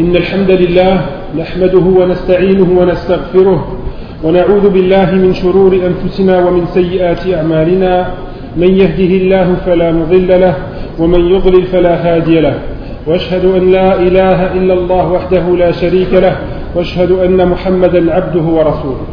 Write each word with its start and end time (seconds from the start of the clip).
إن 0.00 0.16
الحمد 0.16 0.50
لله 0.50 1.06
نحمده 1.38 1.84
ونستعينه 2.00 2.68
ونستغفره 2.80 3.60
ونعوذ 4.24 4.70
بالله 4.70 5.08
من 5.14 5.34
شرور 5.34 5.72
أنفسنا 5.90 6.44
ومن 6.44 6.66
سيئات 6.66 7.26
أعمالنا. 7.34 8.14
من 8.56 8.70
يهده 8.82 9.12
الله 9.20 9.54
فلا 9.66 9.92
مضل 9.92 10.40
له 10.40 10.54
ومن 10.98 11.20
يضلل 11.20 11.64
فلا 11.66 11.94
هادي 12.04 12.40
له. 12.40 12.54
وأشهد 13.06 13.44
أن 13.44 13.70
لا 13.70 14.00
إله 14.00 14.38
إلا 14.52 14.74
الله 14.74 15.12
وحده 15.12 15.44
لا 15.56 15.70
شريك 15.72 16.12
له. 16.12 16.36
وأشهد 16.74 17.10
أن 17.10 17.48
محمدا 17.48 18.14
عبده 18.14 18.46
ورسوله. 18.56 19.06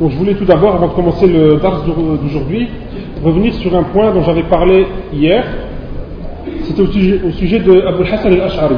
Donc 0.00 0.10
je 0.10 0.16
voulais 0.16 0.34
tout 0.34 0.44
d'abord, 0.44 0.74
avant 0.74 0.88
de 0.88 0.92
commencer 0.92 1.26
le 1.26 1.56
dars 1.56 1.82
d'aujourd'hui, 1.86 2.68
revenir 3.22 3.52
sur 3.54 3.76
un 3.76 3.82
point 3.82 4.10
dont 4.10 4.22
j'avais 4.22 4.42
parlé 4.42 4.86
hier. 5.12 5.44
C'était 6.66 6.82
au 6.82 6.86
sujet, 6.86 7.20
au 7.24 7.64
de 7.64 7.86
Abul 7.86 8.06
Hassan 8.06 8.32
al-Ash'ari. 8.32 8.76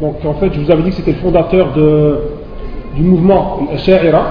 Donc 0.00 0.16
en 0.24 0.34
fait, 0.34 0.52
je 0.52 0.60
vous 0.60 0.70
avais 0.70 0.82
dit 0.82 0.90
que 0.90 0.96
c'était 0.96 1.12
le 1.12 1.18
fondateur 1.18 1.72
du 1.74 3.02
mouvement 3.02 3.60
al-Ash'ira. 3.70 4.24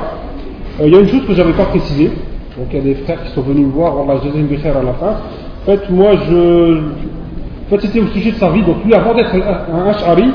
Euh, 0.79 0.87
il 0.87 0.93
y 0.93 0.95
a 0.95 0.99
une 0.99 1.07
chose 1.07 1.25
que 1.25 1.33
je 1.33 1.39
n'avais 1.39 1.53
pas 1.53 1.65
précisée. 1.65 2.11
Donc 2.57 2.67
il 2.71 2.77
y 2.77 2.79
a 2.79 2.83
des 2.83 2.95
frères 2.95 3.23
qui 3.23 3.31
sont 3.31 3.41
venus 3.41 3.65
me 3.67 3.71
voir, 3.71 3.97
Allah 3.99 4.19
Jazim 4.23 4.47
à 4.63 4.83
la 4.83 4.93
fin. 4.93 5.15
En 5.61 5.65
fait, 5.65 5.89
moi, 5.89 6.11
je. 6.27 6.77
En 6.77 7.69
fait, 7.69 7.81
c'était 7.87 7.99
au 7.99 8.07
sujet 8.07 8.31
de 8.31 8.37
sa 8.37 8.49
vie. 8.49 8.61
Donc 8.63 8.83
lui, 8.85 8.93
avant 8.93 9.13
d'être 9.13 9.33
un 9.33 9.89
Ash'ari, 9.89 10.29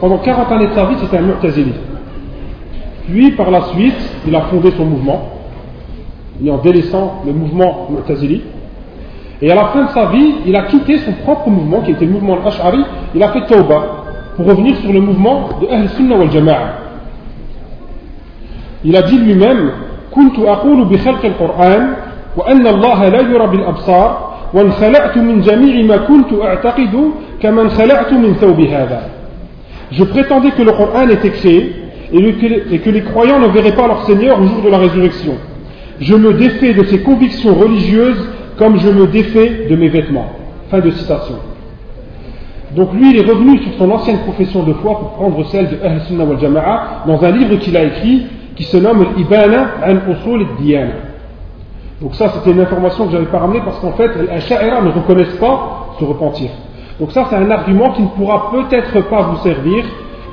pendant 0.00 0.18
40 0.18 0.52
années 0.52 0.66
de 0.68 0.74
sa 0.74 0.84
vie, 0.86 0.94
c'était 1.00 1.18
un 1.18 1.22
Mu'tazili. 1.22 1.72
Puis, 3.08 3.30
par 3.32 3.50
la 3.50 3.62
suite, 3.72 3.94
il 4.26 4.34
a 4.34 4.42
fondé 4.42 4.70
son 4.76 4.84
mouvement, 4.84 5.30
et 6.44 6.50
en 6.50 6.58
délaissant 6.58 7.22
le 7.26 7.32
mouvement 7.32 7.88
Mu'tazili. 7.90 8.42
Et 9.41 9.51
à 9.51 9.55
la 9.55 9.65
fin 9.65 9.83
de 9.83 9.89
sa 9.89 10.05
vie, 10.05 10.35
il 10.45 10.55
a 10.55 10.63
quitté 10.63 10.99
son 10.99 11.11
propre 11.23 11.49
mouvement, 11.49 11.81
qui 11.81 11.91
était 11.91 12.05
le 12.05 12.11
mouvement 12.11 12.37
Ash'ari, 12.45 12.83
il 13.13 13.21
a 13.21 13.29
fait 13.29 13.45
Tauba, 13.45 13.83
pour 14.37 14.45
revenir 14.45 14.75
sur 14.77 14.93
le 14.93 15.01
mouvement 15.01 15.49
de 15.61 15.67
Ahl 15.67 15.89
Sunnah 15.89 16.15
wal 16.15 16.31
Jama'a. 16.31 16.73
Il 18.85 18.95
a 18.95 19.01
dit 19.01 19.17
lui-même, 19.17 19.71
كنت 20.13 20.39
أقول 20.39 20.85
بخلق 20.85 21.25
القرآن 21.25 21.93
وأن 22.37 22.67
الله 22.67 23.09
لا 23.09 23.21
يرى 23.21 23.47
بالأبصار 23.47 24.33
وانخلعت 24.53 25.17
من 25.17 25.41
جميع 25.41 25.85
ما 25.85 25.97
كنت 25.97 26.33
أعتقد 26.41 27.11
كمن 27.41 27.69
خلعت 27.69 28.13
من 28.13 28.33
ثوب 28.33 28.59
هذا. 28.59 29.01
Je 29.91 30.03
prétendais 30.03 30.51
que 30.51 30.61
le 30.63 30.71
Coran 30.71 31.09
était 31.09 31.31
créé 31.31 31.75
et 32.13 32.79
que 32.79 32.89
les 32.89 33.01
croyants 33.01 33.39
ne 33.39 33.47
verraient 33.47 33.75
pas 33.75 33.87
leur 33.87 34.05
Seigneur 34.05 34.39
au 34.39 34.45
jour 34.45 34.61
de 34.63 34.69
la 34.69 34.77
résurrection. 34.77 35.33
Je 35.99 36.15
me 36.15 36.33
défais 36.33 36.73
de 36.73 36.83
ces 36.83 36.99
convictions 36.99 37.55
religieuses 37.55 38.29
comme 38.58 38.78
je 38.78 38.88
me 38.88 39.06
défais 39.06 39.66
de 39.70 39.76
mes 39.76 39.88
vêtements. 39.88 40.28
Fin 40.70 40.80
de 40.80 40.90
citation. 40.90 41.36
Donc 42.76 42.92
lui, 42.92 43.10
il 43.10 43.18
est 43.18 43.30
revenu 43.30 43.58
sur 43.62 43.72
son 43.78 43.90
ancienne 43.90 44.18
profession 44.18 44.62
de 44.62 44.74
foi 44.74 44.98
pour 44.98 45.12
prendre 45.12 45.44
celle 45.46 45.70
de 45.70 45.78
Ahl 45.82 46.00
Sunnah 46.02 46.24
wal 46.24 46.38
Jama'a 46.38 47.04
dans 47.06 47.24
un 47.24 47.30
livre 47.30 47.56
qu'il 47.56 47.76
a 47.76 47.84
écrit 47.84 48.26
qui 48.56 48.64
se 48.64 48.76
nomme 48.76 49.06
Ibana 49.16 49.68
an 49.86 50.10
Usul 50.10 50.46
al 50.76 50.88
Donc 52.02 52.14
ça, 52.14 52.28
c'était 52.28 52.50
une 52.50 52.60
information 52.60 53.06
que 53.06 53.12
je 53.12 53.16
n'avais 53.16 53.30
pas 53.30 53.38
ramenée 53.38 53.62
parce 53.64 53.78
qu'en 53.78 53.92
fait, 53.92 54.10
les 54.20 54.28
Asha'ira 54.28 54.82
ne 54.82 54.90
reconnaissent 54.90 55.36
pas 55.36 55.94
se 55.98 56.04
repentir. 56.04 56.50
Donc 57.00 57.12
ça, 57.12 57.26
c'est 57.30 57.36
un 57.36 57.50
argument 57.50 57.92
qui 57.92 58.02
ne 58.02 58.08
pourra 58.08 58.50
peut-être 58.50 59.08
pas 59.08 59.22
vous 59.22 59.38
servir 59.38 59.84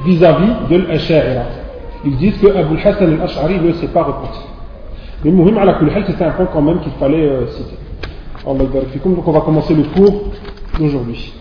vis-à-vis 0.05 0.69
de 0.69 0.77
l'Asha'ira. 0.87 1.43
Ils 2.03 2.17
disent 2.17 2.37
que 2.39 2.47
Abu 2.47 2.77
Hassan 2.83 3.13
al-Ash'ari 3.13 3.59
ne 3.59 3.71
s'est 3.73 3.87
pas 3.87 4.03
repenti. 4.03 4.39
Mais 5.23 5.31
Mouhim 5.31 5.57
ala 5.57 5.79
c'était 6.05 6.23
un 6.23 6.31
point 6.31 6.47
quand 6.51 6.61
même 6.61 6.79
qu'il 6.79 6.91
fallait 6.99 7.25
euh, 7.25 7.47
citer. 7.47 7.77
Donc 8.45 9.27
on 9.27 9.31
va 9.31 9.41
commencer 9.41 9.73
le 9.73 9.83
cours 9.83 10.23
d'aujourd'hui. 10.79 11.33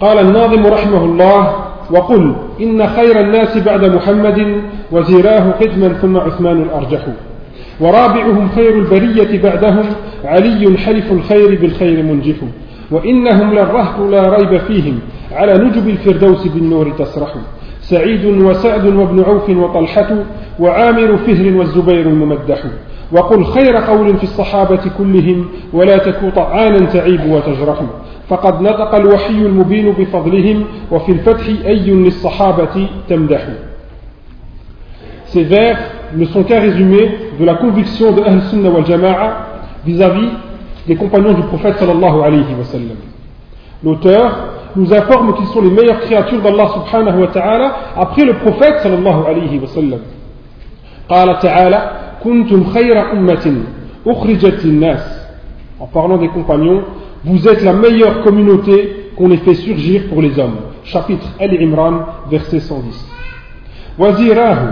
قال 0.00 0.18
الناظم 0.18 0.66
رحمه 0.66 1.04
الله 1.04 1.52
وقل 1.90 2.34
إن 2.60 2.86
خير 2.86 3.20
الناس 3.20 3.58
بعد 3.58 3.84
محمد 3.84 4.62
وزيراه 4.92 5.50
قدما 5.50 5.88
ثم 5.88 6.16
عثمان 6.16 6.62
الأرجح 6.62 7.06
ورابعهم 7.80 8.48
خير 8.54 8.74
البرية 8.78 9.42
بعدهم 9.42 9.84
علي 10.24 10.78
حلف 10.78 11.12
الخير 11.12 11.60
بالخير 11.60 12.02
منجح 12.02 12.36
وإنهم 12.90 13.54
للرهط 13.54 14.00
لا 14.10 14.36
ريب 14.36 14.60
فيهم 14.60 14.98
على 15.32 15.58
نجب 15.58 15.88
الفردوس 15.88 16.46
بالنور 16.46 16.90
تسرح 16.90 17.34
سعيد 17.80 18.24
وسعد 18.24 18.86
وابن 18.86 19.22
عوف 19.22 19.50
وطلحة 19.50 20.16
وعامر 20.60 21.16
فهر 21.16 21.56
والزبير 21.56 22.00
الممدح 22.00 22.62
وقل 23.12 23.44
خير 23.44 23.76
قول 23.76 24.16
في 24.16 24.24
الصحابة 24.24 24.80
كلهم 24.98 25.48
ولا 25.72 25.98
تكو 25.98 26.30
طعانا 26.30 26.86
تعيب 26.86 27.30
وتجرح 27.30 27.82
فقد 28.28 28.62
نطق 28.62 28.94
الوحي 28.94 29.34
المبين 29.34 29.92
بفضلهم 29.92 30.64
وفي 30.90 31.12
الفتح 31.12 31.46
أي 31.66 31.90
للصحابة 31.90 32.86
تمدح 33.08 33.40
Ces 35.30 35.44
vers 35.44 35.76
ne 36.16 36.24
sont 36.24 36.42
qu'un 36.42 36.58
résumé 36.60 37.10
de 37.38 37.44
la 37.44 37.56
conviction 37.56 38.12
de 38.12 38.22
Ahl 38.22 38.40
Sunnah 38.50 38.70
wal 38.70 38.86
Jama'a 38.86 39.46
vis-à-vis 39.84 40.30
des 40.86 40.96
compagnons 40.96 41.34
du 41.34 41.42
prophète 41.42 41.76
sallallahu 41.76 42.22
alayhi 42.22 42.54
wa 42.58 42.64
sallam. 42.64 42.96
L'auteur 43.84 44.36
nous 44.74 44.90
informe 44.90 45.34
qu'ils 45.34 45.48
sont 45.48 45.60
les 45.60 45.70
meilleures 45.70 46.00
créatures 46.00 46.40
d'Allah 46.40 46.68
subhanahu 46.68 47.20
wa 47.20 47.26
ta'ala 47.26 47.76
après 47.94 48.24
le 48.24 48.38
prophète 48.38 48.76
sallallahu 48.82 49.26
alayhi 49.28 49.58
wa 49.58 49.66
sallam. 49.66 50.00
قال 51.08 51.38
تعالى 51.38 51.90
en 55.80 55.86
parlant 55.86 56.18
des 56.18 56.28
compagnons 56.28 56.82
vous 57.24 57.48
êtes 57.48 57.62
la 57.62 57.72
meilleure 57.72 58.22
communauté 58.22 59.10
qu'on 59.16 59.30
ait 59.30 59.38
fait 59.38 59.54
surgir 59.54 60.04
pour 60.08 60.22
les 60.22 60.38
hommes. 60.38 60.56
Chapitre 60.84 61.26
Al 61.40 61.52
Imran 61.60 62.00
verset 62.30 62.60
110 62.60 63.08
wazirahu 63.98 64.68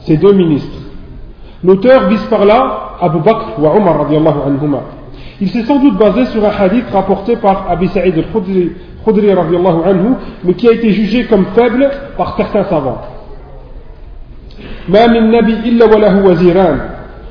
ces 0.00 0.16
deux 0.16 0.32
ministres. 0.32 0.78
L'auteur 1.62 2.08
vise 2.08 2.24
par 2.24 2.44
là 2.44 2.96
Abu 3.00 3.18
Bakr 3.18 3.58
wa 3.58 3.74
Omar 3.76 4.06
anhuma. 4.10 4.82
Il 5.40 5.48
s'est 5.50 5.64
sans 5.64 5.78
doute 5.80 5.96
basé 5.96 6.26
sur 6.26 6.44
un 6.44 6.50
hadith 6.50 6.84
rapporté 6.92 7.36
par 7.36 7.66
Abi 7.70 7.88
Sa'id 7.88 8.16
al-Khudri 8.16 8.72
anhu, 9.06 10.14
mais 10.44 10.54
qui 10.54 10.68
a 10.68 10.72
été 10.72 10.90
jugé 10.90 11.24
comme 11.24 11.46
faible 11.54 11.90
par 12.16 12.36
certains 12.36 12.64
savants. 12.64 13.00
ما 14.89 15.07
من 15.07 15.31
نبي 15.31 15.53
إلا 15.53 15.85
وله 15.85 16.25
وزيران 16.25 16.79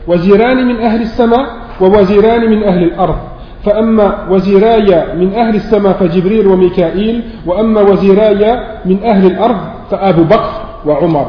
وزيران 0.07 0.67
من 0.67 0.77
أهل 0.81 1.01
السماء 1.03 1.47
ووزيران 1.81 2.51
من 2.51 2.63
أهل 2.63 2.83
الأرض 2.83 3.17
فأما 3.65 4.29
وزيراي 4.31 5.17
من 5.17 5.35
أهل 5.35 5.55
السماء 5.55 5.93
فجبريل 5.93 6.47
وميكائيل 6.47 7.23
وأما 7.47 7.81
وزيراي 7.81 8.57
من 8.85 8.99
أهل 9.05 9.27
الأرض 9.27 9.59
فأبو 9.91 10.23
بكر 10.23 10.53
وعمر 10.87 11.27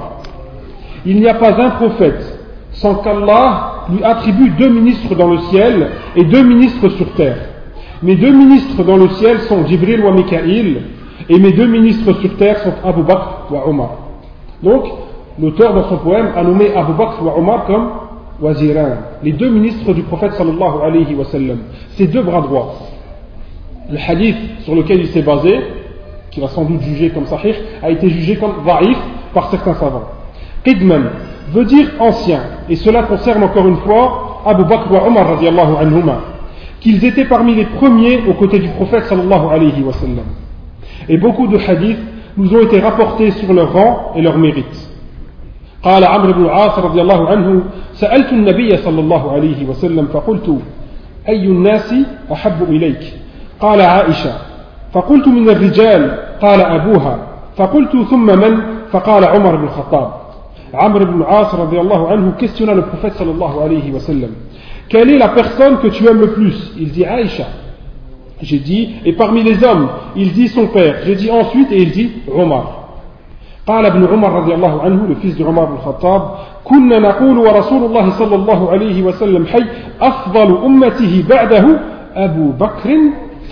Il 1.06 1.22
n'y 1.22 1.30
a 1.30 1.34
pas 1.34 1.56
un 1.58 1.70
prophète 1.72 2.40
sans 2.74 2.96
qu'Allah 2.96 3.86
lui 3.90 4.04
attribue 4.04 4.50
deux 4.50 4.68
ministres 4.70 5.16
dans 5.16 5.32
le 5.32 5.40
ciel 5.50 5.88
et 6.16 6.26
deux 6.26 6.44
ministres 6.44 6.90
sur 6.90 7.14
terre. 7.14 7.38
Mes 8.04 8.16
deux 8.16 8.34
ministres 8.34 8.84
dans 8.84 8.98
le 8.98 9.08
ciel 9.10 9.40
sont 9.42 9.66
Jibril 9.66 10.02
wa 10.02 10.12
Mikaïl, 10.12 10.82
et 11.30 11.40
mes 11.40 11.54
deux 11.54 11.68
ministres 11.68 12.14
sur 12.20 12.36
terre 12.36 12.60
sont 12.60 12.74
Abu 12.84 13.04
Bakr 13.04 13.48
wa 13.50 13.68
Omar. 13.68 13.92
Donc, 14.62 14.84
l'auteur 15.41 15.75
dans 15.75 15.89
son 15.89 15.97
poème 15.99 16.29
a 16.37 16.43
nommé 16.43 16.75
Abu 16.75 16.93
Bakr 16.93 17.23
wa 17.23 17.37
Omar 17.39 17.65
comme 17.67 17.89
Waziran, 18.41 18.97
les 19.23 19.33
deux 19.33 19.49
ministres 19.49 19.93
du 19.93 20.03
prophète 20.03 20.33
sallallahu 20.33 20.83
alayhi 20.85 21.15
wa 21.15 21.25
sallam, 21.25 21.59
ces 21.97 22.07
deux 22.07 22.23
bras 22.23 22.41
droits. 22.41 22.75
Le 23.91 23.99
hadith 23.99 24.37
sur 24.61 24.75
lequel 24.75 25.01
il 25.01 25.09
s'est 25.09 25.23
basé, 25.23 25.61
qu'il 26.31 26.43
a 26.43 26.49
sans 26.49 26.65
doute 26.65 26.81
jugé 26.83 27.11
comme 27.11 27.27
sahih, 27.27 27.55
a 27.83 27.91
été 27.91 28.09
jugé 28.09 28.37
comme 28.37 28.55
vaif 28.65 28.99
par 29.33 29.51
certains 29.51 29.75
savants. 29.75 30.09
Qidman 30.65 31.11
veut 31.53 31.65
dire 31.65 31.91
ancien, 32.01 32.41
et 32.69 32.77
cela 32.77 33.05
concerne 33.05 33.45
encore 33.45 33.67
une 33.69 33.77
fois 33.79 34.43
Abu 34.47 34.65
Bakr 34.65 34.91
wa 34.93 35.07
Omar 35.07 35.29
radiallahu 35.29 35.75
qu'ils 36.81 37.05
étaient 37.05 37.25
parmi 37.25 37.55
les 37.55 37.65
premiers 37.65 38.21
aux 38.29 38.35
côtés 38.35 38.59
du 38.59 38.69
prophète 38.69 39.05
sallallahu 39.05 39.47
alayhi 39.51 39.83
wa 39.83 39.93
sallam. 39.93 40.25
Et 41.09 41.17
beaucoup 41.19 41.47
de 41.47 41.57
hadiths 41.57 41.99
nous 42.37 42.53
ont 42.55 42.61
été 42.61 42.81
rapportés 42.81 43.31
sur 43.33 43.53
leur 43.53 43.73
rang 43.73 44.13
et 44.17 44.23
leur 44.23 44.37
mérite. 44.37 44.94
قال 45.85 46.05
عمرو 46.05 46.33
بن 46.33 46.45
العاص 46.45 46.79
رضي 46.79 47.01
الله 47.01 47.29
عنه 47.29 47.63
سألت 47.95 48.33
النبي 48.33 48.77
صلى 48.77 49.01
الله 49.01 49.33
عليه 49.33 49.67
وسلم 49.69 50.07
فقلت 50.07 50.59
أي 51.29 51.47
الناس 51.47 51.95
أحب 52.33 52.63
إليك 52.63 53.13
قال 53.61 53.81
عائشة 53.81 54.33
فقلت 54.93 55.29
من 55.29 55.51
الرجال 55.51 56.19
قال 56.43 56.61
أبوها 56.61 57.19
فقلت 57.57 57.97
ثم 58.11 58.27
من 58.27 58.61
فقال 58.91 59.25
عمر 59.25 59.57
بن 59.57 59.65
الخطاب 59.65 60.13
عمرو 60.75 61.05
بن 61.05 61.21
العاص 61.21 61.55
رضي 61.55 61.81
الله 61.81 62.09
عنه 62.09 62.33
le 62.39 62.83
prophète 62.83 63.13
صلى 63.13 63.31
الله 63.31 63.63
عليه 63.63 63.93
وسلم 63.93 64.31
Quelle 64.89 65.11
est 65.11 65.19
la 65.19 65.29
personne 65.29 65.79
que 65.79 65.89
tu 65.89 66.07
aimes 66.07 66.21
le 66.21 66.33
plus 66.33 66.73
Il 66.79 66.91
dit 66.91 67.05
Aïcha. 67.05 67.47
J'ai 68.43 68.59
dit, 68.59 68.91
et 69.05 69.15
parmi 69.15 69.43
les 69.43 69.65
hommes, 69.65 69.89
il 70.15 70.33
dit 70.33 70.49
son 70.49 70.67
père. 70.67 70.97
J'ai 71.07 71.15
dit 71.15 71.31
ensuite, 71.31 71.73
et 71.73 71.79
il 71.79 71.91
dit 71.91 72.11
Omar. 72.31 72.84
قال 73.67 73.87
ابن 73.87 74.07
عمر 74.07 74.33
رضي 74.33 74.55
الله 74.55 74.83
عنه 74.83 75.15
de 75.23 75.43
Omar 75.45 75.65
بن 75.65 75.75
الخطاب 75.75 76.23
كنا 76.65 76.99
نقول 76.99 77.39
ورسول 77.39 77.85
الله 77.85 78.11
صلى 78.11 78.35
الله 78.35 78.71
عليه 78.71 79.03
وسلم 79.03 79.47
حي 79.47 79.65
أفضل 80.01 80.65
أمته 80.65 81.25
بعده 81.29 81.81
أبو 82.17 82.51
بكر 82.51 82.99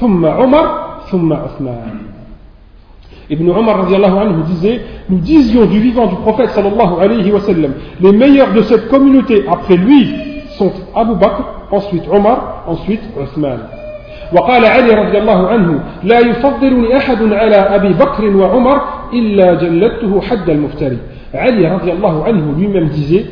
ثم 0.01 0.27
عمر 0.27 0.67
ثم 1.11 1.33
عثمان 1.33 2.13
Ibn 3.31 3.49
Omar 3.51 3.87
anhu 3.87 4.43
disait 4.43 4.81
Nous 5.09 5.19
disions 5.19 5.65
du 5.65 5.79
vivant 5.79 6.07
du 6.07 6.17
prophète 6.17 6.51
sallallahu 6.51 7.01
alayhi 7.01 7.33
wa 7.33 7.41
sallam 7.41 7.73
Les 8.01 8.13
meilleurs 8.13 8.53
de 8.53 8.61
cette 8.63 8.89
communauté 8.89 9.45
après 9.51 9.77
lui 9.77 10.15
sont 10.59 10.73
Abu 10.95 11.15
Bakr, 11.15 11.43
ensuite 11.71 12.03
Omar, 12.13 12.65
ensuite 12.67 13.01
Uthman. 13.19 13.61
وقال 14.33 14.65
علي 14.65 14.91
رضي 14.91 15.19
الله 15.19 15.49
عنه 15.49 15.81
لا 16.05 16.19
يفضلني 16.19 16.97
أحد 16.97 17.33
على 17.33 17.57
أبي 17.57 17.93
بكر 17.93 18.37
وعمر 18.37 18.81
إلا 19.14 19.54
جلدته 19.54 20.22
حد 20.22 20.50
المفتري 20.50 20.98
Ali 21.34 21.68
radiallahu 21.68 22.24
anhu 22.26 22.56
lui-même 22.58 22.88
disait 22.88 23.26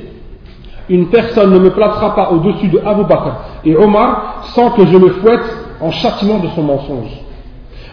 Une 0.89 1.07
personne 1.07 1.53
ne 1.53 1.59
me 1.59 1.69
placera 1.69 2.13
pas 2.13 2.29
au-dessus 2.31 2.67
de 2.67 2.79
Abu 2.85 3.03
Bakr 3.05 3.31
et 3.63 3.75
Omar 3.75 4.43
sans 4.53 4.71
que 4.71 4.85
je 4.85 4.97
le 4.97 5.09
fouette 5.09 5.49
en 5.81 5.91
châtiment 5.91 6.39
de 6.39 6.47
son 6.49 6.63
mensonge. 6.63 7.21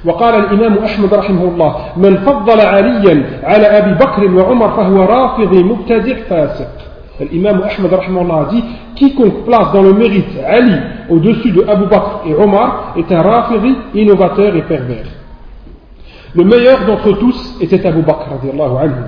وقال 0.04 0.34
الإمام 0.34 0.78
أحمد 0.78 1.14
رحمه 1.14 1.42
الله 1.42 1.76
من 1.96 2.16
فضل 2.16 2.60
عليا 2.60 3.24
على 3.44 3.66
أبي 3.66 3.94
بكر 3.94 4.34
وعمر 4.34 4.68
فهو 4.70 5.04
رافضي 5.04 5.62
مبتدع 5.62 6.16
فاسق 6.30 6.68
L'imam 7.30 7.62
Ahmed 7.62 7.92
a 7.92 8.44
dit 8.50 8.64
Quiconque 8.96 9.44
place 9.44 9.70
dans 9.72 9.82
le 9.82 9.92
mérite 9.92 10.32
Ali 10.44 10.74
au-dessus 11.08 11.52
de 11.52 11.62
Abu 11.68 11.86
Bakr 11.86 12.22
et 12.26 12.34
Omar 12.34 12.94
est 12.96 13.12
un 13.12 13.22
rafiri 13.22 13.76
innovateur 13.94 14.56
et 14.56 14.62
pervers. 14.62 15.15
Le 16.36 16.44
meilleur 16.44 16.86
d'entre 16.86 17.12
tous 17.18 17.56
était 17.60 17.86
Abu 17.86 18.02
Bakr 18.02 18.28
anhu. 18.32 19.04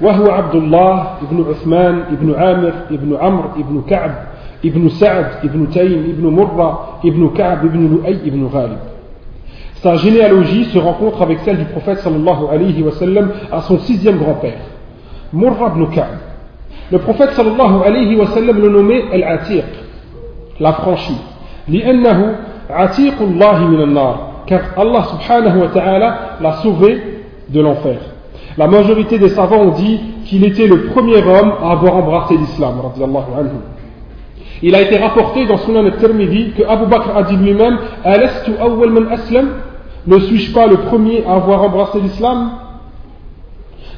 وهو 0.00 0.30
عبد 0.30 0.54
الله 0.54 1.06
ابن 1.22 1.44
عثمان 1.50 2.02
ابن 2.12 2.34
عامر 2.34 2.72
ابن 2.90 3.16
عمرو 3.20 3.48
ابن 3.56 3.82
كعب 3.90 4.14
ابن 4.64 4.88
سعد 4.88 5.26
ابن 5.44 5.70
تيم 5.70 6.04
ابن 6.18 6.26
مرة 6.26 6.98
ابن 7.04 7.28
كعب 7.28 7.64
ابن 7.64 7.88
لؤي 7.88 8.28
ابن 8.28 8.46
غالب 8.46 8.78
Sa 9.82 9.96
généalogie 9.96 10.64
se 10.64 10.78
rencontre 10.78 11.20
avec 11.22 11.40
celle 11.44 11.58
du 11.58 11.66
prophète 11.66 11.98
sallallahu 11.98 12.46
alayhi 12.50 12.82
wa 12.82 12.92
sallam 12.92 13.30
à 13.52 13.60
son 13.60 13.78
sixième 13.80 14.16
grand-père, 14.16 14.60
Murra 15.30 15.72
ibn 15.76 15.86
Ka'b. 15.94 16.16
Le 16.90 16.98
prophète 16.98 17.32
sallallahu 17.32 17.82
alayhi 17.84 18.16
wa 18.16 18.26
sallam 18.28 18.62
le 18.62 18.70
nommait 18.70 19.04
Al-Atiq, 19.12 19.64
la 20.58 20.72
franchie. 20.72 21.20
لأنه 21.68 22.36
عتيق 22.70 23.22
الله 23.22 23.68
من 23.68 23.80
النار 23.80 24.37
car 24.49 24.61
Allah 24.75 25.05
subhanahu 25.11 25.59
wa 25.61 25.67
ta'ala 25.67 26.19
l'a 26.41 26.53
sauvé 26.63 26.99
de 27.49 27.61
l'enfer. 27.61 27.99
La 28.57 28.67
majorité 28.67 29.19
des 29.19 29.29
savants 29.29 29.61
ont 29.61 29.71
dit 29.71 29.99
qu'il 30.25 30.43
était 30.43 30.65
le 30.65 30.85
premier 30.85 31.17
homme 31.17 31.53
à 31.63 31.71
avoir 31.73 31.97
embrassé 31.97 32.35
l'islam. 32.35 32.81
Il 34.63 34.75
a 34.75 34.81
été 34.81 34.97
rapporté 34.97 35.45
dans 35.45 35.57
Sunan 35.59 35.85
al-Tirmidhi 35.85 36.53
que 36.57 36.63
Abu 36.63 36.87
Bakr 36.87 37.15
a 37.15 37.23
dit 37.23 37.37
lui-même 37.37 37.77
Ne 40.07 40.19
suis-je 40.19 40.51
pas 40.51 40.65
le 40.65 40.77
premier 40.77 41.23
à 41.25 41.35
avoir 41.35 41.61
embrassé 41.63 41.99
l'islam? 42.01 42.49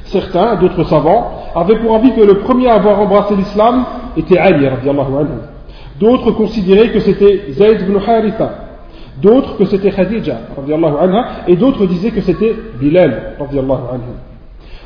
Certains, 0.04 0.56
d'autres 0.56 0.84
savants, 0.84 1.32
avaient 1.54 1.78
pour 1.78 1.94
avis 1.96 2.12
que 2.12 2.20
le 2.20 2.40
premier 2.40 2.68
à 2.68 2.74
avoir 2.74 3.00
embrassé 3.00 3.34
l'islam 3.34 3.84
était 4.18 4.36
Ali. 4.36 4.66
D'autres 5.98 6.32
considéraient 6.32 6.90
que 6.90 7.00
c'était 7.00 7.46
Zayd 7.52 7.80
ibn 7.80 7.96
Haritha. 8.06 8.61
D'autres 9.22 9.56
que 9.56 9.64
c'était 9.64 9.90
Khadija. 9.90 10.36
Et 11.48 11.56
d'autres 11.56 11.86
disaient 11.86 12.10
que 12.10 12.20
c'était 12.20 12.54
Bilal. 12.80 13.36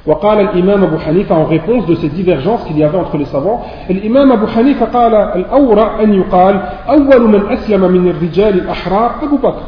وقال 0.07 0.41
الإمام 0.41 0.85
أبو 0.85 0.99
حنيفة 0.99 1.35
en 1.35 1.45
réponse 1.47 1.87
de 1.87 1.97
ces 1.97 2.09
divergences 2.09 2.65
qu'il 2.65 2.79
y 2.79 2.85
avait 2.85 2.99
entre 2.99 3.17
les 3.17 3.25
savants 3.25 3.61
الإمام 3.91 4.33
أبو 4.33 4.47
حنيفة 4.47 4.87
قال 4.87 5.15
الأورع 5.15 6.01
أن 6.03 6.15
يقال 6.15 6.61
أول 6.89 7.29
من 7.29 7.49
أسلم 7.51 7.93
من 7.93 8.09
الرجال 8.09 8.55
الأحرار 8.55 9.11
أبو 9.23 9.37
بكر 9.37 9.63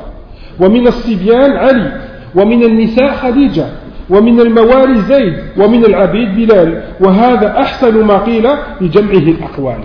ومن 0.60 0.86
الصبيان 0.86 1.52
علي 1.52 1.92
ومن 2.34 2.62
النساء 2.62 3.12
خديجة 3.12 3.66
ومن 4.10 4.40
الموالي 4.40 5.00
زيد 5.00 5.34
ومن 5.58 5.84
العبيد 5.84 6.36
بلال 6.36 6.82
وهذا 7.00 7.58
أحسن 7.58 8.04
ما 8.04 8.18
قيل 8.18 8.48
لجمعه 8.80 9.18
الأقوال 9.34 9.80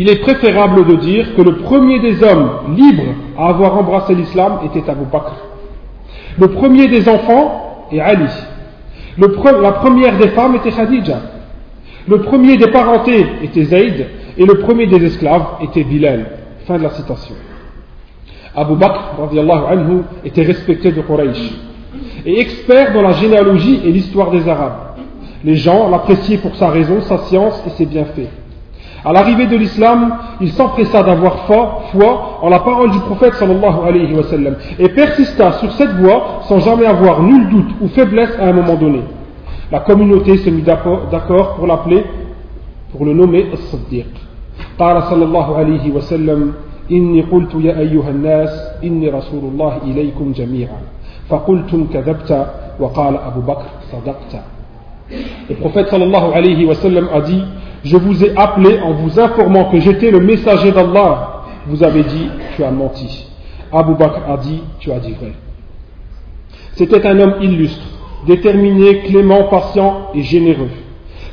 Il 0.00 0.08
est 0.08 0.20
préférable 0.20 0.86
de 0.86 0.94
dire 0.94 1.34
que 1.34 1.42
le 1.42 1.56
premier 1.56 1.98
des 1.98 2.22
hommes 2.22 2.76
libres 2.76 3.16
à 3.36 3.48
avoir 3.48 3.76
embrassé 3.76 4.14
l'islam 4.14 4.60
était 4.64 4.88
Abu 4.88 5.06
Bakr. 5.10 5.34
Le 6.38 6.46
premier 6.52 6.86
des 6.86 7.08
enfants 7.08 7.88
est 7.90 7.98
Ali. 7.98 8.30
la 9.18 9.72
première 9.72 10.16
des 10.16 10.28
femmes 10.28 10.54
était 10.54 10.70
Khadija. 10.70 11.18
Le 12.06 12.20
premier 12.20 12.56
des 12.56 12.70
parentés 12.70 13.26
était 13.42 13.64
Zayd. 13.64 14.06
Et 14.36 14.46
le 14.46 14.60
premier 14.60 14.86
des 14.86 15.04
esclaves 15.04 15.46
était 15.62 15.82
Bilal. 15.82 16.26
Fin 16.64 16.78
de 16.78 16.84
la 16.84 16.90
citation. 16.90 17.34
Abu 18.54 18.76
Bakr 18.76 19.00
anhu, 19.68 20.02
était 20.24 20.44
respecté 20.44 20.92
de 20.92 21.00
Quraysh 21.00 21.54
et 22.24 22.38
expert 22.38 22.92
dans 22.92 23.02
la 23.02 23.14
généalogie 23.14 23.80
et 23.84 23.90
l'histoire 23.90 24.30
des 24.30 24.48
Arabes. 24.48 24.78
Les 25.42 25.56
gens 25.56 25.90
l'appréciaient 25.90 26.38
pour 26.38 26.54
sa 26.54 26.68
raison, 26.68 27.00
sa 27.00 27.18
science 27.18 27.60
et 27.66 27.70
ses 27.70 27.86
bienfaits. 27.86 28.30
À 29.05 29.11
l'arrivée 29.11 29.47
de 29.47 29.57
l'islam, 29.57 30.15
il 30.39 30.51
s'empressa 30.53 31.03
d'avoir 31.03 31.45
foi 31.47 32.39
en 32.41 32.49
la 32.49 32.59
parole 32.59 32.91
du 32.91 32.99
prophète 32.99 33.33
sallallahu 33.33 33.87
alayhi 33.87 34.13
wa 34.15 34.23
sallam 34.23 34.55
et 34.79 34.89
persista 34.89 35.51
sur 35.53 35.71
cette 35.73 35.91
voie 35.95 36.39
sans 36.43 36.59
jamais 36.59 36.85
avoir 36.85 37.21
nul 37.21 37.49
doute 37.49 37.71
ou 37.81 37.87
faiblesse 37.89 38.37
à 38.39 38.45
un 38.45 38.53
moment 38.53 38.75
donné. 38.75 39.01
La 39.71 39.79
communauté 39.81 40.37
s'est 40.37 40.51
mise 40.51 40.63
d'accord 40.63 41.55
pour 41.55 41.67
l'appeler, 41.67 42.03
pour 42.91 43.05
le 43.05 43.13
nommer 43.13 43.47
As-Siddiq. 43.53 44.05
قال 44.79 45.03
صلى 45.03 45.23
الله 45.25 45.55
عليه 45.57 45.91
وسلم 45.91 46.53
إني 46.91 47.21
قلت 47.21 47.53
يا 47.55 47.79
أيها 47.79 48.09
الناس 48.09 48.49
إني 48.83 49.09
رسول 49.09 49.43
الله 49.51 49.73
إليكم 49.83 50.31
جميعا 50.31 50.81
فقلتم 51.29 51.87
كذبت 51.93 52.47
وقال 52.79 53.17
أبو 53.17 53.41
بكر 53.41 53.69
صدقت 53.91 54.33
Le 55.49 55.55
prophète 55.55 55.89
sallallahu 55.89 56.31
alayhi 56.33 56.65
wa 56.65 56.73
sallam 56.75 57.07
a 57.13 57.21
dit 57.21 57.43
je 57.84 57.96
vous 57.96 58.24
ai 58.24 58.36
appelé 58.36 58.80
en 58.80 58.92
vous 58.92 59.20
informant 59.20 59.66
que 59.66 59.78
j'étais 59.78 60.10
le 60.10 60.20
messager 60.20 60.72
d'Allah. 60.72 61.42
Vous 61.66 61.82
avez 61.82 62.02
dit 62.02 62.28
Tu 62.56 62.64
as 62.64 62.70
menti. 62.70 63.26
Abu 63.72 63.94
Bakr 63.94 64.22
a 64.28 64.36
dit 64.38 64.62
Tu 64.80 64.90
as 64.90 64.98
dit 64.98 65.12
vrai. 65.12 65.32
C'était 66.72 67.06
un 67.06 67.18
homme 67.18 67.34
illustre, 67.40 67.84
déterminé, 68.26 69.00
clément, 69.00 69.44
patient 69.44 70.08
et 70.14 70.22
généreux, 70.22 70.70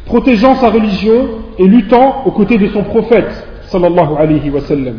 protégeant 0.06 0.56
sa 0.56 0.70
religion 0.70 1.28
et 1.58 1.66
luttant 1.66 2.24
aux 2.26 2.32
côtés 2.32 2.58
de 2.58 2.68
son 2.68 2.84
prophète 2.84 3.48
sallallahu 3.68 4.16
alayhi 4.18 4.50
wa 4.50 4.62
sallam. 4.62 4.98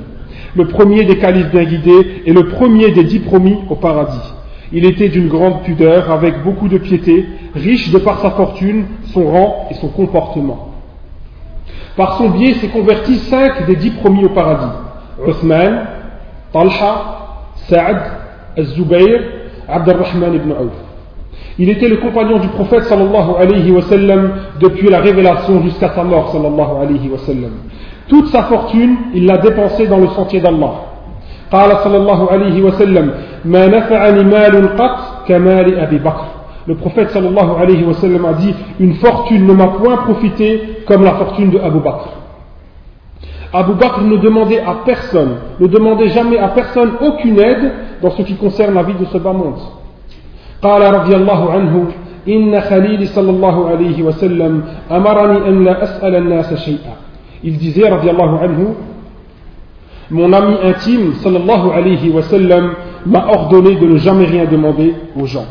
Le 0.55 0.69
premier 0.69 1.05
des 1.05 1.19
califes 1.19 1.51
bien 1.51 1.65
guidés 1.65 2.23
et 2.25 2.33
le 2.33 2.49
premier 2.49 2.91
des 2.91 3.05
dix 3.05 3.19
promis 3.21 3.59
au 3.69 3.75
paradis. 3.75 4.33
Il 4.73 4.85
était 4.85 5.09
d'une 5.09 5.29
grande 5.29 5.63
pudeur, 5.63 6.11
avec 6.11 6.43
beaucoup 6.43 6.69
de 6.69 6.79
piété, 6.79 7.27
riche 7.55 7.91
de 7.91 7.99
par 7.99 8.21
sa 8.21 8.31
fortune, 8.31 8.87
son 9.13 9.31
rang 9.31 9.69
et 9.71 9.75
son 9.75 9.89
comportement. 9.89 10.76
Par 11.96 12.18
son 12.18 12.30
biais 12.30 12.54
s'est 12.56 12.70
converti 12.70 13.16
cinq 13.16 13.66
des 13.66 13.76
dix 13.76 13.92
promis 13.92 14.26
au 14.26 14.30
paradis. 14.30 14.72
Uthman, 15.28 15.88
Talha, 16.54 16.94
Saad, 17.68 18.02
Az-Zubayr, 18.58 19.22
Abdurrahman 19.68 20.34
ibn 20.34 20.52
Auf. 20.52 20.74
Il 21.60 21.70
était 21.70 21.90
le 21.90 21.98
compagnon 21.98 22.40
du 22.40 22.48
prophète 22.48 22.84
sallallahu 22.84 23.32
alayhi 23.40 23.72
wa 23.72 23.82
sallam 23.82 24.32
depuis 24.60 24.90
la 24.90 25.00
révélation 25.00 25.62
jusqu'à 25.64 25.90
sa 25.90 26.04
mort 26.04 26.32
sallallahu 26.32 26.82
alayhi 26.82 27.10
wa 27.10 27.18
sallam. 27.20 27.52
Toute 28.08 28.28
sa 28.28 28.44
fortune, 28.44 28.96
il 29.14 29.26
l'a 29.26 29.38
dépensée 29.38 29.88
dans 29.88 30.00
le 30.00 30.08
sentier 30.08 30.40
d'Allah. 30.40 30.88
قال 31.52 31.78
صلى 31.84 31.98
الله 31.98 32.32
عليه 32.32 32.62
وسلم 32.62 33.12
ما 33.46 33.68
نفعني 33.68 34.24
مال 34.24 34.76
قط 34.78 35.28
كمال 35.28 35.80
أبي 35.80 35.98
بكر 35.98 36.26
Le 36.68 36.76
prophète 36.76 37.10
sallallahu 37.10 37.52
alayhi 37.60 37.84
wa 37.84 37.94
sallam 37.94 38.26
a 38.26 38.34
dit 38.34 38.54
Une 38.80 38.94
fortune 38.96 39.48
ne 39.48 39.54
m'a 39.54 39.68
point 39.68 39.98
profité 39.98 40.62
comme 40.88 41.04
la 41.04 41.14
fortune 41.14 41.50
de 41.50 41.60
Abu 41.60 41.80
Bakr. 41.80 42.10
Abu 43.54 43.74
Bakr 43.74 44.02
ne 44.02 44.18
demandait 44.18 44.60
à 44.62 44.76
personne, 44.86 45.38
ne 45.60 45.68
demandait 45.68 46.10
jamais 46.10 46.38
à 46.38 46.50
personne 46.50 46.92
aucune 47.02 47.40
aide 47.40 47.72
dans 48.02 48.12
ce 48.12 48.22
qui 48.22 48.36
concerne 48.36 48.74
la 48.76 48.84
vie 48.84 48.94
de 48.94 49.06
ce 49.06 49.18
bas 49.18 49.34
monde. 49.34 49.60
قال 50.62 50.94
رضي 50.94 51.16
الله 51.16 51.52
عنه 51.52 51.86
إن 52.30 52.62
خليلي 52.62 53.06
صلى 53.06 53.30
الله 53.30 53.70
عليه 53.70 54.04
وسلم 54.04 54.64
أمرني 54.92 55.38
أن 55.50 55.64
لا 55.66 55.84
أسأل 55.84 56.16
الناس 56.16 56.54
شيئا 56.54 56.94
Il 57.44 57.58
disait 57.58 57.90
رضي 57.90 58.12
الله 58.12 58.40
عنه 58.40 58.76
Mon 60.12 60.34
ami 60.34 60.56
intime 60.64 61.14
sallallahu 61.24 61.72
alayhi 61.72 62.12
wa 62.12 62.22
sallam 62.22 62.74
m'a 63.06 63.28
ordonné 63.28 63.76
de 63.76 63.88
ne 63.88 63.98
jamais 63.98 64.26
rien 64.26 64.44
demander 64.46 64.94
aux 65.16 65.26
gens. 65.26 65.46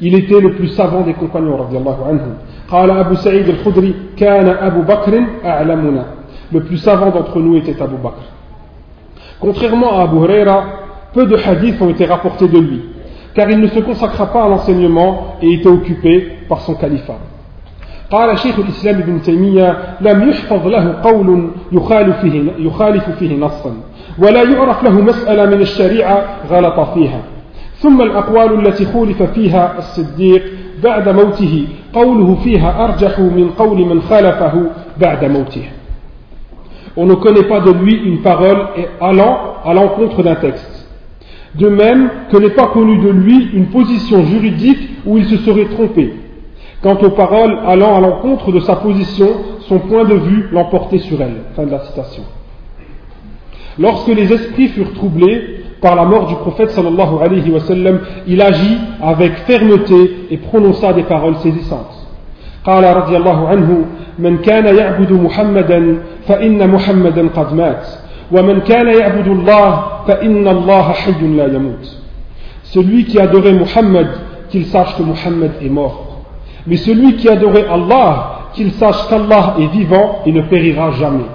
Il 0.00 0.14
était 0.14 0.40
le 0.40 0.52
plus 0.54 0.68
savant 0.68 1.00
des 1.02 1.14
compagnons 1.14 1.56
radiallahu 1.56 2.02
anhu. 2.10 2.32
قال 2.70 2.90
أبو 2.90 3.14
سعيد 3.14 3.48
الخدري 3.48 3.94
كان 4.16 4.48
أبو 4.48 4.82
بكر 4.82 5.24
أعلمنا 5.44 6.04
Le 6.52 6.60
plus 6.60 6.78
savant 6.78 7.10
d'entre 7.10 7.38
nous 7.40 7.56
était 7.56 7.80
Abu 7.80 7.96
Bakr. 7.96 8.22
Contrairement 9.40 9.98
à 9.98 10.02
Abu 10.02 10.16
Huraira, 10.16 10.64
peu 11.12 11.26
de 11.26 11.36
hadiths 11.36 11.80
ont 11.80 11.88
été 11.90 12.06
rapportés 12.06 12.48
de 12.48 12.58
lui 12.58 12.82
car 13.36 13.50
il 13.50 13.60
ne 13.60 13.66
se 13.68 13.80
consacra 13.80 14.26
pas 14.32 14.44
à 14.44 14.48
l'enseignement 14.48 15.36
et 15.42 15.52
était 15.52 15.68
occupé 15.68 16.38
par 16.48 16.60
son 16.60 16.74
califat. 16.74 17.18
قال 18.10 18.38
شيخ 18.38 18.58
الإسلام 18.58 18.98
ابن 18.98 19.22
تيمية 19.22 19.76
لم 20.00 20.28
يحفظ 20.28 20.66
له 20.66 21.00
قول 21.02 21.50
يخالف 21.72 22.16
فيه, 22.20 22.42
يخالف 22.58 23.10
فيه 23.10 23.36
نصا 23.36 23.76
ولا 24.18 24.42
يعرف 24.42 24.84
له 24.84 24.90
مسألة 24.90 25.46
من 25.46 25.60
الشريعة 25.60 26.24
غلط 26.50 26.80
فيها 26.94 27.20
ثم 27.80 28.02
الأقوال 28.02 28.66
التي 28.66 28.84
خولف 28.84 29.22
فيها 29.22 29.78
الصديق 29.78 30.42
بعد 30.82 31.08
موته 31.08 31.66
قوله 31.92 32.34
فيها 32.44 32.84
أرجح 32.84 33.18
من 33.20 33.50
قول 33.58 33.78
من 33.78 34.02
خالفه 34.02 34.70
بعد 35.00 35.24
موته 35.24 35.62
On 36.98 37.04
ne 37.04 37.14
connaît 37.14 37.42
pas 37.42 37.60
de 37.60 37.72
lui 37.72 37.94
une 37.94 38.22
parole 38.22 38.68
allant 39.02 39.56
à 39.62 39.74
l'encontre 39.74 40.22
d'un 40.22 40.36
texte. 40.36 40.88
De 41.54 41.68
même 41.68 42.08
que 42.30 42.38
n'est 42.38 42.54
pas 42.54 42.68
connu 42.68 42.96
de 42.98 43.10
lui 43.10 43.50
une 43.52 43.66
position 43.66 44.24
juridique 44.24 44.78
où 45.04 45.18
il 45.18 45.26
se 45.26 45.36
serait 45.38 45.66
trompé. 45.66 46.14
Quant 46.82 46.96
aux 47.02 47.10
paroles 47.10 47.58
allant 47.66 47.96
à 47.96 48.00
l'encontre 48.00 48.50
de 48.50 48.60
sa 48.60 48.76
position, 48.76 49.28
son 49.68 49.80
point 49.80 50.04
de 50.04 50.14
vue 50.14 50.48
l'emportait 50.52 51.00
sur 51.00 51.20
elle. 51.20 51.42
Fin 51.54 51.64
de 51.64 51.70
la 51.72 51.80
citation. 51.80 52.22
Lorsque 53.78 54.08
les 54.08 54.32
esprits 54.32 54.68
furent 54.68 54.94
troublés 54.94 55.59
par 55.80 55.94
la 55.94 56.04
mort 56.04 56.26
du 56.26 56.34
prophète 56.36 56.70
sallallahu 56.70 57.22
alayhi 57.22 57.50
wa 57.50 57.60
sallam, 57.60 58.00
il 58.26 58.40
agit 58.40 58.78
avec 59.02 59.32
fermeté 59.46 60.26
et 60.30 60.36
prononça 60.38 60.92
des 60.92 61.02
paroles 61.02 61.36
saisissantes. 61.36 62.06
قال 62.66 62.96
رضي 62.96 63.16
الله 63.16 63.48
عنه 63.48 63.84
من 64.18 64.38
كان 64.38 64.76
يعبد 64.76 65.12
محمدا 65.12 65.98
فإن 66.28 66.70
محمدا 66.70 67.28
قد 67.36 67.54
مات 67.54 67.86
ومن 68.32 68.60
كان 68.60 68.88
يعبد 68.88 69.28
الله 69.28 69.82
فإن 70.06 70.48
الله 70.48 70.92
حي 70.92 71.26
لا 71.36 71.46
يموت 71.46 71.86
Celui 72.64 73.04
qui 73.04 73.20
adorait 73.20 73.52
Muhammad, 73.52 74.08
qu'il 74.50 74.66
sache 74.66 74.96
que 74.96 75.02
Muhammad 75.04 75.52
est 75.62 75.68
mort. 75.68 76.24
Mais 76.66 76.76
celui 76.76 77.14
qui 77.14 77.28
adorait 77.28 77.64
Allah, 77.68 78.48
qu'il 78.54 78.72
sache 78.72 79.06
qu'Allah 79.08 79.54
est 79.60 79.68
vivant 79.68 80.22
et 80.26 80.32
ne 80.32 80.42
périra 80.42 80.90
jamais. 80.90 81.26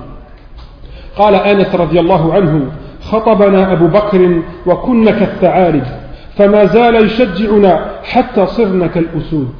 قال 1.17 1.35
أنس 1.35 1.75
رضي 1.75 1.99
الله 1.99 2.33
عنه 2.33 2.61
خطبنا 3.05 3.71
أبو 3.73 3.87
بكر 3.87 4.41
وكنا 4.65 5.11
كالثعالب 5.11 5.83
فما 6.37 6.65
زال 6.65 7.05
يشجعنا 7.05 7.91
حتى 8.03 8.47
صرنا 8.47 8.87
كالأسود 8.87 9.53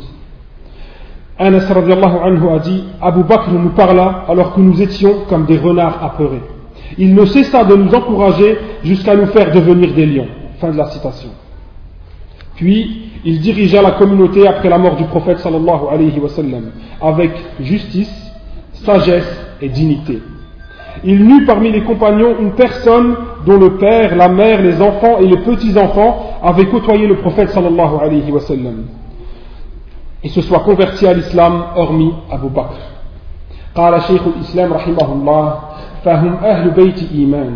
Anas 1.41 1.65
radiallahu 1.74 2.17
anhu 2.24 2.50
a 2.53 2.60
dit 2.60 2.83
Abu 3.01 3.24
Bakr 3.24 3.50
nous 3.51 3.69
parla 3.71 4.25
alors 4.29 4.53
que 4.53 4.60
nous 4.60 4.79
étions 4.79 5.25
comme 5.27 5.45
des 5.45 5.57
renards 5.57 6.03
apeurés. 6.03 6.43
Il 7.00 7.15
ne 7.15 7.25
cessa 7.25 7.63
de 7.63 7.75
nous 7.75 7.91
encourager 7.95 8.60
jusqu'à 8.83 9.15
nous 9.15 9.25
faire 9.25 9.51
devenir 9.51 9.91
des 9.91 10.05
lions. 10.05 10.27
Fin 10.60 10.69
de 10.69 10.77
la 10.77 10.86
citation. 10.91 11.29
Puis, 12.55 13.10
il 13.25 13.39
dirigea 13.39 13.81
la 13.81 13.91
communauté 13.91 14.48
après 14.48 14.69
la 14.69 14.77
mort 14.77 14.95
du 14.95 15.05
prophète 15.05 15.39
sallallahu 15.39 15.88
alayhi 15.91 16.19
wa 16.19 16.29
sallam 16.29 16.71
avec 17.01 17.31
justice, 17.60 18.13
sagesse 18.74 19.31
et 19.63 19.69
dignité. 19.69 20.21
Il 21.03 21.25
n'eut 21.25 21.45
parmi 21.45 21.71
les 21.71 21.81
compagnons 21.81 22.36
une 22.39 22.51
personne 22.51 23.15
dont 23.45 23.57
le 23.57 23.77
père, 23.77 24.15
la 24.15 24.29
mère, 24.29 24.62
les 24.62 24.81
enfants 24.81 25.17
et 25.19 25.25
les 25.25 25.38
petits-enfants 25.38 26.39
avaient 26.43 26.67
côtoyé 26.67 27.07
le 27.07 27.15
prophète 27.15 27.50
sallallahu 27.50 27.95
alayhi 28.01 28.31
wa 28.31 28.39
sallam 28.39 28.86
et 30.24 30.29
se 30.29 30.41
soit 30.41 30.60
converti 30.60 31.07
à 31.07 31.13
l'islam 31.13 31.63
hormis 31.75 32.13
Abu 32.31 32.50
Bakr. 32.50 32.77
قال 33.75 34.01
شيخ 34.01 34.21
الإسلام 34.27 34.74
رحمه 34.74 35.13
الله 35.13 35.60
فهم 36.05 36.33
أهل 36.43 36.69
بيت 36.71 37.12
إيمان 37.12 37.55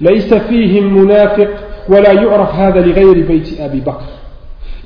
ليس 0.00 0.34
فيهم 0.34 0.94
منافق 0.98 1.48
ولا 1.88 2.12
يعرف 2.12 2.54
هذا 2.54 2.80
لغير 2.80 3.26
بيت 3.26 3.60
أبي 3.60 3.80
بكر 3.80 4.08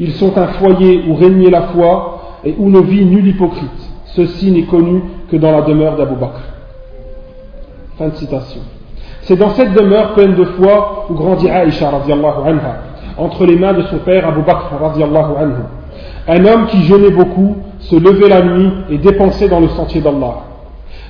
Ils 0.01 0.13
sont 0.13 0.37
un 0.39 0.47
foyer 0.47 1.03
où 1.09 1.15
régnait 1.15 1.51
la 1.51 1.63
foi 1.63 2.41
et 2.45 2.55
où 2.59 2.71
ne 2.71 2.81
vit 2.81 3.05
nul 3.05 3.27
hypocrite. 3.27 3.91
Ceci 4.05 4.53
n'est 4.53 4.63
connu 4.63 5.03
que 5.29 5.37
dans 5.37 5.51
la 5.51 5.63
demeure 5.63 5.97
d'Abu 5.97 6.15
Bakr. 6.15 6.41
Fin 7.98 8.08
de 8.08 8.16
citation. 8.16 8.62
C'est 9.22 9.38
dans 9.38 9.52
cette 9.52 9.74
demeure 9.74 10.14
pleine 10.14 10.36
de 10.36 10.44
foi 10.46 11.06
où 11.10 11.14
grandit 11.14 11.50
Aïcha 11.50 11.90
radiallahu 11.90 12.48
anha, 12.48 12.78
entre 13.18 13.46
les 13.46 13.56
mains 13.56 13.74
de 13.74 13.84
son 13.84 13.98
père 14.00 14.28
Abu 14.28 14.42
Bakr 14.42 14.76
radiallahu. 14.82 15.34
Un 16.28 16.46
homme 16.46 16.68
qui 16.68 16.84
jeûnait 16.84 17.12
beaucoup, 17.12 17.58
se 17.80 17.96
levait 17.96 18.30
la 18.30 18.42
nuit 18.42 18.72
et 18.90 18.98
dépensait 18.98 19.50
dans 19.50 19.60
le 19.60 19.68
sentier 19.70 20.02
d'Allah. 20.02 20.36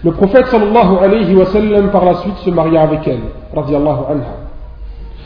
Le 0.03 0.11
prophète 0.11 0.47
sallallahu 0.47 1.89
par 1.91 2.05
la 2.05 2.15
suite 2.15 2.37
se 2.37 2.49
maria 2.49 2.81
avec 2.81 3.07
elle, 3.07 3.21
anha. 3.55 4.43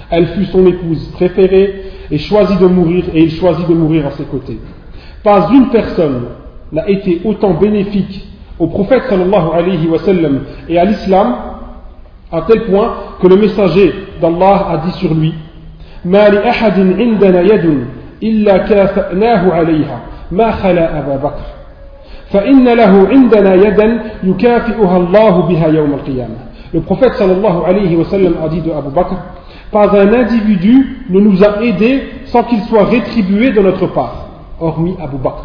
Elle 0.09 0.27
fut 0.27 0.45
son 0.45 0.65
épouse 0.65 1.09
préférée 1.13 1.83
et 2.11 2.17
choisit 2.17 2.59
de 2.59 2.67
mourir 2.67 3.05
et 3.13 3.23
il 3.23 3.31
choisit 3.31 3.67
de 3.67 3.73
mourir 3.73 4.05
à 4.07 4.11
ses 4.11 4.23
côtés. 4.25 4.59
Pas 5.23 5.49
une 5.51 5.69
personne 5.69 6.25
n'a 6.71 6.87
été 6.87 7.21
autant 7.25 7.53
bénéfique 7.53 8.26
au 8.58 8.66
prophète 8.66 9.02
sallallahu 9.08 9.48
alayhi 9.54 9.88
wa 9.88 9.98
sallam 9.98 10.40
et 10.68 10.78
à 10.78 10.84
l'islam 10.84 11.34
à 12.30 12.42
tel 12.42 12.64
point 12.64 12.94
que 13.20 13.26
le 13.26 13.36
messager 13.36 13.94
d'Allah 14.20 14.68
a 14.70 14.76
dit 14.78 14.92
sur 14.92 15.12
lui 15.14 15.34
ما 16.04 16.28
لأحد 16.28 16.78
عندنا 16.98 17.40
يد 17.40 17.86
إلا 18.22 18.56
كافأناه 18.56 19.52
عليها 19.52 20.00
ما 20.32 20.50
خلا 20.50 20.98
أبا 20.98 21.16
بكر 21.16 21.46
فإن 22.30 22.68
له 22.68 23.08
عندنا 23.08 23.54
يدا 23.54 24.02
يكافئها 24.24 24.96
الله 24.96 25.42
بها 25.42 25.66
يوم 25.68 25.92
القيامة 25.94 26.36
Le 26.74 26.80
prophète 26.80 27.12
sallallahu 27.14 27.64
alayhi 27.66 27.94
wa 27.96 28.04
sallam 28.04 28.34
a 28.42 28.48
dit 28.48 28.62
de 28.62 28.70
Abu 28.72 28.88
Bakr 28.90 29.14
Pas 29.70 29.88
un 29.94 30.12
individu 30.12 31.04
ne 31.10 31.20
nous 31.20 31.44
a 31.44 31.62
aidés 31.62 32.02
sans 32.26 32.42
qu'il 32.44 32.60
soit 32.62 32.84
rétribué 32.84 33.50
de 33.52 33.60
notre 33.60 33.86
part, 33.86 34.26
hormis 34.60 34.96
Abu 35.02 35.16
Bakr. 35.16 35.44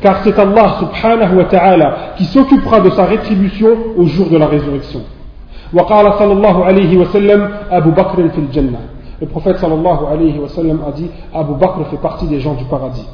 Car 0.00 0.20
c'est 0.22 0.38
Allah 0.38 0.76
subhanahu 0.80 1.36
wa 1.38 1.44
ta'ala 1.44 1.96
qui 2.16 2.24
s'occupera 2.24 2.80
de 2.80 2.90
sa 2.90 3.04
rétribution 3.04 3.68
au 3.96 4.04
jour 4.06 4.28
de 4.28 4.36
la 4.36 4.46
résurrection. 4.46 5.00
وقال 5.74 6.12
صلى 6.18 6.32
الله 6.32 6.64
عليه 6.64 6.96
وسلم 6.96 7.50
أبو 7.70 7.90
بكر 7.90 8.28
في 8.28 8.38
الجنة 8.38 8.78
Le 9.20 9.26
prophète 9.26 9.56
sallallahu 9.56 10.04
alayhi 10.12 10.38
wa 10.38 10.48
sallam 10.48 10.80
a 10.86 10.92
dit 10.92 11.10
Abu 11.34 11.54
Bakr 11.54 11.86
fait 11.90 11.96
partie 11.96 12.26
des 12.26 12.38
gens 12.38 12.52
du 12.52 12.64
paradis. 12.64 13.08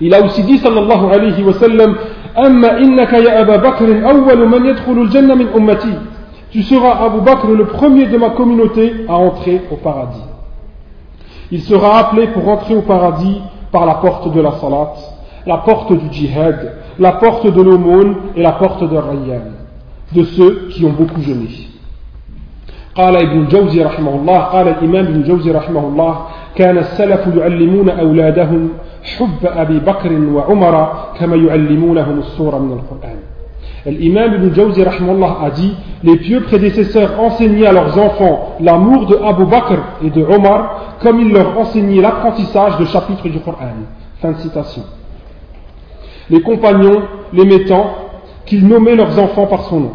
Il 0.00 0.14
a 0.14 0.24
aussi 0.24 0.42
dit 0.42 0.56
sallallahu 0.56 1.12
alayhi 1.12 1.42
wa 1.42 1.52
sallam 1.52 1.96
Amma 2.34 2.80
innaka 2.80 3.18
ya 3.18 3.40
Abu 3.40 3.58
Bakr 3.62 3.84
awwalu 3.84 4.46
man 4.48 4.64
yadkhulu 4.64 5.02
al-jannah 5.02 5.34
min 5.34 5.48
ummati. 5.54 5.92
Tu 6.50 6.62
seras 6.62 7.04
Abu 7.04 7.20
Bakr 7.20 7.46
le 7.48 7.66
premier 7.66 8.06
de 8.06 8.16
ma 8.16 8.30
communauté 8.30 9.04
à 9.06 9.16
entrer 9.16 9.60
au 9.70 9.76
paradis. 9.76 10.22
Il 11.50 11.60
sera 11.60 11.98
appelé 11.98 12.28
pour 12.28 12.48
entrer 12.48 12.74
au 12.74 12.80
paradis 12.80 13.42
par 13.70 13.84
la 13.84 13.96
porte 13.96 14.32
de 14.32 14.40
la 14.40 14.52
salat, 14.52 14.92
la 15.46 15.58
porte 15.58 15.92
du 15.92 16.12
djihad, 16.12 16.72
la 16.98 17.12
porte 17.12 17.46
de 17.46 17.62
l'aumône 17.62 18.16
et 18.36 18.42
la 18.42 18.52
porte 18.52 18.82
de 18.88 18.96
Rayyan, 18.96 19.42
de 20.14 20.24
ceux 20.24 20.68
qui 20.70 20.84
ont 20.84 20.92
beaucoup 20.92 21.20
jeûné. 21.20 21.68
قال 22.94 23.16
ابن 23.16 23.40
الجوزي 23.40 23.82
رحمه 23.82 24.14
الله 24.14 24.38
قال 24.38 24.68
الإمام 24.68 25.04
ابن 25.06 25.14
الجوزي 25.14 25.50
رحمه 25.50 25.80
الله 25.80 26.26
كان 26.54 26.78
السلف 26.78 27.26
يعلمون 27.36 27.88
أولادهم 27.88 28.68
حب 29.02 29.40
أبي 29.44 29.78
بكر 29.78 30.12
وعمر 30.12 30.92
كما 31.18 31.36
يعلمونهم 31.36 32.18
السورة 32.18 32.58
من 32.58 32.72
القرآن 32.72 33.16
L'imam 33.84 34.34
Ibn 34.34 34.54
Jawzi 34.54 34.82
a 34.82 35.50
dit 35.50 35.74
Les 36.04 36.16
pieux 36.16 36.42
prédécesseurs 36.42 37.18
enseignaient 37.18 37.66
à 37.66 37.72
leurs 37.72 37.98
enfants 37.98 38.54
l'amour 38.60 39.06
de 39.06 39.16
Abu 39.16 39.44
Bakr 39.44 39.78
et 40.04 40.10
de 40.10 40.22
Omar 40.22 40.98
comme 41.00 41.18
ils 41.18 41.32
leur 41.32 41.58
enseignaient 41.58 42.00
l'apprentissage 42.00 42.78
de 42.78 42.84
chapitres 42.84 43.28
du 43.28 43.40
Coran. 43.40 43.74
Fin 44.20 44.32
de 44.32 44.38
citation. 44.38 44.82
Les 46.29 46.41
compagnons 46.41 47.01
les 47.33 47.45
mettant 47.45 47.87
qu'ils 48.45 48.67
nommaient 48.67 48.95
leurs 48.95 49.17
enfants 49.19 49.47
par 49.47 49.63
son 49.65 49.79
nom. 49.79 49.91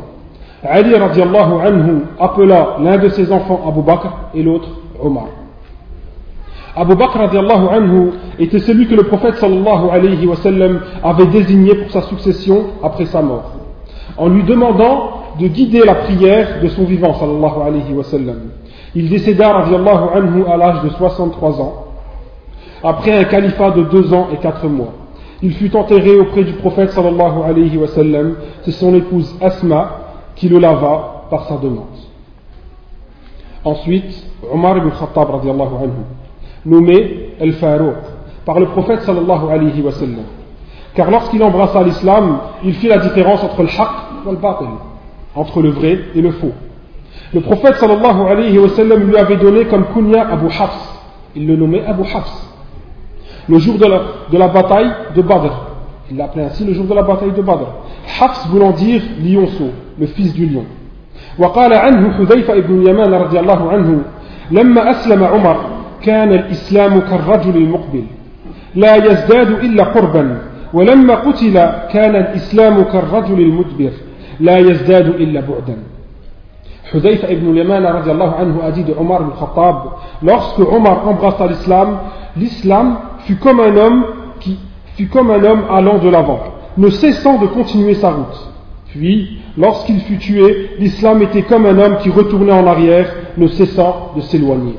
Ali 0.65 0.95
radiallahu 0.95 1.55
anhu 1.67 2.03
appela 2.21 2.77
l'un 2.81 2.99
de 2.99 3.09
ses 3.09 3.33
enfants 3.33 3.61
Abu 3.67 3.83
Bakr 3.83 4.09
et 4.35 4.43
l'autre 4.43 4.69
Omar. 5.03 5.27
Abu 6.77 6.95
Bakr 6.95 7.19
radiallahu 7.19 7.67
anhu 7.69 8.11
était 8.39 8.61
celui 8.61 8.87
que 8.87 8.95
le 8.95 9.03
prophète 9.03 9.35
sallallahu 9.37 9.91
alayhi 9.91 10.27
wa 10.27 10.37
sallam 10.37 10.81
avait 11.03 11.27
désigné 11.27 11.75
pour 11.75 11.91
sa 11.91 12.03
succession 12.03 12.67
après 12.83 13.07
sa 13.07 13.23
mort, 13.23 13.51
en 14.17 14.29
lui 14.29 14.45
demandant 14.45 15.23
de 15.39 15.49
guider 15.49 15.83
la 15.85 15.97
prière 15.97 16.61
de 16.63 16.69
son 16.69 16.85
vivant 16.85 17.15
sallallahu 17.15 17.63
alayhi 17.67 17.93
wa 17.93 18.05
sallam. 18.05 18.39
Il 18.95 19.09
décéda 19.09 19.53
radiallahu 19.53 20.17
anhu 20.17 20.45
à 20.49 20.57
l'âge 20.57 20.83
de 20.85 20.91
63 20.91 21.61
ans, 21.61 21.87
après 22.85 23.19
un 23.19 23.25
califat 23.25 23.73
de 23.73 23.83
deux 23.83 24.15
ans 24.15 24.29
et 24.33 24.37
quatre 24.37 24.67
mois. 24.69 24.93
Il 25.43 25.55
fut 25.55 25.75
enterré 25.77 26.17
auprès 26.17 26.45
du 26.45 26.53
prophète 26.53 26.91
sallallahu 26.91 27.43
alayhi 27.45 27.77
wa 27.77 27.89
sallam, 27.89 28.37
c'est 28.63 28.71
son 28.71 28.95
épouse 28.95 29.37
Asma 29.41 29.99
qui 30.37 30.49
le 30.49 30.59
lava 30.59 31.25
par 31.31 31.49
sa 31.49 31.57
demande. 31.57 31.87
Ensuite, 33.65 34.25
Omar 34.53 34.77
ibn 34.79 34.91
Khattab 34.91 35.31
radiallahu 35.31 35.75
anhu, 35.83 36.03
nommé 36.65 37.35
El-Farouq 37.41 37.97
par 38.45 38.61
le 38.61 38.67
prophète 38.67 39.03
sallallahu 39.03 39.51
alayhi 39.51 39.83
wa 39.83 39.93
sallam. 39.93 40.27
Car 40.95 41.11
lorsqu'il 41.11 41.43
embrassa 41.43 41.83
l'islam, 41.83 42.39
il 42.65 42.75
fit 42.75 42.89
la 42.89 42.99
différence 42.99 43.43
entre 43.43 43.63
le 43.63 43.69
haq 43.69 43.89
et 44.27 44.31
le 44.31 44.37
batil, 44.37 44.69
entre 45.35 45.61
le 45.61 45.71
vrai 45.71 45.99
et 46.15 46.21
le 46.21 46.31
faux. 46.33 46.53
Le 47.35 47.41
prophète 47.41 47.77
sallallahu 47.77 48.29
alayhi 48.29 48.59
wa 48.59 48.69
sallam 48.69 49.09
lui 49.09 49.17
avait 49.17 49.39
donné 49.39 49.65
comme 49.65 49.87
kunya 49.87 50.29
Abu 50.31 50.47
Hafs. 50.47 51.01
Il 51.35 51.47
le 51.47 51.57
nommait 51.57 51.85
Abu 51.85 52.03
Hafs 52.03 52.52
Le 53.50 53.60
jour 53.60 53.78
de 53.78 53.86
la, 53.86 54.02
de 54.32 54.38
la 54.38 54.48
bataille 54.50 54.92
de 55.16 55.22
Badr. 55.22 55.54
Il 56.12 56.18
l'appelait 56.18 56.44
ainsi 56.46 56.64
le 56.66 56.74
jour 56.74 56.86
de 56.86 56.94
la 56.94 57.04
bataille 57.04 57.32
de 57.32 57.42
Badr. 57.42 57.68
Hafs 58.22 58.48
voulant 58.50 58.72
dire 58.72 59.02
lionceau, 59.24 59.72
le 60.00 60.06
fils 60.08 60.34
du 60.34 60.46
lion. 60.46 60.66
وقال 61.40 61.74
عنه 61.74 62.14
حذيفة 62.14 62.60
بن 62.60 62.82
اليمان 62.82 63.14
رضي 63.14 63.40
الله 63.40 63.70
عنه 63.72 64.02
لما 64.52 64.92
أسلم 64.92 65.24
عمر 65.24 65.58
كان 66.02 66.34
الإسلام 66.34 67.00
كالرجل 67.00 67.58
المقبل 67.58 68.04
لا 68.76 68.96
يزداد 68.96 69.52
إلا 69.52 69.84
قربا 69.84 70.42
ولما 70.74 71.16
قتل 71.16 71.54
كان 71.94 72.16
الإسلام 72.16 72.84
كالرجل 72.84 73.40
المدبر 73.40 73.92
لا 74.40 74.58
يزداد 74.58 75.08
إلا 75.08 75.40
بعدا 75.42 75.78
Hudayfa 76.94 77.28
ibn 77.28 77.54
Yaman 77.54 77.84
anhu 77.86 78.62
a 78.64 78.72
dit 78.72 78.86
de 78.86 78.94
Omar 78.98 79.20
ibn 79.22 79.32
Khattab 79.38 79.76
lorsque 80.24 80.60
Omar 80.60 81.06
embrassa 81.06 81.46
l'islam 81.48 82.00
l'islam 82.38 82.98
fut 83.25 83.37
comme 83.37 83.61
un 83.61 83.77
homme 83.77 85.65
allant 85.71 85.99
de 85.99 86.09
l'avant 86.09 86.41
ne 86.77 86.89
cessant 86.89 87.39
de 87.39 87.47
continuer 87.47 87.95
sa 87.95 88.11
route. 88.11 88.49
Puis 88.89 89.39
lorsqu'il 89.57 90.01
fut 90.01 90.19
tué 90.19 90.71
l'islam 90.79 91.23
était 91.23 91.43
comme 91.43 91.67
un 91.67 91.79
homme 91.79 91.99
qui 91.99 92.11
retournait 92.11 92.53
en 92.53 92.67
arrière 92.67 93.13
ne 93.37 93.47
cessant 93.49 94.13
de 94.17 94.21
s'éloigner. 94.23 94.75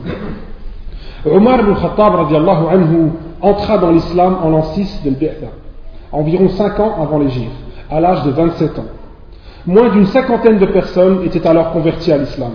Omar 1.25 1.61
ibn 1.61 1.73
Khattab 1.75 2.15
anhu 2.15 3.11
entra 3.41 3.77
dans 3.77 3.91
l'islam 3.91 4.37
en 4.43 4.49
l'an 4.49 4.63
6 4.63 5.01
de 5.05 5.09
l'Bi'tha 5.09 5.47
environ 6.11 6.49
5 6.49 6.79
ans 6.79 6.95
avant 7.01 7.19
l'Égypte 7.19 7.51
à 7.89 7.99
l'âge 7.99 8.23
de 8.23 8.31
27 8.31 8.79
ans. 8.79 8.85
Moins 9.65 9.89
d'une 9.89 10.05
cinquantaine 10.05 10.57
de 10.57 10.65
personnes 10.65 11.23
étaient 11.25 11.45
alors 11.47 11.71
converties 11.71 12.11
à 12.11 12.17
l'islam. 12.17 12.51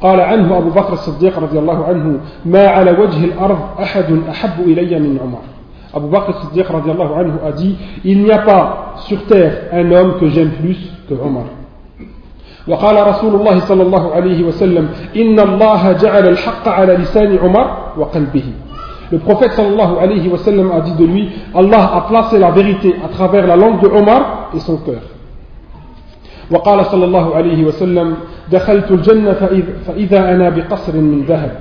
قال 0.00 0.20
عنه 0.20 0.58
أبو 0.58 0.70
بكر 0.70 0.92
الصديق 0.92 1.38
رضي 1.38 1.58
الله 1.58 1.84
عنه 1.84 2.20
ما 2.44 2.66
على 2.66 2.90
وجه 2.90 3.24
الأرض 3.24 3.58
أحد 3.82 4.20
أحب 4.30 4.60
إلي 4.66 5.00
من 5.00 5.18
عمر 5.22 5.42
Abu 5.94 6.10
Bakr 6.10 6.34
Siddiq 6.42 6.66
radiallahu 6.66 7.14
anhu 7.14 7.38
a 7.46 7.52
dit 7.52 7.76
Il 8.04 8.24
n'y 8.24 8.32
a 8.32 8.38
pas 8.38 8.94
sur 9.06 9.24
terre 9.26 9.68
un 9.72 9.90
homme 9.92 10.18
que 10.18 10.28
j'aime 10.28 10.50
plus 10.60 10.76
que 11.08 11.14
Omar. 11.14 11.44
وقال 12.68 13.06
رسول 13.06 13.34
الله 13.34 13.58
صلى 13.60 13.82
الله 13.82 14.14
عليه 14.14 14.44
وسلم 14.44 14.88
إن 15.16 15.40
الله 15.40 15.92
جعل 15.92 16.28
الحق 16.28 16.68
على 16.68 16.96
لسان 16.96 17.38
عمر 17.38 17.66
وقلبه 17.98 18.44
Le 19.12 19.18
prophète 19.18 19.52
sallallahu 19.52 19.98
alayhi 20.00 20.28
wa 20.28 20.38
sallam 20.38 20.72
a 20.72 20.80
dit 20.80 20.94
de 20.96 21.04
lui 21.04 21.28
Allah 21.54 21.92
a 21.94 22.00
placé 22.08 22.38
la 22.38 22.50
vérité 22.50 22.94
à 23.04 23.08
travers 23.08 23.46
la 23.46 23.54
langue 23.54 23.80
de 23.80 23.86
Omar 23.88 24.50
et 24.56 24.60
son 24.60 24.78
cœur. 24.78 25.02
وقال 26.50 26.86
صلى 26.86 27.04
الله 27.04 27.34
عليه 27.36 27.64
وسلم 27.64 28.16
دخلت 28.51 28.91
الجنة 28.91 29.33
فإذا 29.87 30.31
أنا 30.31 30.49
بقصر 30.49 30.95
من 30.95 31.21
ذهب 31.27 31.51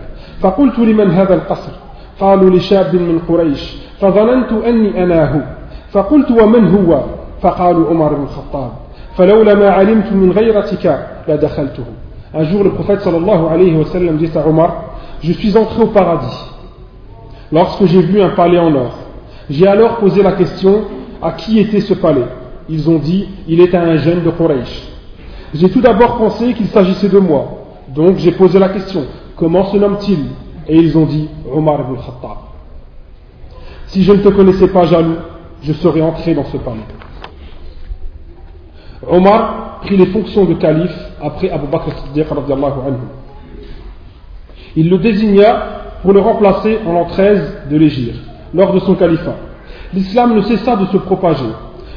فقلت 0.40 0.78
لمن 0.78 1.10
هذا 1.10 1.34
القصر 1.34 1.72
قالوا 2.20 2.50
لشاب 2.50 2.94
من 2.94 3.18
قريش 3.28 3.76
فظننت 4.00 4.52
أني 4.52 5.04
أنا 5.04 5.34
هو 5.34 5.40
فقلت 5.90 6.30
ومن 6.30 6.66
هو 6.68 7.00
فقالوا 7.42 7.90
عمر 7.90 8.14
بن 8.14 8.22
الخطاب 8.22 8.70
فلولا 9.16 9.54
ما 9.54 9.70
علمت 9.70 10.12
من 10.12 10.32
غيرتك 10.32 11.06
لدخلته 11.28 11.84
Un 12.34 12.44
jour, 12.44 12.62
le 12.62 12.70
prophète 12.70 13.00
sallallahu 13.00 13.46
alayhi 13.46 13.74
wa 13.74 13.86
sallam 13.86 14.18
dit 14.18 14.30
à 14.36 14.46
Omar 14.46 14.84
Je 15.22 15.32
suis 15.32 15.56
entré 15.56 15.82
au 15.82 15.86
paradis 15.86 16.44
lorsque 17.50 17.86
j'ai 17.86 18.02
vu 18.02 18.20
un 18.20 18.28
palais 18.30 18.58
en 18.58 18.74
or. 18.74 18.92
J'ai 19.48 19.66
alors 19.66 19.96
posé 19.96 20.22
la 20.22 20.32
question 20.32 20.82
à 21.22 21.32
qui 21.32 21.58
était 21.58 21.80
ce 21.80 21.94
palais 21.94 22.26
ils 22.68 22.88
ont 22.90 22.98
dit 22.98 23.26
il 23.48 23.60
est 23.60 23.74
un 23.74 23.96
jeune 23.96 24.22
de 24.22 24.30
Quraysh. 24.30 24.88
J'ai 25.54 25.70
tout 25.70 25.80
d'abord 25.80 26.18
pensé 26.18 26.52
qu'il 26.54 26.66
s'agissait 26.66 27.08
de 27.08 27.18
moi. 27.18 27.64
Donc 27.88 28.16
j'ai 28.18 28.32
posé 28.32 28.58
la 28.58 28.68
question 28.68 29.06
comment 29.38 29.64
se 29.66 29.76
nomme-t-il? 29.76 30.18
Et 30.66 30.76
ils 30.76 30.98
ont 30.98 31.06
dit 31.06 31.28
Omar 31.50 31.80
ibn 31.80 31.96
Khattab. 31.96 32.38
Si 33.86 34.02
je 34.02 34.12
ne 34.12 34.18
te 34.18 34.28
connaissais 34.28 34.68
pas 34.68 34.84
jaloux, 34.84 35.16
je 35.62 35.72
serais 35.72 36.02
entré 36.02 36.34
dans 36.34 36.44
ce 36.44 36.58
palais. 36.58 36.80
Omar 39.08 39.80
prit 39.82 39.96
les 39.96 40.06
fonctions 40.06 40.44
de 40.44 40.54
calife 40.54 40.94
après 41.22 41.48
Abu 41.50 41.68
Bakr 41.68 41.90
Siddiq 41.96 42.26
Il 44.76 44.90
le 44.90 44.98
désigna 44.98 45.62
pour 46.02 46.12
le 46.12 46.20
remplacer 46.20 46.78
en 46.86 46.92
l'an 46.92 47.06
13 47.06 47.68
de 47.70 47.76
l'Égypte, 47.76 48.20
lors 48.52 48.74
de 48.74 48.80
son 48.80 48.94
califat. 48.94 49.36
L'islam 49.94 50.34
ne 50.34 50.42
cessa 50.42 50.76
de 50.76 50.86
se 50.86 50.98
propager 50.98 51.48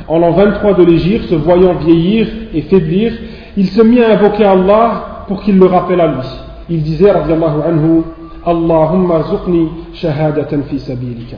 en 0.08 0.20
l'an 0.20 0.32
23 0.32 0.74
de 0.76 0.84
l'Égypte, 0.84 1.30
se 1.30 1.36
voyant 1.36 1.74
vieillir 1.74 2.28
et 2.54 2.62
faiblir, 2.62 3.14
il 3.58 3.68
se 3.68 3.82
mit 3.82 4.02
à 4.02 4.14
invoquer 4.14 4.46
Allah 4.46 5.26
pour 5.28 5.42
qu'il 5.44 5.58
le 5.58 5.66
rappelle 5.66 6.02
à 6.02 6.08
lui. 6.08 6.28
Il 6.70 6.84
disait, 6.84 7.12
radiallahu 7.12 7.62
anhu, 7.68 8.04
Allahumma 8.46 9.24
zuqni 9.24 9.70
shahadatan 9.94 10.64
fi 10.70 10.80
sabilika. 10.80 11.38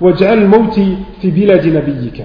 Waj'al 0.00 0.46
mawti 0.48 0.98
fi 1.20 1.30
biladi 1.30 1.70
nabiyyika. 1.70 2.24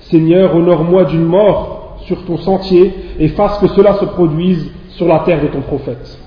Seigneur, 0.00 0.54
honore-moi 0.54 1.04
d'une 1.04 1.24
mort 1.24 1.98
sur 2.06 2.24
ton 2.24 2.36
sentier 2.36 2.94
et 3.18 3.28
fasse 3.28 3.58
que 3.58 3.68
cela 3.68 3.94
se 3.94 4.04
produise 4.04 4.70
sur 4.90 5.08
la 5.08 5.20
terre 5.20 5.40
de 5.40 5.48
ton 5.48 5.60
prophète. 5.60 6.18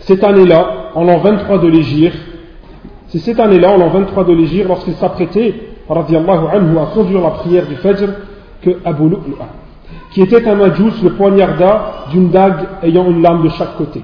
Cette 0.00 0.24
année-là, 0.24 0.90
en 0.94 1.04
l'an 1.04 1.18
23 1.18 1.58
de 1.58 1.68
l'Égypte, 1.68 2.18
c'est 3.08 3.18
cette 3.18 3.40
année-là, 3.40 3.72
en 3.72 3.78
l'an 3.78 3.88
23 3.88 4.24
de 4.24 4.32
l'Égypte, 4.32 4.68
lorsqu'il 4.68 4.94
s'apprêtait 4.94 5.54
anhu, 5.88 6.78
à 6.78 6.86
conduire 6.94 7.20
la 7.20 7.30
prière 7.30 7.66
du 7.66 7.76
Fajr 7.76 8.08
que 8.62 8.70
Abu 8.84 9.04
Lu'lu'a, 9.04 9.48
qui 10.10 10.22
était 10.22 10.46
un 10.48 10.56
majous, 10.56 10.92
le 11.02 11.10
poignarda 11.10 12.06
d'une 12.10 12.30
dague 12.30 12.66
ayant 12.82 13.06
une 13.08 13.22
lame 13.22 13.42
de 13.42 13.48
chaque 13.50 13.76
côté. 13.76 14.02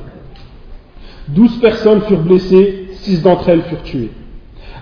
Douze 1.29 1.59
personnes 1.61 2.03
furent 2.03 2.21
blessées, 2.21 2.89
six 2.93 3.23
d'entre 3.23 3.49
elles 3.49 3.63
furent 3.63 3.83
tuées. 3.83 4.13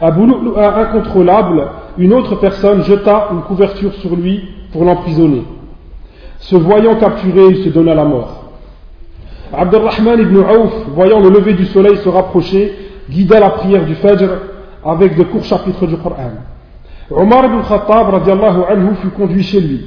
Abu 0.00 0.26
Lu'lu'a 0.26 0.76
incontrôlable, 0.76 1.66
une 1.96 2.12
autre 2.12 2.34
personne 2.36 2.84
jeta 2.84 3.28
une 3.32 3.42
couverture 3.42 3.94
sur 3.94 4.14
lui 4.14 4.42
pour 4.72 4.84
l'emprisonner. 4.84 5.44
Se 6.40 6.56
voyant 6.56 6.96
capturé, 6.96 7.46
il 7.50 7.64
se 7.64 7.68
donna 7.70 7.94
la 7.94 8.04
mort. 8.04 8.44
Abdurrahman 9.52 10.20
ibn 10.20 10.38
Auf, 10.38 10.88
voyant 10.94 11.20
le 11.20 11.30
lever 11.30 11.54
du 11.54 11.64
soleil 11.66 11.96
se 11.98 12.08
rapprocher, 12.08 12.74
guida 13.08 13.40
la 13.40 13.50
prière 13.50 13.86
du 13.86 13.94
Fajr 13.94 14.28
avec 14.84 15.16
de 15.16 15.22
courts 15.22 15.44
chapitres 15.44 15.86
du 15.86 15.96
Coran. 15.96 16.32
Omar 17.10 17.46
ibn 17.46 17.62
Khattab 17.62 18.14
anhu 18.14 18.94
fut 19.00 19.08
conduit 19.08 19.42
chez 19.42 19.60
lui. 19.60 19.86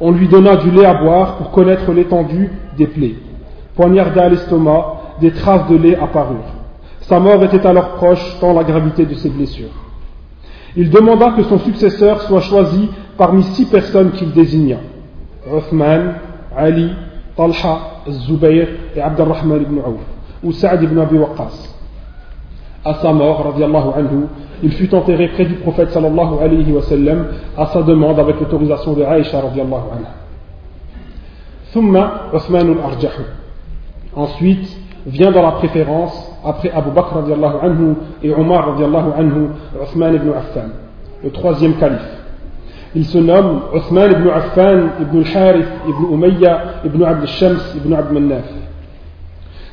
On 0.00 0.12
lui 0.12 0.28
donna 0.28 0.56
du 0.56 0.70
lait 0.70 0.86
à 0.86 0.94
boire 0.94 1.36
pour 1.36 1.50
connaître 1.50 1.92
l'étendue 1.92 2.50
des 2.76 2.86
plaies. 2.86 3.16
Poignardé 3.76 4.20
à 4.20 4.28
l'estomac, 4.28 4.96
des 5.20 5.30
traces 5.32 5.68
de 5.68 5.76
lait 5.76 5.96
apparurent. 5.96 6.54
Sa 7.02 7.20
mort 7.20 7.42
était 7.44 7.66
alors 7.66 7.96
proche 7.96 8.38
tant 8.40 8.52
la 8.52 8.64
gravité 8.64 9.04
de 9.04 9.14
ses 9.14 9.28
blessures. 9.28 9.70
Il 10.76 10.90
demanda 10.90 11.32
que 11.32 11.42
son 11.42 11.58
successeur 11.58 12.22
soit 12.22 12.40
choisi 12.40 12.88
parmi 13.18 13.42
six 13.42 13.66
personnes 13.66 14.12
qu'il 14.12 14.32
désigna. 14.32 14.76
Uthman, 15.52 16.14
Ali, 16.56 16.90
Talha, 17.36 17.78
Zubayr 18.08 18.68
et 18.94 19.00
Abdurrahman 19.00 19.62
ibn 19.62 19.78
Auf, 19.80 20.00
ou 20.42 20.52
Saad 20.52 20.82
ibn 20.82 20.98
Abi 20.98 21.18
Waqqas. 21.18 21.79
À 22.84 22.94
sa 22.94 23.12
mort, 23.12 23.54
anhu, 23.96 24.26
il 24.62 24.72
fut 24.72 24.94
enterré 24.94 25.28
près 25.28 25.44
du 25.44 25.54
prophète 25.54 25.90
sallallahu 25.90 26.42
alayhi 26.42 26.72
wa 26.72 26.82
sallam 26.82 27.26
à 27.56 27.66
sa 27.66 27.82
demande 27.82 28.18
avec 28.18 28.40
l'autorisation 28.40 28.94
de 28.94 29.02
Aïcha 29.02 29.40
radiallahu 29.40 29.82
anha. 29.92 30.10
Thumma 31.72 32.12
Uthman 32.34 32.76
al-Arjah. 32.78 33.10
Ensuite 34.16 34.76
vient 35.06 35.30
dans 35.30 35.42
la 35.42 35.52
préférence, 35.52 36.32
après 36.44 36.70
Abu 36.70 36.90
Bakr 36.90 37.16
radiallahu 37.16 37.54
anhu 37.62 37.94
et 38.22 38.32
Omar 38.32 38.72
radiallahu 38.72 39.12
anhu, 39.18 39.48
Uthman 39.82 40.14
ibn 40.14 40.30
Affan, 40.30 40.70
le 41.22 41.30
troisième 41.30 41.74
calife. 41.74 42.18
Il 42.94 43.04
se 43.04 43.18
nomme 43.18 43.60
Uthman 43.74 44.10
ibn 44.10 44.28
Affan 44.28 44.88
ibn 45.00 45.18
al-Harith 45.18 45.68
ibn 45.86 46.14
Umayya 46.14 46.62
ibn 46.84 47.04
Abd 47.04 47.22
al-Shams 47.22 47.76
ibn 47.76 47.92
Abd 47.94 48.12
Manaf. 48.12 48.44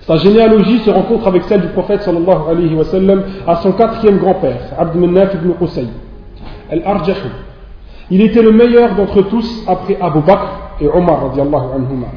Sa 0.07 0.17
généalogie 0.17 0.79
se 0.81 0.91
rencontre 0.91 1.29
avec 1.29 1.45
celle 1.45 1.61
du 1.61 1.69
prophète 1.69 2.03
sallallahu 2.03 2.51
alayhi 2.51 2.75
wa 2.75 2.85
sallam 2.85 3.23
à 3.47 3.57
son 3.57 3.73
quatrième 3.73 4.19
grand-père, 4.19 4.59
Abd 4.79 4.97
Manaf 4.97 5.35
ibn 5.35 5.53
Qusay, 5.53 5.87
al-Arjahu. 6.71 7.31
Il 8.11 8.21
était 8.21 8.43
le 8.43 8.53
meilleur 8.53 8.95
d'entre 8.95 9.23
tous 9.23 9.65
après 9.69 9.97
Abu 10.01 10.21
Bakr 10.21 10.49
et 10.81 10.89
Omar 10.89 11.29
radiallahu 11.29 11.67
anhuma. 11.77 12.09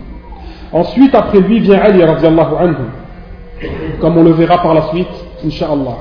Ensuite, 0.74 1.14
après 1.14 1.40
lui 1.40 1.60
vient 1.60 1.80
Ali 1.80 2.04
radiallahu 2.04 2.56
anhu, 2.60 3.70
comme 4.02 4.18
on 4.18 4.24
le 4.24 4.32
verra 4.32 4.58
par 4.62 4.74
la 4.74 4.82
suite, 4.90 5.08
insha'Allah. 5.46 5.98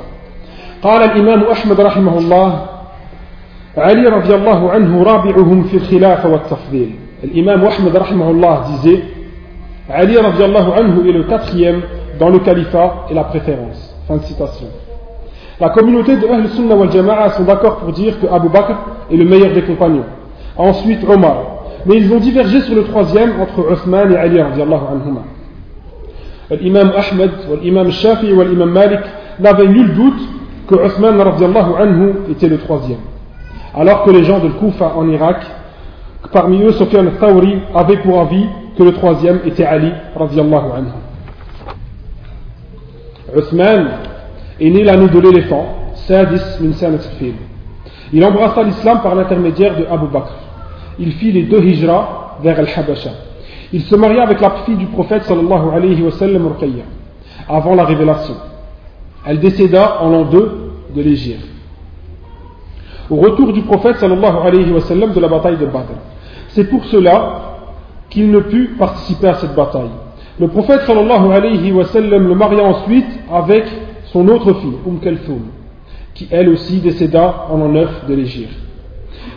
قال 0.85 1.03
الإمام 1.03 1.43
أحمد 1.45 1.81
رحمه 1.81 2.19
الله 2.19 2.67
علي 3.77 4.07
رضي 4.07 4.35
الله 4.35 4.71
عنه 4.71 5.03
رابعهم 5.03 5.63
في 5.63 5.77
الخلافة 5.77 6.29
والتفضيل 6.29 6.91
الإمام 7.25 7.65
أحمد 7.65 7.97
رحمه 7.97 8.31
الله 8.31 8.63
disait 8.69 9.03
Ali 9.92 10.18
anhu 10.18 11.10
est 11.10 11.12
le 11.12 11.24
quatrième 11.24 11.82
dans 12.20 12.30
le 12.30 12.40
califat 12.40 13.08
et 13.10 13.14
la 13.14 13.24
préférence. 13.24 13.96
Fin 14.08 14.18
de 14.18 14.24
citation. 14.24 14.68
La 15.60 15.70
communauté 15.70 16.16
de 16.16 16.28
Ahl 16.28 16.48
Sunnah 16.50 16.76
wal 16.76 16.92
Jama'a 16.92 17.32
sont 17.32 17.44
d'accord 17.44 17.78
pour 17.78 17.92
dire 17.92 18.20
que 18.20 18.28
Abu 18.28 18.50
Bakr 18.50 18.76
est 19.12 19.18
le 19.18 19.26
meilleur 19.26 19.54
des 19.54 19.64
compagnons. 19.64 20.06
Ensuite 20.58 21.04
Omar. 21.10 21.38
Mais 21.86 21.98
ils 21.98 22.12
ont 22.14 22.20
divergé 22.20 22.62
sur 22.62 22.76
le 22.76 22.84
troisième 22.84 23.42
entre 23.42 23.72
Uthman 23.72 24.12
et 24.12 24.18
Ali 24.18 24.42
radiallahu 24.42 24.82
anhuma. 24.92 25.22
L'imam 26.62 26.92
Ahmed, 26.96 27.32
l'imam 27.62 27.92
Shafi 27.92 28.28
et 28.28 28.46
l'imam 28.46 28.72
Malik 28.72 29.00
n'avaient 29.40 29.68
nul 29.68 29.94
doute 29.94 30.22
que 30.68 30.76
Uthman 30.76 31.20
anhu 31.20 32.14
était 32.32 32.48
le 32.48 32.58
troisième. 32.58 33.00
Alors 33.76 34.04
que 34.04 34.12
les 34.12 34.24
gens 34.24 34.40
de 34.40 34.50
Koufa 34.50 34.94
en 34.96 35.08
Irak, 35.10 35.42
parmi 36.32 36.62
eux 36.64 36.72
Sofiane 36.72 37.08
al-Thawri, 37.08 37.60
avaient 37.74 37.98
pour 37.98 38.22
avis 38.22 38.46
que 38.80 38.84
le 38.84 38.94
troisième 38.94 39.42
était 39.46 39.66
Ali 39.66 39.92
radiallahu 40.16 40.72
anhu. 40.78 40.88
Uthman 43.36 43.90
est 44.58 44.70
né 44.70 44.86
l'année 44.86 45.10
de 45.10 45.20
l'éléphant, 45.20 45.66
Sadis 45.96 46.42
min 46.62 46.72
Il 48.14 48.24
embrassa 48.24 48.64
l'islam 48.64 49.02
par 49.04 49.16
l'intermédiaire 49.16 49.76
de 49.76 49.86
Abu 49.92 50.08
Bakr. 50.08 50.32
Il 50.98 51.12
fit 51.12 51.34
les 51.34 51.44
deux 51.44 51.62
hijras 51.62 52.38
vers 52.42 52.58
Al-Habasha. 52.58 53.10
Il 53.74 53.82
se 53.82 53.96
maria 53.98 54.24
avec 54.24 54.40
la 54.40 54.52
fille 54.66 54.78
du 54.78 54.86
prophète 54.86 55.24
sallallahu 55.24 55.76
alayhi 55.76 56.02
wa 56.02 56.12
sallam 56.12 56.50
avant 57.50 57.76
la 57.76 57.84
révélation. 57.84 58.36
Elle 59.26 59.42
décéda 59.42 59.98
en 60.00 60.10
l'an 60.10 60.24
2 60.24 60.72
de 60.96 61.02
l'Égypte. 61.02 61.46
Au 63.10 63.18
retour 63.18 63.52
du 63.52 63.62
prophète 63.62 63.98
sallallahu 63.98 64.38
alayhi 64.48 64.72
wa 64.72 64.80
sallam 64.80 65.12
de 65.12 65.20
la 65.20 65.28
bataille 65.28 65.58
de 65.58 65.66
Badr. 65.66 65.96
C'est 66.48 66.64
pour 66.70 66.86
cela 66.86 67.49
qu'il 68.11 68.31
ne 68.31 68.41
put 68.41 68.75
participer 68.79 69.29
à 69.29 69.35
cette 69.35 69.55
bataille. 69.55 69.91
Le 70.39 70.49
prophète 70.49 70.83
sallallahu 70.83 71.33
alayhi 71.33 71.73
wa 71.73 71.85
sallam 71.85 72.29
le 72.29 72.35
maria 72.35 72.63
ensuite 72.65 73.07
avec 73.33 73.65
son 74.07 74.27
autre 74.29 74.53
fille, 74.55 74.75
Umm 74.87 74.99
Kalthoum, 75.01 75.43
qui 76.15 76.29
elle 76.31 76.49
aussi 76.49 76.79
décéda 76.79 77.47
en 77.51 77.59
l'an 77.59 77.69
9 77.69 78.07
de 78.09 78.15
l'Égypte. 78.15 78.55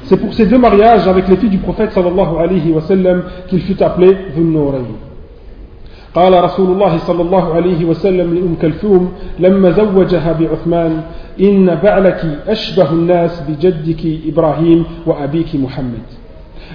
C'est 0.04 0.18
pour 0.18 0.34
ces 0.34 0.46
deux 0.46 0.58
mariages 0.58 1.08
avec 1.08 1.28
les 1.28 1.38
filles 1.38 1.50
du 1.50 1.58
prophète 1.60 1.92
sallallahu 1.92 2.38
alayhi 2.40 2.72
wa 2.72 2.82
sallam 2.82 3.24
qu'il 3.48 3.62
fut 3.62 3.82
appelé 3.82 4.16
Dhun 4.36 4.54
قال 6.16 6.44
رسول 6.44 6.72
الله 6.72 6.98
صلى 6.98 7.22
الله 7.22 7.54
عليه 7.54 7.86
وسلم 7.86 8.34
لأم 8.34 8.56
كلثوم 8.62 9.12
لما 9.40 9.72
زوجها 9.72 10.32
بعثمان 10.34 11.02
إن 11.42 11.76
بعلك 11.84 12.40
أشبه 12.48 12.92
الناس 12.92 13.44
بجدك 13.50 14.20
إبراهيم 14.28 14.86
وأبيك 15.06 15.56
محمد 15.56 16.06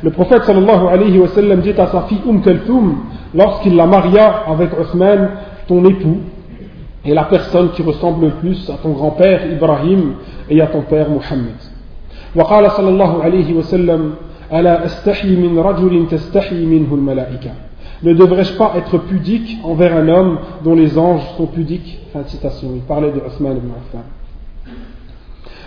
Le 0.02 0.10
prophète 0.10 0.44
sallallahu 0.44 0.86
alayhi 0.90 1.18
wa 1.18 1.28
sallam 1.28 1.60
dit 1.60 1.72
à 1.78 1.86
sa 1.86 2.02
fille 2.02 2.20
Umm 2.26 2.40
Kalthoum, 2.42 2.96
lorsqu'il 3.34 3.76
la 3.76 3.86
maria 3.86 4.44
avec 4.48 4.70
Uthman, 4.78 5.30
ton 5.68 5.84
époux, 5.84 6.18
est 7.04 7.14
la 7.14 7.24
personne 7.24 7.70
qui 7.70 7.82
ressemble 7.82 8.26
le 8.26 8.30
plus 8.32 8.70
à 8.70 8.74
ton 8.82 8.90
grand-père 8.90 9.50
Ibrahim 9.50 10.14
et 10.48 10.60
à 10.60 10.66
ton 10.66 10.82
père 10.82 11.08
Muhammad. 11.08 11.56
وقال 12.36 12.70
صلى 12.70 12.88
الله 12.88 13.22
عليه 13.22 13.54
وسلم 13.54 14.14
ألا 14.52 14.84
أستحي 14.84 15.36
من 15.36 15.58
رجل 15.58 16.06
تستحي 16.10 16.64
منه 16.64 16.94
الملائكة 16.94 17.50
Ne 18.04 18.14
devrais-je 18.14 18.54
pas 18.54 18.72
être 18.76 18.98
pudique 18.98 19.58
envers 19.62 19.94
un 19.96 20.08
homme 20.08 20.38
dont 20.64 20.74
les 20.74 20.98
anges 20.98 21.22
sont 21.36 21.46
pudiques 21.46 22.00
Fin 22.12 22.22
de 22.22 22.28
citation. 22.28 22.68
Il 22.74 22.82
parlait 22.82 23.12
de 23.12 23.18
Uthman 23.18 23.56
ibn 23.56 23.68
Affan. 23.70 24.02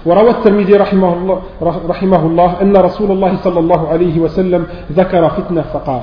وروى 0.06 0.30
الترمذي 0.30 0.74
رحمه 0.74 1.12
الله, 1.14 1.38
رحمه 1.88 2.26
الله 2.26 2.62
أن 2.62 2.76
رسول 2.76 3.10
الله 3.10 3.36
صلى 3.36 3.60
الله 3.60 3.88
عليه 3.88 4.18
وسلم 4.20 4.66
ذكر 4.92 5.28
فتنة 5.28 5.62
فقال 5.62 6.02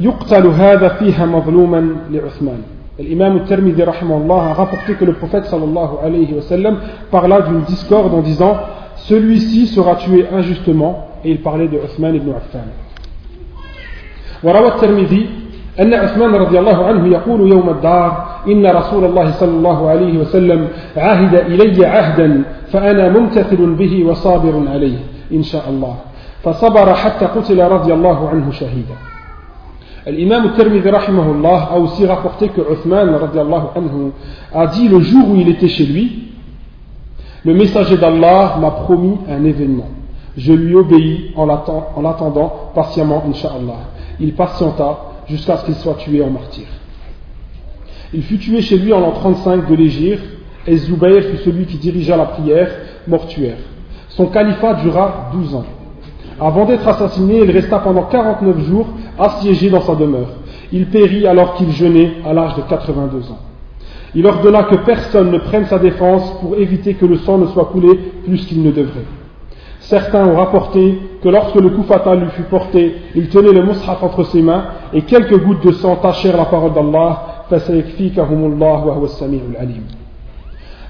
يقتل 0.00 0.46
هذا 0.46 0.88
فيها 0.88 1.26
مظلوما 1.26 1.96
لعثمان. 2.10 2.62
الإمام 3.00 3.36
الترمذي 3.36 3.82
رحمه 3.82 4.16
الله 4.16 4.52
rapporté 4.52 4.94
que 4.94 5.04
le 5.04 5.12
prophète 5.12 5.44
صلى 5.44 5.64
الله 5.64 5.98
عليه 6.02 6.34
وسلم 6.34 6.78
parla 7.10 7.40
d'une 7.42 7.62
discorde 7.62 8.14
en 8.14 8.20
disant 8.20 8.56
celui-ci 8.96 9.66
sera 9.66 9.94
tué 9.96 10.26
injustement. 10.32 11.04
Et 11.24 11.30
il 11.30 11.40
parlait 11.42 11.68
de 11.68 11.78
Othman 11.78 12.14
ibn 12.14 12.30
Affan. 12.30 12.68
وروى 14.44 14.68
الترمذي 14.68 15.26
أن 15.80 15.94
عثمان 15.94 16.34
رضي 16.34 16.58
الله 16.58 16.84
عنه 16.86 17.08
يقول 17.08 17.52
يوم 17.52 17.70
الدار 17.70 18.26
إن 18.48 18.66
رسول 18.66 19.04
الله 19.04 19.30
صلى 19.30 19.50
الله 19.50 19.88
عليه 19.88 20.18
وسلم 20.18 20.68
عهد 20.96 21.34
إلي 21.34 21.86
عهدا 21.86 22.42
فأنا 22.72 23.08
ممتثل 23.08 23.74
به 23.74 24.04
وصابر 24.04 24.62
عليه 24.68 24.98
إن 25.32 25.42
شاء 25.42 25.68
الله 25.68 25.96
فصبر 26.42 26.94
حتى 26.94 27.26
قتل 27.26 27.62
رضي 27.62 27.92
الله 27.92 28.28
عنه 28.28 28.50
شهيدا 28.50 28.94
الإمام 30.08 30.44
الترمذي 30.44 30.90
رحمه 30.90 31.30
الله 31.30 31.64
أو 31.64 31.86
سيغا 31.86 32.14
فقتك 32.14 32.52
عثمان 32.70 33.08
رضي 33.08 33.40
الله 33.40 33.70
عنه 33.76 34.10
أدي 34.54 34.88
لجوه 34.88 35.32
إليه 35.32 35.68
chez 35.68 35.86
lui 35.86 36.28
Le 37.44 37.54
messager 37.54 37.96
d'Allah 37.96 38.56
m'a 38.60 38.70
promis 38.72 39.16
un 39.28 39.44
événement. 39.44 39.88
Je 40.36 40.52
lui 40.52 40.74
obéis 40.74 41.32
en 41.36 41.46
l'attendant 41.46 42.52
patiemment, 42.74 43.24
Inch'Allah. 43.28 43.88
Il 44.20 44.34
patienta 44.34 45.07
jusqu'à 45.28 45.56
ce 45.58 45.64
qu'il 45.64 45.74
soit 45.74 45.94
tué 45.94 46.22
en 46.22 46.30
martyr. 46.30 46.66
Il 48.12 48.22
fut 48.22 48.38
tué 48.38 48.60
chez 48.62 48.78
lui 48.78 48.92
en 48.92 49.00
l'an 49.00 49.12
35 49.12 49.68
de 49.68 49.74
l'Égypte, 49.74 50.24
et 50.66 50.76
Zubayr 50.76 51.22
fut 51.24 51.38
celui 51.38 51.66
qui 51.66 51.76
dirigea 51.76 52.16
la 52.16 52.26
prière 52.26 52.70
mortuaire. 53.06 53.56
Son 54.10 54.26
califat 54.26 54.74
dura 54.74 55.30
12 55.32 55.54
ans. 55.54 55.64
Avant 56.40 56.64
d'être 56.64 56.86
assassiné, 56.86 57.40
il 57.42 57.50
resta 57.50 57.78
pendant 57.78 58.04
49 58.04 58.66
jours 58.66 58.86
assiégé 59.18 59.70
dans 59.70 59.80
sa 59.80 59.94
demeure. 59.94 60.28
Il 60.72 60.86
périt 60.86 61.26
alors 61.26 61.54
qu'il 61.54 61.70
jeûnait 61.70 62.12
à 62.24 62.32
l'âge 62.32 62.54
de 62.56 62.62
82 62.62 63.30
ans. 63.30 63.38
Il 64.14 64.26
ordonna 64.26 64.64
que 64.64 64.76
personne 64.76 65.30
ne 65.30 65.38
prenne 65.38 65.66
sa 65.66 65.78
défense 65.78 66.32
pour 66.40 66.56
éviter 66.56 66.94
que 66.94 67.06
le 67.06 67.18
sang 67.18 67.38
ne 67.38 67.46
soit 67.46 67.66
coulé 67.66 67.94
plus 68.24 68.46
qu'il 68.46 68.62
ne 68.62 68.70
devrait. 68.70 69.04
Certains 69.88 70.26
ont 70.26 70.36
rapporté 70.36 71.00
que 71.22 71.30
lorsque 71.30 71.54
le 71.54 71.70
coup 71.70 71.82
fatal 71.84 72.20
lui 72.20 72.28
fut 72.32 72.42
porté, 72.42 72.94
il 73.14 73.30
tenait 73.30 73.52
le 73.52 73.62
mushaf 73.62 74.02
entre 74.02 74.22
ses 74.24 74.42
mains 74.42 74.64
et 74.92 75.00
quelques 75.00 75.42
gouttes 75.42 75.64
de 75.64 75.72
sang 75.72 75.96
tachèrent 75.96 76.36
la 76.36 76.44
parole 76.44 76.74
d'Allah. 76.74 77.46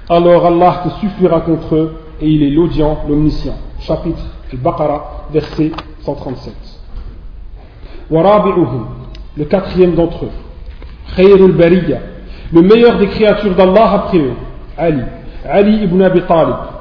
Alors 0.09 0.45
Allah 0.45 0.81
te 0.83 0.89
suffira 0.99 1.39
contre 1.39 1.75
eux 1.75 1.95
et 2.19 2.27
il 2.27 2.43
est 2.43 2.49
l'audient, 2.49 2.97
l'omniscient. 3.07 3.55
Chapitre 3.79 4.21
Al-Baqarah, 4.51 5.27
verset 5.31 5.71
137. 6.01 6.53
Le 8.11 9.45
quatrième 9.45 9.95
d'entre 9.95 10.25
eux. 10.25 10.31
Khayrul 11.15 11.53
Bariya. 11.53 11.99
Le 12.51 12.61
meilleur 12.63 12.97
des 12.97 13.07
créatures 13.07 13.55
d'Allah 13.55 13.91
après 13.93 14.17
eux. 14.17 14.33
Ali. 14.77 15.03
Ali 15.49 15.83
ibn 15.85 16.01
Abi 16.01 16.21
Talib. 16.27 16.78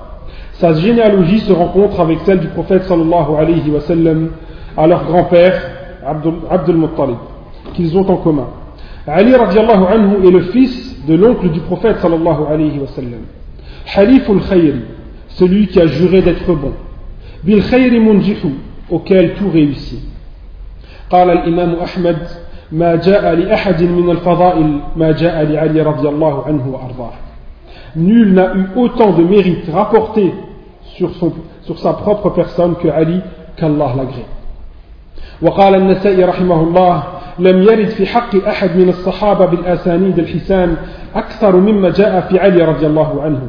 Sa 0.58 0.74
généalogie 0.74 1.40
se 1.40 1.52
rencontre 1.52 2.00
avec 2.00 2.20
celle 2.26 2.40
du 2.40 2.48
prophète 2.48 2.84
sallallahu 2.84 3.36
alayhi 3.38 3.70
wa 3.70 3.82
sallam 3.82 4.30
à 4.78 4.88
leur 4.88 5.06
grand-père 5.06 5.62
Abdul 6.06 6.76
Muttalib, 6.78 7.18
qu'ils 7.74 7.98
ont 7.98 8.10
en 8.10 8.18
commun. 8.18 8.48
Ali 9.08 9.36
radiallahu 9.36 9.84
anhu 9.94 10.28
est 10.28 10.32
le 10.32 10.42
fils 10.42 11.06
de 11.08 11.16
l'oncle 11.16 11.50
du 11.50 11.60
prophète 11.62 11.98
sallallahu 12.00 12.44
alayhi 12.50 12.80
wa 12.80 12.88
sallam. 12.88 13.22
Haliful 13.96 14.42
Khayri, 14.42 14.82
celui 15.30 15.68
qui 15.68 15.80
a 15.80 15.88
juré 15.88 16.22
d'être 16.22 16.54
bon. 16.54 16.74
Bil 17.44 17.62
Khayri 17.64 18.00
munjihu, 18.00 18.54
auquel 18.90 19.34
tout 19.36 19.50
réussit. 19.50 20.02
قال 21.12 21.30
الإمام 21.30 21.76
أحمد 21.76 22.18
ما 22.72 22.96
جاء 22.96 23.34
لأحد 23.34 23.84
من 23.84 24.10
الفضائل 24.10 24.80
ما 24.96 25.12
جاء 25.12 25.44
لعلي 25.44 25.82
رضي 25.82 26.08
الله 26.10 26.44
عنه 26.48 26.68
وأرضاه 26.68 27.14
Nul 27.96 28.34
n'a 28.34 28.54
eu 28.56 28.66
autant 28.76 29.12
de 29.14 29.24
mérite 29.24 29.70
rapporté 29.72 30.34
sur, 30.98 31.14
son, 31.16 31.34
sur 31.62 31.80
sa 31.80 31.94
propre 31.94 32.30
personne 32.30 32.76
que 32.76 32.88
Ali, 32.88 33.22
qu'Allah 33.58 33.94
l'agrée. 33.96 34.26
وقال 35.42 35.76
النسائي 35.76 36.24
رحمه 36.24 36.62
الله 36.62 37.04
لم 37.40 37.62
يرد 37.62 37.90
في 37.90 38.06
حق 38.06 38.36
أحد 38.48 38.78
من 38.78 38.90
الصحابة 38.90 39.46
بالأسانيد 39.46 40.20
الحسان 40.20 40.76
أكثر 41.16 41.56
مما 41.56 41.90
جاء 41.90 42.22
في 42.30 42.40
علي 42.40 42.64
رضي 42.66 42.86
الله 42.88 43.22
عنه 43.22 43.40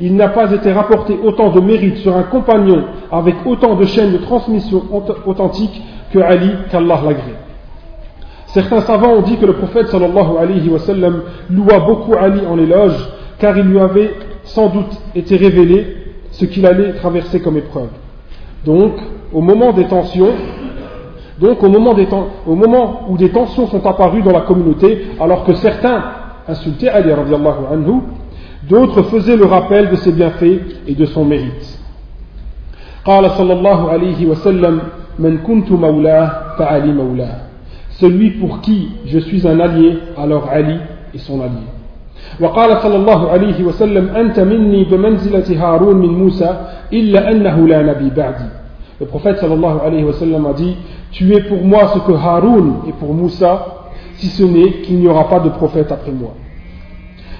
Il 0.00 0.16
n'a 0.16 0.28
pas 0.28 0.50
été 0.52 0.72
rapporté 0.72 1.16
autant 1.22 1.50
de 1.50 1.60
mérite 1.60 1.98
sur 1.98 2.16
un 2.16 2.24
compagnon 2.24 2.84
avec 3.12 3.36
autant 3.46 3.76
de 3.76 3.84
chaînes 3.84 4.12
de 4.12 4.18
transmission 4.18 4.82
authentiques 5.24 5.82
que 6.12 6.18
Ali, 6.18 6.50
qu'Allah 6.70 7.00
l'agrée. 7.04 7.36
Certains 8.46 8.80
savants 8.80 9.12
ont 9.12 9.22
dit 9.22 9.36
que 9.36 9.46
le 9.46 9.52
prophète 9.52 9.86
sallallahu 9.86 10.36
alayhi 10.40 10.68
wa 10.68 10.80
sallam 10.80 11.22
loua 11.48 11.78
beaucoup 11.78 12.14
Ali 12.14 12.40
en 12.44 12.58
éloge, 12.58 13.08
car 13.38 13.56
il 13.56 13.66
lui 13.66 13.78
avait 13.78 14.14
sans 14.42 14.66
doute 14.66 15.00
été 15.14 15.36
révélé 15.36 15.97
ce 16.38 16.44
qu'il 16.46 16.66
allait 16.66 16.92
traverser 16.94 17.40
comme 17.40 17.56
épreuve. 17.56 17.88
Donc, 18.64 18.92
au 19.32 19.40
moment 19.40 19.72
des 19.72 19.86
tensions, 19.86 20.32
donc 21.40 21.62
au 21.62 21.68
moment, 21.68 21.94
des 21.94 22.06
au 22.46 22.54
moment 22.54 23.06
où 23.08 23.16
des 23.16 23.30
tensions 23.30 23.66
sont 23.66 23.84
apparues 23.86 24.22
dans 24.22 24.32
la 24.32 24.42
communauté, 24.42 25.06
alors 25.20 25.44
que 25.44 25.54
certains 25.54 26.02
insultaient 26.48 26.88
Ali 26.88 27.12
radiallahu 27.12 27.66
anhu, 27.72 28.00
d'autres 28.68 29.02
faisaient 29.04 29.36
le 29.36 29.46
rappel 29.46 29.90
de 29.90 29.96
ses 29.96 30.12
bienfaits 30.12 30.60
et 30.86 30.94
de 30.94 31.04
son 31.06 31.24
mérite. 31.24 31.80
قال 33.04 33.30
صلى 33.30 33.52
الله 33.52 33.90
عليه 33.90 34.26
وسلم 34.26 34.80
celui 37.90 38.30
pour 38.32 38.60
qui 38.60 38.88
je 39.06 39.18
suis 39.18 39.46
un 39.46 39.60
allié 39.60 39.98
alors 40.18 40.48
Ali 40.50 40.78
est 41.14 41.18
son 41.18 41.40
allié 41.40 41.66
وقال 42.39 42.81
صلى 42.81 42.95
الله 42.95 43.29
عليه 43.29 43.63
وسلم 43.63 44.09
أنت 44.15 44.39
مني 44.39 44.83
بمنزلة 44.83 45.63
هارون 45.63 45.95
من 45.95 46.09
موسى 46.09 46.57
إلا 46.93 47.31
أنه 47.31 47.67
لا 47.67 47.81
نبي 47.81 48.09
بعدي 48.09 48.49
Le 49.01 49.05
prophète 49.05 49.37
sallallahu 49.37 49.79
alayhi 49.85 50.03
wa 50.03 50.11
sallam 50.11 50.45
a 50.45 50.53
dit 50.53 50.75
Tu 51.11 51.33
es 51.33 51.41
pour 51.43 51.63
moi 51.63 51.87
ce 51.93 51.99
que 51.99 52.11
Haroun 52.11 52.81
est 52.85 52.91
pour 52.91 53.13
Moussa, 53.13 53.65
si 54.15 54.27
ce 54.27 54.43
n'est 54.43 54.81
qu'il 54.81 54.97
n'y 54.99 55.07
aura 55.07 55.29
pas 55.29 55.39
de 55.39 55.49
prophète 55.49 55.89
après 55.91 56.11
moi. 56.11 56.33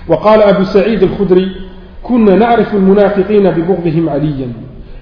وقال 0.08 0.42
أبو 0.42 0.64
سعيد 0.64 1.04
الخدري 1.04 1.48
كنا 2.04 2.36
نعرف 2.36 2.74
المنافقين 2.74 3.44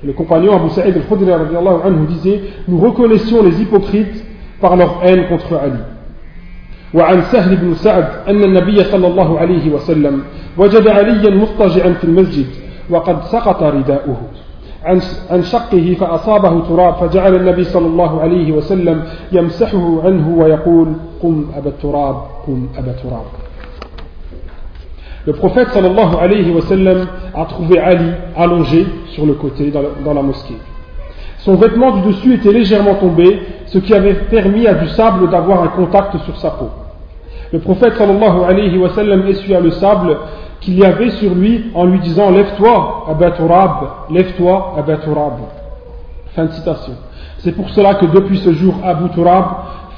Le 0.04 0.14
compagnon 0.14 0.56
Abu 0.56 0.70
Sa'id 0.70 0.96
al-Khudri 0.96 1.32
anhu 1.32 2.06
disait 2.08 2.42
Nous 2.68 2.80
reconnaissions 2.80 3.44
les 3.44 3.62
hypocrites 3.62 4.26
par 4.62 4.76
leur 4.76 5.00
haine 5.04 5.28
contre 5.28 5.56
Ali. 5.56 5.80
وعن 6.94 7.22
سهل 7.22 7.56
بن 7.56 7.74
سعد 7.74 8.08
أن 8.28 8.44
النبي 8.44 8.84
صلى 8.84 9.08
الله 9.08 9.40
عليه 9.40 9.74
وسلم 9.74 10.24
وجد 10.58 10.88
عليا 10.88 11.30
مضطجعا 11.30 11.94
في 11.94 12.04
المسجد 12.04 12.48
وقد 12.90 13.24
سقط 13.24 13.64
رداؤه 13.64 14.18
عن 15.30 15.42
شقه 15.44 15.96
فأصابه 16.00 16.60
تراب 16.68 16.94
فجعل 16.94 17.36
النبي 17.36 17.64
صلى 17.64 17.86
الله 17.88 18.22
عليه 18.22 18.52
وسلم 18.52 19.04
يمسحه 19.32 20.02
عنه 20.06 20.36
ويقول 20.38 20.94
قم 21.24 21.46
أبا 21.58 21.70
التراب 21.70 22.16
قم 22.48 22.68
أبا 22.78 22.92
التراب 22.92 23.26
Le 25.28 25.34
prophète 25.34 25.68
sallallahu 25.74 26.16
alayhi 26.22 26.52
wa 26.54 26.62
sallam 26.62 27.06
a 27.36 27.44
trouvé 27.44 27.80
Ali 27.80 28.12
allongé 28.38 28.88
sur 29.08 29.26
le 29.26 29.34
côté 29.34 29.72
dans 29.72 29.82
la, 29.82 29.90
dans 30.06 30.14
la 30.14 30.22
mosquée. 30.22 30.56
Son 31.40 31.56
vêtement 31.56 31.98
du 31.98 32.08
dessus 32.08 32.36
était 32.36 32.54
légèrement 32.54 32.96
tombé, 32.96 33.42
ce 33.67 33.79
qui 33.79 33.95
avait 33.95 34.15
permis 34.15 34.67
à 34.67 34.75
du 34.75 34.89
sable 34.89 35.31
d'avoir 35.31 35.63
un 35.63 35.69
contact 35.69 36.17
sur 36.25 36.37
sa 36.39 36.51
peau. 36.51 36.71
Le 37.53 37.59
prophète 37.59 37.95
sallallahu 37.97 38.45
alayhi 38.49 38.79
wa 38.79 38.91
sallam 38.91 39.27
essuya 39.27 39.61
le 39.61 39.71
sable 39.73 40.17
qu'il 40.61 40.79
y 40.79 40.85
avait 40.85 41.11
sur 41.11 41.35
lui 41.35 41.71
en 41.75 41.85
lui 41.85 41.99
disant 42.01 42.31
Lève-toi, 42.31 43.07
Abaturab, 43.11 43.89
lève-toi, 44.11 44.75
Abaturab. 44.79 45.35
Fin 46.35 46.47
de 46.47 46.53
citation. 46.53 46.93
C'est 47.39 47.53
pour 47.53 47.69
cela 47.71 47.95
que 47.95 48.07
depuis 48.07 48.39
ce 48.39 48.53
jour, 48.53 48.75
Abu 48.85 49.11
Turab 49.11 49.45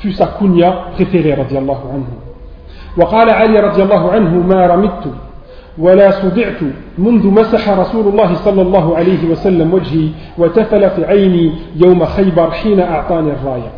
fut 0.00 0.12
sa 0.12 0.26
kunya 0.38 0.74
préférée, 0.94 1.34
radiallahu 1.34 1.86
anhu. 1.92 2.24
وقال 2.96 3.30
علي 3.30 3.60
رضي 3.60 3.82
الله 3.82 4.10
عنه 4.10 4.30
ما 4.46 4.66
رمدت 4.66 5.04
ولا 5.78 6.10
صدعت 6.10 6.60
منذ 6.98 7.26
مسح 7.26 7.68
رسول 7.68 8.08
الله 8.08 8.34
صلى 8.34 8.62
الله 8.62 8.96
عليه 8.96 9.30
وسلم 9.30 9.74
وجهي 9.74 10.08
وتفل 10.38 10.90
في 10.90 11.04
عيني 11.04 11.52
يوم 11.76 12.04
خيبر 12.04 12.50
حين 12.50 12.80
أعطاني 12.80 13.30
الراية 13.32 13.70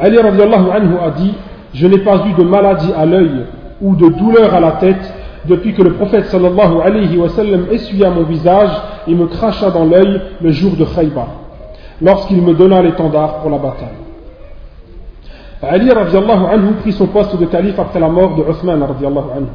Ali 0.00 0.16
radiallahu 0.16 0.70
anhu 0.70 0.96
a 1.04 1.10
dit 1.10 1.34
Je 1.74 1.86
n'ai 1.86 1.98
pas 1.98 2.22
eu 2.26 2.32
de 2.32 2.48
maladie 2.48 2.92
à 2.96 3.04
l'œil 3.04 3.46
ou 3.82 3.94
de 3.94 4.08
douleur 4.08 4.54
à 4.54 4.60
la 4.60 4.72
tête 4.72 5.12
depuis 5.46 5.74
que 5.74 5.82
le 5.82 5.94
prophète 5.94 6.26
sallallahu 6.26 6.80
alayhi 6.84 7.16
wa 7.16 7.28
sallam 7.28 7.66
essuya 7.70 8.10
mon 8.10 8.22
visage 8.22 8.70
et 9.06 9.14
me 9.14 9.26
cracha 9.26 9.70
dans 9.70 9.84
l'œil 9.84 10.20
le 10.40 10.50
jour 10.50 10.72
de 10.76 10.84
Khaybar, 10.84 11.28
lorsqu'il 12.02 12.42
me 12.42 12.54
donna 12.54 12.82
l'étendard 12.82 13.40
pour 13.40 13.50
la 13.50 13.58
bataille. 13.58 13.88
Ali 15.62 15.90
radiallahu 15.90 16.46
anhu 16.46 16.72
prit 16.80 16.92
son 16.92 17.06
poste 17.06 17.38
de 17.38 17.46
calife 17.46 17.78
après 17.78 18.00
la 18.00 18.08
mort 18.08 18.34
de 18.36 18.42
Uthman 18.50 18.82
radiallahu 18.82 19.30
anhu. 19.36 19.46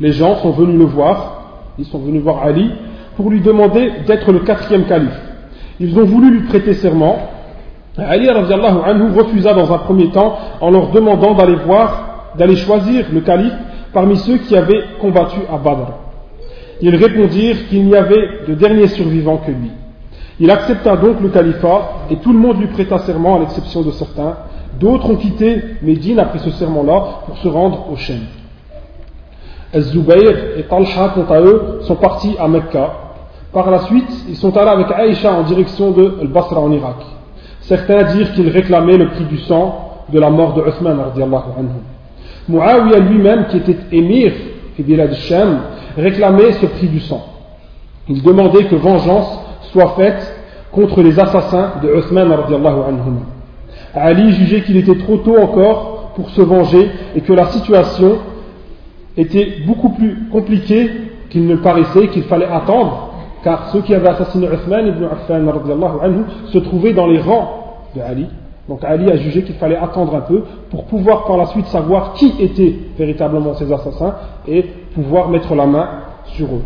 Les 0.00 0.12
gens 0.12 0.36
sont 0.36 0.50
venus 0.50 0.78
le 0.78 0.84
voir, 0.84 1.42
ils 1.78 1.84
sont 1.84 1.98
venus 1.98 2.22
voir 2.22 2.42
Ali 2.44 2.70
pour 3.16 3.30
lui 3.30 3.40
demander 3.40 3.92
d'être 4.06 4.32
le 4.32 4.40
quatrième 4.40 4.84
calife. 4.84 5.20
Ils 5.80 5.98
ont 5.98 6.04
voulu 6.04 6.30
lui 6.30 6.46
prêter 6.46 6.74
serment. 6.74 7.16
Ali 7.98 8.28
anhu 8.28 9.12
refusa 9.18 9.52
dans 9.52 9.72
un 9.72 9.78
premier 9.78 10.08
temps 10.10 10.38
en 10.60 10.70
leur 10.70 10.90
demandant 10.90 11.34
d'aller 11.34 11.56
voir, 11.56 12.32
d'aller 12.38 12.56
choisir 12.56 13.06
le 13.12 13.20
calife 13.20 13.52
parmi 13.92 14.16
ceux 14.16 14.38
qui 14.38 14.56
avaient 14.56 14.82
combattu 15.00 15.40
à 15.52 15.58
Badr. 15.58 15.92
Ils 16.80 16.96
répondirent 16.96 17.68
qu'il 17.68 17.84
n'y 17.84 17.94
avait 17.94 18.46
de 18.48 18.54
dernier 18.54 18.88
survivant 18.88 19.36
que 19.36 19.50
lui. 19.50 19.70
Il 20.40 20.50
accepta 20.50 20.96
donc 20.96 21.20
le 21.20 21.28
califat 21.28 22.06
et 22.10 22.16
tout 22.16 22.32
le 22.32 22.38
monde 22.38 22.58
lui 22.58 22.66
prêta 22.68 22.98
serment 23.00 23.36
à 23.36 23.40
l'exception 23.40 23.82
de 23.82 23.90
certains. 23.90 24.36
D'autres 24.80 25.10
ont 25.10 25.16
quitté 25.16 25.62
Médine 25.82 26.18
après 26.18 26.38
ce 26.38 26.50
serment-là 26.50 27.22
pour 27.26 27.36
se 27.38 27.48
rendre 27.48 27.86
au 27.92 27.96
Shem. 27.96 28.20
Az-Zubayr 29.72 30.58
et 30.58 30.64
Talha, 30.64 31.14
quant 31.14 31.34
à 31.34 31.40
eux, 31.40 31.78
sont 31.82 31.96
partis 31.96 32.36
à 32.38 32.48
Mecca. 32.48 32.92
Par 33.52 33.70
la 33.70 33.80
suite, 33.80 34.10
ils 34.28 34.36
sont 34.36 34.56
allés 34.56 34.70
avec 34.70 34.90
Aïcha 34.90 35.32
en 35.32 35.42
direction 35.42 35.90
de 35.90 36.18
Al-Basra 36.20 36.60
en 36.60 36.70
Irak. 36.72 36.96
Certains 37.60 38.02
dirent 38.14 38.32
qu'ils 38.32 38.48
réclamaient 38.48 38.96
le 38.96 39.08
prix 39.08 39.24
du 39.24 39.38
sang 39.38 40.04
de 40.12 40.18
la 40.18 40.30
mort 40.30 40.54
de 40.54 40.62
Uthman. 40.62 40.98
Muawiyah 42.48 42.98
lui-même, 42.98 43.46
qui 43.48 43.58
était 43.58 43.78
émir 43.92 44.32
Bilad 44.78 45.14
Sham, 45.14 45.60
réclamait 45.96 46.52
ce 46.52 46.66
prix 46.66 46.88
du 46.88 47.00
sang. 47.00 47.24
Il 48.08 48.22
demandait 48.22 48.64
que 48.64 48.74
vengeance 48.74 49.38
soit 49.72 49.94
faite 49.96 50.34
contre 50.72 51.02
les 51.02 51.18
assassins 51.18 51.74
de 51.82 51.94
Uthman. 51.94 52.30
Ali 53.94 54.32
jugeait 54.32 54.62
qu'il 54.62 54.76
était 54.76 54.96
trop 54.96 55.18
tôt 55.18 55.38
encore 55.38 56.12
pour 56.16 56.30
se 56.30 56.42
venger 56.42 56.90
et 57.14 57.20
que 57.20 57.32
la 57.32 57.46
situation 57.46 58.18
était 59.16 59.58
beaucoup 59.66 59.90
plus 59.90 60.28
compliquée 60.30 60.90
qu'il 61.30 61.46
ne 61.46 61.56
paraissait, 61.56 62.08
qu'il 62.08 62.24
fallait 62.24 62.46
attendre, 62.46 63.14
car 63.42 63.70
ceux 63.70 63.80
qui 63.82 63.94
avaient 63.94 64.08
assassiné 64.08 64.46
Uthman 64.46 64.86
ibn 64.86 65.04
Affan 65.04 65.46
anhu, 66.02 66.24
se 66.46 66.58
trouvaient 66.58 66.92
dans 66.92 67.06
les 67.06 67.20
rangs 67.20 67.78
de 67.94 68.00
Ali 68.00 68.26
donc 68.68 68.84
Ali 68.84 69.10
a 69.10 69.16
jugé 69.16 69.42
qu'il 69.42 69.56
fallait 69.56 69.76
attendre 69.76 70.14
un 70.14 70.20
peu 70.20 70.44
pour 70.70 70.84
pouvoir 70.84 71.24
par 71.26 71.36
la 71.36 71.46
suite 71.46 71.66
savoir 71.66 72.14
qui 72.14 72.32
étaient 72.38 72.74
véritablement 72.96 73.54
ces 73.54 73.70
assassins 73.72 74.14
et 74.46 74.62
pouvoir 74.94 75.28
mettre 75.28 75.54
la 75.54 75.66
main 75.66 75.88
sur 76.26 76.46
eux. 76.46 76.62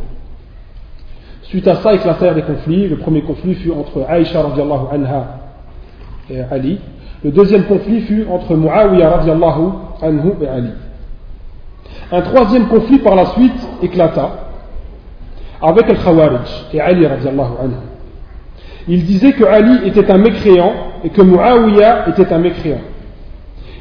Suite 1.43 1.67
à 1.69 1.77
ça 1.77 1.95
éclatèrent 1.95 2.35
des 2.35 2.43
conflits. 2.43 2.89
Le 2.89 2.99
premier 2.99 3.23
conflit 3.23 3.55
fut 3.55 3.71
entre 3.71 4.05
Aïcha 4.09 4.45
anha 4.93 5.27
et 6.29 6.41
Ali. 6.51 6.79
Le 7.25 7.31
deuxième 7.31 7.65
conflit 7.65 8.03
fut 8.03 8.27
entre 8.31 8.55
Muawiyah 8.55 9.21
anhu 10.03 10.33
et 10.43 10.49
Ali. 10.49 10.71
Un 12.13 12.23
troisième 12.23 12.69
conflit 12.69 12.99
par 12.99 13.15
la 13.15 13.27
suite 13.27 13.69
éclata 13.83 14.31
avec 15.61 15.89
Al-Khawarij 15.89 16.67
et 16.73 16.81
Ali 16.81 17.07
radiallahu 17.07 17.53
anhu. 17.63 17.75
Il 18.89 19.05
disait 19.05 19.33
que 19.33 19.45
Ali 19.45 19.89
était 19.89 20.09
un 20.11 20.19
mécréant 20.19 20.73
et 21.03 21.11
que 21.11 21.23
Muawiyah 21.23 22.09
était 22.09 22.33
un 22.33 22.39
mécréant. 22.39 22.83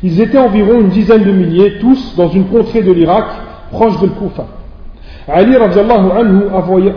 Ils 0.02 0.20
étaient 0.20 0.38
environ 0.38 0.82
une 0.82 0.90
dizaine 0.90 1.24
de 1.24 1.32
milliers, 1.32 1.80
tous 1.80 2.16
dans 2.16 2.30
une 2.30 2.46
contrée 2.46 2.82
de 2.82 2.92
l'Irak, 2.92 3.26
proche 3.72 4.00
de 4.00 4.08
Koufa. 4.08 4.46
Ali 5.28 5.56
anhu 5.56 6.44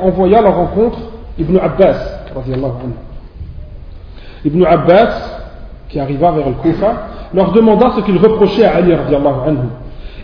envoya, 0.00 0.38
à 0.38 0.42
leur 0.42 0.56
rencontre 0.56 0.98
Ibn 1.38 1.58
Abbas. 1.58 1.96
Ibn 4.44 4.64
Abbas, 4.64 5.40
qui 5.88 6.00
arriva 6.00 6.32
vers 6.32 6.48
le 6.48 6.54
Koufa, 6.54 7.08
leur 7.34 7.52
demanda 7.52 7.92
ce 7.96 8.00
qu'ils 8.02 8.18
reprochaient 8.18 8.64
à 8.64 8.76
Ali 8.76 8.94
radiallahu 8.94 9.48
anhu. 9.48 9.68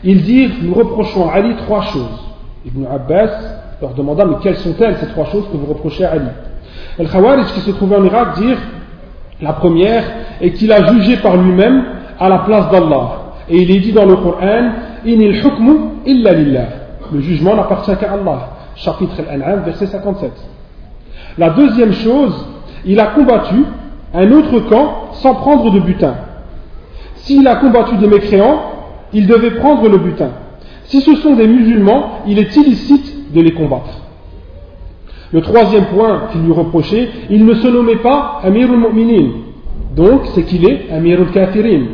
Ils 0.04 0.22
dirent 0.22 0.50
Nous 0.62 0.74
reprochons 0.74 1.28
à 1.28 1.34
Ali 1.34 1.54
trois 1.56 1.82
choses. 1.82 2.20
Ibn 2.66 2.86
Abbas 2.86 3.30
leur 3.80 3.94
demanda 3.94 4.24
Mais 4.24 4.36
quelles 4.42 4.56
sont-elles 4.56 4.96
ces 4.98 5.08
trois 5.08 5.26
choses 5.26 5.44
que 5.50 5.56
vous 5.56 5.66
reprochez 5.66 6.04
à 6.04 6.12
Ali? 6.12 6.28
El 6.98 7.08
Khawarij 7.08 7.46
qui 7.54 7.60
se 7.60 7.70
trouvait 7.72 7.96
en 7.96 8.04
Irak 8.04 8.38
dirent 8.38 8.58
la 9.42 9.52
première 9.52 10.04
est 10.40 10.52
qu'il 10.52 10.72
a 10.72 10.92
jugé 10.92 11.16
par 11.16 11.36
lui-même 11.36 11.84
à 12.18 12.28
la 12.28 12.38
place 12.38 12.70
d'Allah. 12.70 13.10
Et 13.48 13.58
il 13.58 13.70
est 13.70 13.80
dit 13.80 13.92
dans 13.92 14.06
le 14.06 14.16
Coran 14.16 14.70
Inil 15.04 15.44
hukmu 15.44 15.74
illa 16.06 16.32
lillah. 16.32 16.68
Le 17.12 17.20
jugement 17.20 17.54
n'appartient 17.56 17.94
qu'à 17.96 18.12
Allah. 18.12 18.50
Chapitre 18.76 19.14
Al-An'am, 19.30 19.64
verset 19.64 19.86
57. 19.86 20.32
La 21.36 21.50
deuxième 21.50 21.92
chose, 21.92 22.46
il 22.84 22.98
a 23.00 23.06
combattu 23.06 23.64
un 24.14 24.32
autre 24.32 24.60
camp 24.60 25.12
sans 25.12 25.34
prendre 25.34 25.70
de 25.70 25.80
butin. 25.80 26.14
S'il 27.16 27.46
a 27.46 27.56
combattu 27.56 27.96
des 27.96 28.06
mécréants, 28.06 28.60
il 29.14 29.26
devait 29.26 29.52
prendre 29.52 29.88
le 29.88 29.98
butin. 29.98 30.30
Si 30.84 31.00
ce 31.00 31.14
sont 31.16 31.34
des 31.34 31.46
musulmans, 31.46 32.20
il 32.26 32.38
est 32.38 32.54
illicite 32.56 33.32
de 33.32 33.40
les 33.40 33.52
combattre. 33.52 34.00
Le 35.32 35.40
troisième 35.40 35.86
point 35.86 36.28
qu'il 36.30 36.42
lui 36.42 36.52
reprochait, 36.52 37.08
il 37.30 37.44
ne 37.44 37.54
se 37.54 37.66
nommait 37.66 37.96
pas 37.96 38.40
Amirul 38.44 38.78
Mu'minin. 38.78 39.30
Donc, 39.96 40.26
c'est 40.34 40.42
qu'il 40.42 40.68
est 40.68 40.90
Amirul 40.92 41.30
Kafirin. 41.30 41.86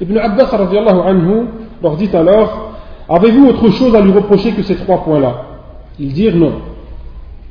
Ibn 0.00 0.16
Abbas 0.16 0.50
anhu 0.52 1.46
leur 1.82 1.96
dit 1.96 2.08
alors 2.14 2.72
Avez-vous 3.08 3.48
autre 3.48 3.70
chose 3.70 3.94
à 3.94 4.00
lui 4.00 4.12
reprocher 4.12 4.52
que 4.52 4.62
ces 4.62 4.76
trois 4.76 5.02
points-là? 5.02 5.44
Ils 5.98 6.12
dirent 6.12 6.36
non. 6.36 6.52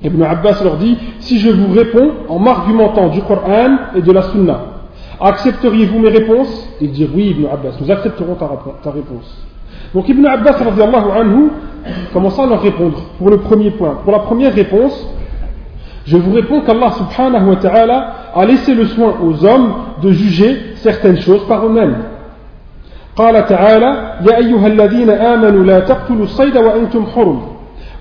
Ibn 0.04 0.21
Abbas 0.23 0.63
leur 0.63 0.78
dit 0.78 0.97
Si 1.19 1.39
je 1.39 1.50
vous 1.50 1.73
réponds 1.73 2.12
en 2.30 2.39
m'argumentant 2.39 3.10
du 3.10 3.21
Coran 3.21 3.78
et 3.95 4.02
de 4.02 4.12
la 4.12 4.21
Sunna, 4.23 4.76
accepteriez-vous 5.20 5.98
mes 5.98 6.11
réponses 6.11 6.68
Ils 6.80 6.92
dirent 6.92 7.11
Oui, 7.14 7.30
Ibn 7.30 7.46
Abbas, 7.46 7.72
nous 7.80 7.90
accepterons 7.90 8.35
ta, 8.35 8.50
ta 8.82 8.90
réponse. 8.90 9.46
Donc 9.94 10.08
Ibn 10.08 10.26
Abbas 10.26 10.56
anhu 11.14 11.50
commença 12.12 12.44
à 12.44 12.46
leur 12.46 12.62
répondre 12.62 13.02
pour 13.18 13.30
le 13.30 13.38
premier 13.38 13.70
point. 13.70 13.98
Pour 14.04 14.12
la 14.12 14.20
première 14.20 14.54
réponse, 14.54 15.06
je 16.06 16.16
vous 16.16 16.32
réponds 16.35 16.62
qu'Allah 16.62 16.92
subhanahu 16.92 17.50
wa 17.50 17.56
ta'ala 17.56 18.14
a 18.35 18.44
laissé 18.44 18.74
le 18.74 18.87
soin 18.87 19.14
aux 19.22 19.44
hommes 19.44 19.74
de 20.02 20.11
juger 20.11 20.74
certaines 20.76 21.20
choses 21.20 21.46
par 21.46 21.64
eux-mêmes. 21.66 21.96
قال 23.16 23.46
تعالى 23.46 24.16
يا 24.30 24.37
أيها 24.37 24.66
الذين 24.66 25.11
آمنوا 25.11 25.64
لا 25.64 25.80
تقتلوا 25.80 26.24
الصيد 26.24 26.56
وأنتم 26.56 27.06
حرم 27.06 27.42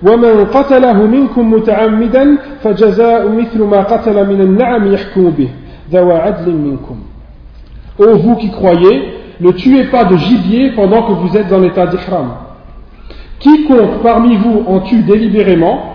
ومن 0.02 0.44
قتله 0.44 0.92
منكم 0.92 1.52
متعمدا 1.52 2.38
فجزاء 2.62 3.28
مثل 3.28 3.62
ما 3.62 3.82
قتل 3.82 4.26
من 4.26 4.40
النعم 4.40 4.92
يحكم 4.92 5.30
به 5.30 5.48
ذوى 5.48 5.48
عدل 5.48 5.48
منكم 5.48 5.65
Ô 7.99 8.15
vous 8.17 8.35
qui 8.35 8.51
croyez, 8.51 9.13
ne 9.39 9.51
tuez 9.51 9.85
pas 9.85 10.05
de 10.05 10.17
gibier 10.17 10.71
pendant 10.71 11.03
que 11.03 11.13
vous 11.13 11.37
êtes 11.37 11.47
dans 11.47 11.59
l'état 11.59 11.87
d'ihram. 11.87 12.29
Quiconque 13.39 14.01
parmi 14.01 14.35
vous 14.35 14.63
en 14.67 14.79
tue 14.81 15.03
délibérément, 15.03 15.93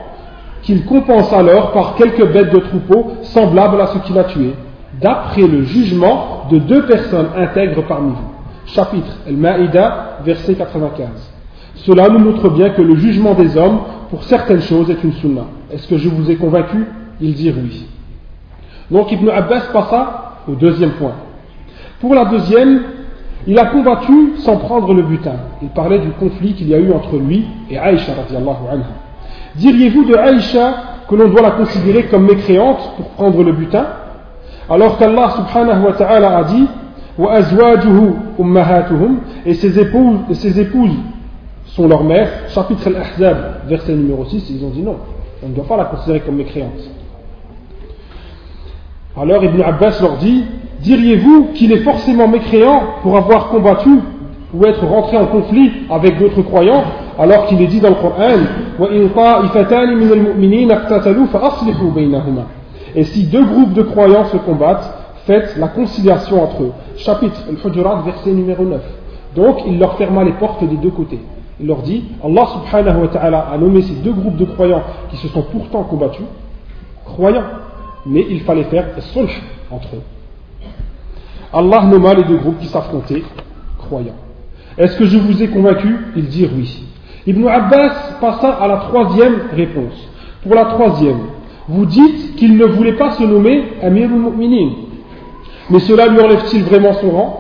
qu'il 0.62 0.84
compense 0.84 1.32
alors 1.32 1.72
par 1.72 1.96
quelques 1.96 2.26
bêtes 2.32 2.52
de 2.52 2.60
troupeau 2.60 3.14
semblables 3.22 3.80
à 3.80 3.88
ce 3.88 3.98
qu'il 3.98 4.18
a 4.18 4.24
tué, 4.24 4.54
d'après 5.00 5.42
le 5.42 5.62
jugement 5.64 6.44
de 6.50 6.58
deux 6.58 6.86
personnes 6.86 7.28
intègres 7.36 7.82
parmi 7.82 8.10
vous. 8.10 8.32
chapitre 8.66 9.18
Al-Ma'ida, 9.26 10.18
verset 10.24 10.54
95. 10.54 11.08
Cela 11.74 12.08
nous 12.08 12.20
montre 12.20 12.48
bien 12.50 12.70
que 12.70 12.82
le 12.82 12.94
jugement 12.96 13.34
des 13.34 13.56
hommes 13.56 13.80
pour 14.10 14.22
certaines 14.24 14.62
choses 14.62 14.88
est 14.90 15.02
une 15.02 15.14
sunna. 15.14 15.42
Est-ce 15.72 15.88
que 15.88 15.96
je 15.98 16.08
vous 16.08 16.30
ai 16.30 16.36
convaincu? 16.36 16.86
Ils 17.20 17.34
dirent 17.34 17.56
oui. 17.60 17.86
Donc 18.92 19.10
Ibn 19.10 19.28
Abbas 19.30 19.72
passa 19.72 20.34
au 20.46 20.52
deuxième 20.52 20.92
point. 20.92 21.14
Pour 22.00 22.14
la 22.14 22.26
deuxième, 22.26 22.82
il 23.46 23.58
a 23.58 23.66
combattu 23.66 24.34
sans 24.40 24.58
prendre 24.58 24.92
le 24.92 25.02
butin. 25.02 25.34
Il 25.62 25.70
parlait 25.70 25.98
du 25.98 26.10
conflit 26.10 26.52
qu'il 26.52 26.68
y 26.68 26.74
a 26.74 26.78
eu 26.78 26.92
entre 26.92 27.16
lui 27.16 27.46
et 27.70 27.78
Aïcha. 27.78 28.12
Diriez-vous 29.56 30.04
de 30.04 30.14
Aïcha 30.14 30.74
que 31.08 31.14
l'on 31.14 31.28
doit 31.28 31.42
la 31.42 31.52
considérer 31.52 32.04
comme 32.04 32.26
mécréante 32.26 32.92
pour 32.96 33.08
prendre 33.10 33.42
le 33.42 33.52
butin? 33.52 33.86
Alors 34.68 34.98
qu'Allah 34.98 35.30
subhanahu 35.30 35.84
wa 35.86 35.92
ta'ala 35.94 36.38
a 36.38 36.44
dit 36.44 36.66
et 39.44 39.54
ses 39.54 39.78
épouses, 39.78 40.18
et 40.30 40.34
ses 40.34 40.60
épouses 40.60 40.96
sont 41.66 41.86
leurs 41.88 42.04
mères, 42.04 42.30
chapitre 42.48 42.86
Al-Ahzab, 42.86 43.36
verset 43.66 43.94
numéro 43.94 44.24
6, 44.24 44.50
ils 44.50 44.64
ont 44.64 44.70
dit 44.70 44.82
non, 44.82 44.96
on 45.42 45.48
ne 45.48 45.54
doit 45.54 45.66
pas 45.66 45.76
la 45.76 45.84
considérer 45.84 46.20
comme 46.20 46.36
mécréante. 46.36 46.70
Alors 49.20 49.44
Ibn 49.44 49.60
Abbas 49.62 50.00
leur 50.00 50.16
dit 50.18 50.44
Diriez-vous 50.80 51.48
qu'il 51.54 51.72
est 51.72 51.82
forcément 51.82 52.26
mécréant 52.26 52.82
pour 53.02 53.16
avoir 53.16 53.48
combattu 53.48 53.90
ou 54.52 54.64
être 54.64 54.84
rentré 54.84 55.16
en 55.16 55.26
conflit 55.26 55.70
avec 55.88 56.18
d'autres 56.18 56.42
croyants 56.42 56.84
alors 57.18 57.46
qu'il 57.46 57.60
est 57.62 57.66
dit 57.66 57.80
dans 57.80 57.90
le 57.90 57.94
Coran 57.94 58.38
et 62.94 63.04
si 63.04 63.26
deux 63.26 63.44
groupes 63.44 63.72
de 63.72 63.82
croyants 63.82 64.24
se 64.26 64.36
combattent, 64.38 64.92
faites 65.26 65.56
la 65.56 65.68
conciliation 65.68 66.42
entre 66.42 66.62
eux. 66.62 66.72
Chapitre 66.96 67.40
Al-Hujurat, 67.48 68.02
verset 68.04 68.32
numéro 68.32 68.64
9. 68.64 68.80
Donc, 69.34 69.58
il 69.66 69.78
leur 69.78 69.96
ferma 69.96 70.24
les 70.24 70.32
portes 70.32 70.62
des 70.64 70.76
deux 70.76 70.90
côtés. 70.90 71.20
Il 71.60 71.68
leur 71.68 71.82
dit, 71.82 72.04
Allah 72.22 72.46
subhanahu 72.46 73.02
wa 73.02 73.08
ta'ala 73.08 73.46
a 73.52 73.56
nommé 73.56 73.82
ces 73.82 73.94
deux 73.94 74.12
groupes 74.12 74.36
de 74.36 74.44
croyants 74.44 74.82
qui 75.10 75.16
se 75.16 75.28
sont 75.28 75.42
pourtant 75.42 75.84
combattus, 75.84 76.24
croyants, 77.04 77.44
mais 78.06 78.26
il 78.28 78.40
fallait 78.40 78.64
faire 78.64 78.86
sulh 78.98 79.28
entre 79.70 79.88
eux. 79.96 80.02
Allah 81.52 81.84
nomma 81.84 82.14
les 82.14 82.24
deux 82.24 82.36
groupes 82.36 82.58
qui 82.58 82.66
s'affrontaient, 82.66 83.22
croyants. 83.78 84.16
Est-ce 84.78 84.96
que 84.96 85.04
je 85.04 85.18
vous 85.18 85.42
ai 85.42 85.48
convaincu? 85.48 85.96
Ils 86.16 86.28
dirent 86.28 86.50
oui. 86.56 86.84
Ibn 87.26 87.46
Abbas 87.46 88.18
passa 88.20 88.48
à 88.48 88.66
la 88.66 88.76
troisième 88.78 89.42
réponse. 89.54 90.08
Pour 90.42 90.54
la 90.54 90.64
troisième, 90.64 91.20
vous 91.68 91.86
dites 91.86 92.36
qu'il 92.36 92.56
ne 92.56 92.64
voulait 92.64 92.94
pas 92.94 93.12
se 93.12 93.22
nommer 93.22 93.64
Amir 93.82 94.08
al-Mu'minin. 94.10 94.70
Mais 95.70 95.78
cela 95.80 96.08
lui 96.08 96.20
enlève-t-il 96.20 96.64
vraiment 96.64 96.94
son 96.94 97.10
rang? 97.10 97.38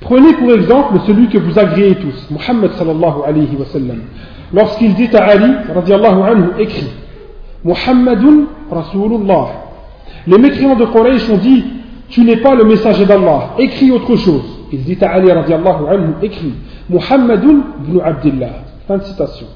Prenez 0.00 0.34
pour 0.34 0.52
exemple 0.52 0.98
celui 1.06 1.28
que 1.28 1.38
vous 1.38 1.58
agréez 1.58 1.94
tous, 1.94 2.28
Muhammad 2.30 2.72
sallallahu 2.72 3.22
alayhi 3.26 3.56
wa 3.56 3.64
sallam. 3.66 4.02
Lorsqu'il 4.52 4.94
dit 4.94 5.08
à 5.16 5.24
Ali, 5.24 5.50
radiallahu 5.74 6.22
anhu, 6.22 6.48
écrit 6.58 6.90
Muhammadun 7.64 8.44
Rasulullah. 8.70 9.46
Les 10.26 10.38
mécréants 10.38 10.76
de 10.76 10.84
Quraysh 10.84 11.28
ont 11.30 11.38
dit 11.38 11.64
Tu 12.08 12.22
n'es 12.22 12.36
pas 12.36 12.54
le 12.54 12.64
messager 12.64 13.06
d'Allah, 13.06 13.54
écris 13.58 13.90
autre 13.90 14.16
chose. 14.16 14.44
Il 14.72 14.84
dit 14.84 14.98
à 15.02 15.12
Ali, 15.12 15.30
radiallahu 15.32 15.86
anhu, 15.88 16.14
écrit 16.22 16.54
Muhammadun 16.88 17.62
ibn 17.86 18.00
Abdullah. 18.04 18.50
Fin 18.86 18.98
de 18.98 19.04
citation. 19.04 19.46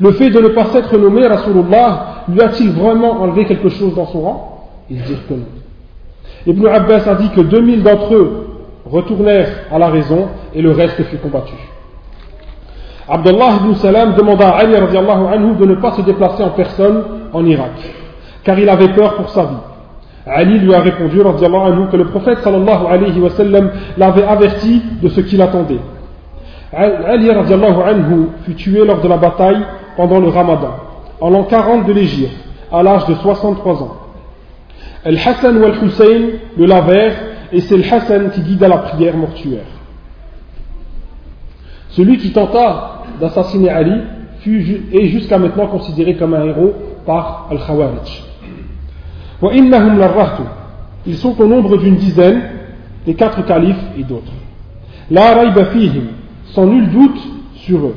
Le 0.00 0.12
fait 0.12 0.30
de 0.30 0.40
ne 0.40 0.48
pas 0.48 0.66
s'être 0.66 0.96
nommé 0.96 1.26
Rasulullah 1.26 2.24
lui 2.28 2.40
a-t-il 2.40 2.70
vraiment 2.70 3.20
enlevé 3.22 3.44
quelque 3.44 3.68
chose 3.68 3.94
dans 3.94 4.06
son 4.06 4.20
rang? 4.22 4.68
Ils 4.90 5.02
disent 5.02 5.18
que 5.28 5.34
non. 5.34 5.46
Ibn 6.46 6.66
Abbas 6.66 7.08
a 7.08 7.14
dit 7.16 7.28
que 7.30 7.42
2000 7.42 7.82
d'entre 7.82 8.14
eux 8.14 8.46
retournèrent 8.86 9.66
à 9.70 9.78
la 9.78 9.88
raison 9.88 10.28
et 10.54 10.62
le 10.62 10.72
reste 10.72 11.02
fut 11.04 11.18
combattu. 11.18 11.54
Abdullah 13.10 13.56
ibn 13.60 13.74
Salam 13.74 14.14
demanda 14.14 14.50
à 14.50 14.58
Ali 14.58 14.76
anhu 14.76 15.56
de 15.58 15.66
ne 15.66 15.74
pas 15.74 15.92
se 15.92 16.02
déplacer 16.02 16.44
en 16.44 16.50
personne 16.50 17.02
en 17.32 17.44
Irak, 17.44 17.72
car 18.44 18.56
il 18.56 18.68
avait 18.68 18.90
peur 18.90 19.14
pour 19.14 19.28
sa 19.30 19.42
vie. 19.42 19.56
Ali 20.26 20.60
lui 20.60 20.72
a 20.72 20.78
répondu 20.78 21.20
anhu, 21.20 21.88
que 21.90 21.96
le 21.96 22.04
prophète 22.04 22.38
sallallahu 22.38 22.86
alayhi 22.88 23.20
wa 23.20 23.30
l'avait 23.98 24.22
averti 24.22 24.80
de 25.02 25.08
ce 25.08 25.22
qu'il 25.22 25.42
attendait. 25.42 25.80
Ali 26.72 27.30
anhu 27.30 28.28
fut 28.44 28.54
tué 28.54 28.84
lors 28.84 29.00
de 29.00 29.08
la 29.08 29.16
bataille 29.16 29.60
pendant 29.96 30.20
le 30.20 30.28
ramadan, 30.28 30.76
en 31.20 31.30
l'an 31.30 31.42
40 31.42 31.86
de 31.86 31.92
l'Égypte, 31.92 32.36
à 32.70 32.80
l'âge 32.84 33.06
de 33.06 33.14
63 33.14 33.82
ans. 33.82 33.96
Al-Hassan 35.04 35.56
ou 35.56 35.64
Al-Hussein 35.64 36.20
le 36.56 36.66
lavèrent 36.66 37.16
et 37.52 37.60
c'est 37.60 37.76
le 37.76 37.82
Hassan 37.92 38.30
qui 38.30 38.42
guida 38.42 38.68
la 38.68 38.78
prière 38.78 39.16
mortuaire. 39.16 39.79
Celui 41.89 42.17
qui 42.17 42.31
tenta 42.31 43.03
d'assassiner 43.19 43.69
Ali 43.69 44.01
fut 44.39 44.83
est 44.91 45.05
jusqu'à 45.05 45.37
maintenant 45.37 45.67
considéré 45.67 46.15
comme 46.15 46.33
un 46.33 46.45
héros 46.45 46.73
par 47.05 47.47
Al-Khawarij. 47.51 48.23
Ils 51.07 51.17
sont 51.17 51.39
au 51.41 51.47
nombre 51.47 51.77
d'une 51.77 51.95
dizaine, 51.95 52.41
des 53.05 53.13
quatre 53.13 53.45
califes 53.45 53.83
et 53.97 54.03
d'autres. 54.03 54.31
La 55.11 55.35
raïba 55.35 55.65
fihim, 55.65 56.07
sans 56.45 56.65
nul 56.65 56.89
doute 56.89 57.21
sur 57.55 57.77
eux. 57.79 57.95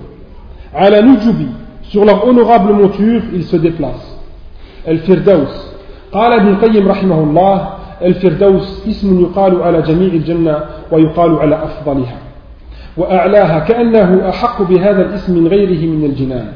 Ala 0.75 1.01
nujubi, 1.03 1.49
sur 1.85 2.05
leur 2.05 2.27
honorable 2.27 2.75
monture, 2.75 3.23
ils 3.33 3.45
se 3.45 3.57
déplacent. 3.57 4.19
Al-Firdaus. 4.87 5.69
قال 6.13 6.33
ابن 6.33 6.49
القيم 6.49 6.89
رحمه 6.89 7.19
الله 7.21 7.69
الفردوس 8.03 8.89
اسم 8.89 9.21
يقال 9.21 9.63
على 9.63 9.83
جميع 9.83 10.09
الجنة 10.09 10.57
ويقال 10.93 11.39
على 11.39 11.65
أفضلها 11.65 12.17
وأعلاها 12.97 13.59
كأنه 13.59 14.29
أحق 14.29 14.63
بهذا 14.63 15.03
الاسم 15.03 15.39
من 15.39 15.47
غيره 15.49 15.87
من 15.87 16.05
الجنان 16.05 16.53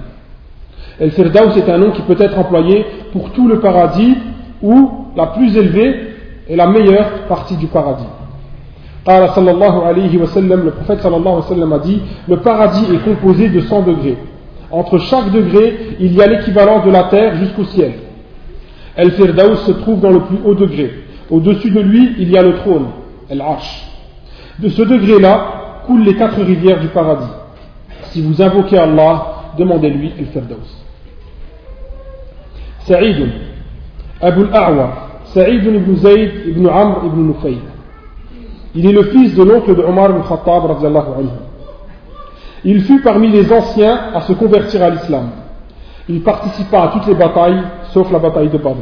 الفردوس 1.00 1.56
est 1.56 1.70
un 1.70 1.78
nom 1.78 1.90
qui 1.90 2.02
peut 2.02 2.20
être 2.20 2.38
employé 2.38 2.85
pour 3.12 3.30
tout 3.30 3.48
le 3.48 3.61
paradis 3.61 4.16
ou 4.62 4.90
la 5.16 5.26
plus 5.26 5.56
élevée 5.56 5.94
et 6.48 6.56
la 6.56 6.66
meilleure 6.66 7.26
partie 7.28 7.56
du 7.56 7.66
paradis. 7.66 8.08
قال 9.06 9.30
صلى 9.30 9.50
الله 9.50 9.85
عليه 9.85 10.18
وسلم, 10.18 10.64
le 10.64 10.70
prophète 10.70 11.00
صلى 11.00 11.16
الله 11.16 11.35
عليه 11.35 11.44
وسلم 11.44 11.72
a 11.72 11.78
dit 11.78 12.00
le 12.28 12.37
paradis 12.37 12.85
est 12.94 13.04
composé 13.04 13.48
de 13.48 13.61
100 13.61 13.82
degrés. 13.82 14.16
Entre 14.70 14.98
chaque 14.98 15.30
degré, 15.32 15.96
il 16.00 16.14
y 16.14 16.22
a 16.22 16.26
l'équivalent 16.26 16.85
de 16.85 16.90
la 16.90 17.04
terre 17.04 17.37
jusqu'au 17.37 17.64
ciel. 17.64 17.92
El 18.96 19.11
Firdaus 19.12 19.56
se 19.66 19.72
trouve 19.72 20.00
dans 20.00 20.11
le 20.11 20.20
plus 20.20 20.38
haut 20.44 20.54
degré. 20.54 20.92
Au-dessus 21.30 21.70
de 21.70 21.80
lui, 21.80 22.14
il 22.18 22.30
y 22.30 22.38
a 22.38 22.42
le 22.42 22.54
trône, 22.56 22.87
El 23.28 23.40
Arsh. 23.40 23.87
De 24.58 24.68
ce 24.68 24.82
degré-là 24.82 25.55
coulent 25.88 26.04
les 26.04 26.15
quatre 26.15 26.41
rivières 26.41 26.80
du 26.80 26.89
paradis. 26.89 27.32
Si 28.12 28.21
vous 28.21 28.41
invoquez 28.41 28.78
Allah, 28.78 29.54
demandez-lui 29.58 30.13
El 30.19 30.28
Firdaus. 30.28 30.86
Saïd, 32.86 33.30
Abu 34.21 34.43
al-A'wa, 34.52 34.93
Saïd 35.26 35.65
ibn 35.65 35.95
Zayd 35.95 36.32
ibn 36.47 36.67
Amr 36.67 37.06
ibn 37.06 37.28
Nufayl. 37.28 37.60
Il 38.76 38.86
est 38.86 38.91
le 38.91 39.04
fils 39.04 39.34
de 39.34 39.43
l'oncle 39.43 39.76
de 39.76 39.82
Omar 39.82 40.12
ibn 40.12 40.21
Khattab. 40.21 40.63
Il 42.63 42.82
fut 42.82 43.02
parmi 43.02 43.30
les 43.30 43.52
anciens 43.52 44.12
à 44.13 44.21
se 44.21 44.34
convertir 44.34 44.84
à 44.84 44.89
l'islam. 44.89 45.30
Il 46.10 46.21
participa 46.21 46.84
à 46.84 46.88
toutes 46.89 47.08
les 47.08 47.15
batailles, 47.15 47.62
sauf 47.91 48.12
la 48.12 48.19
bataille 48.19 48.50
de 48.50 48.58
Badr. 48.58 48.78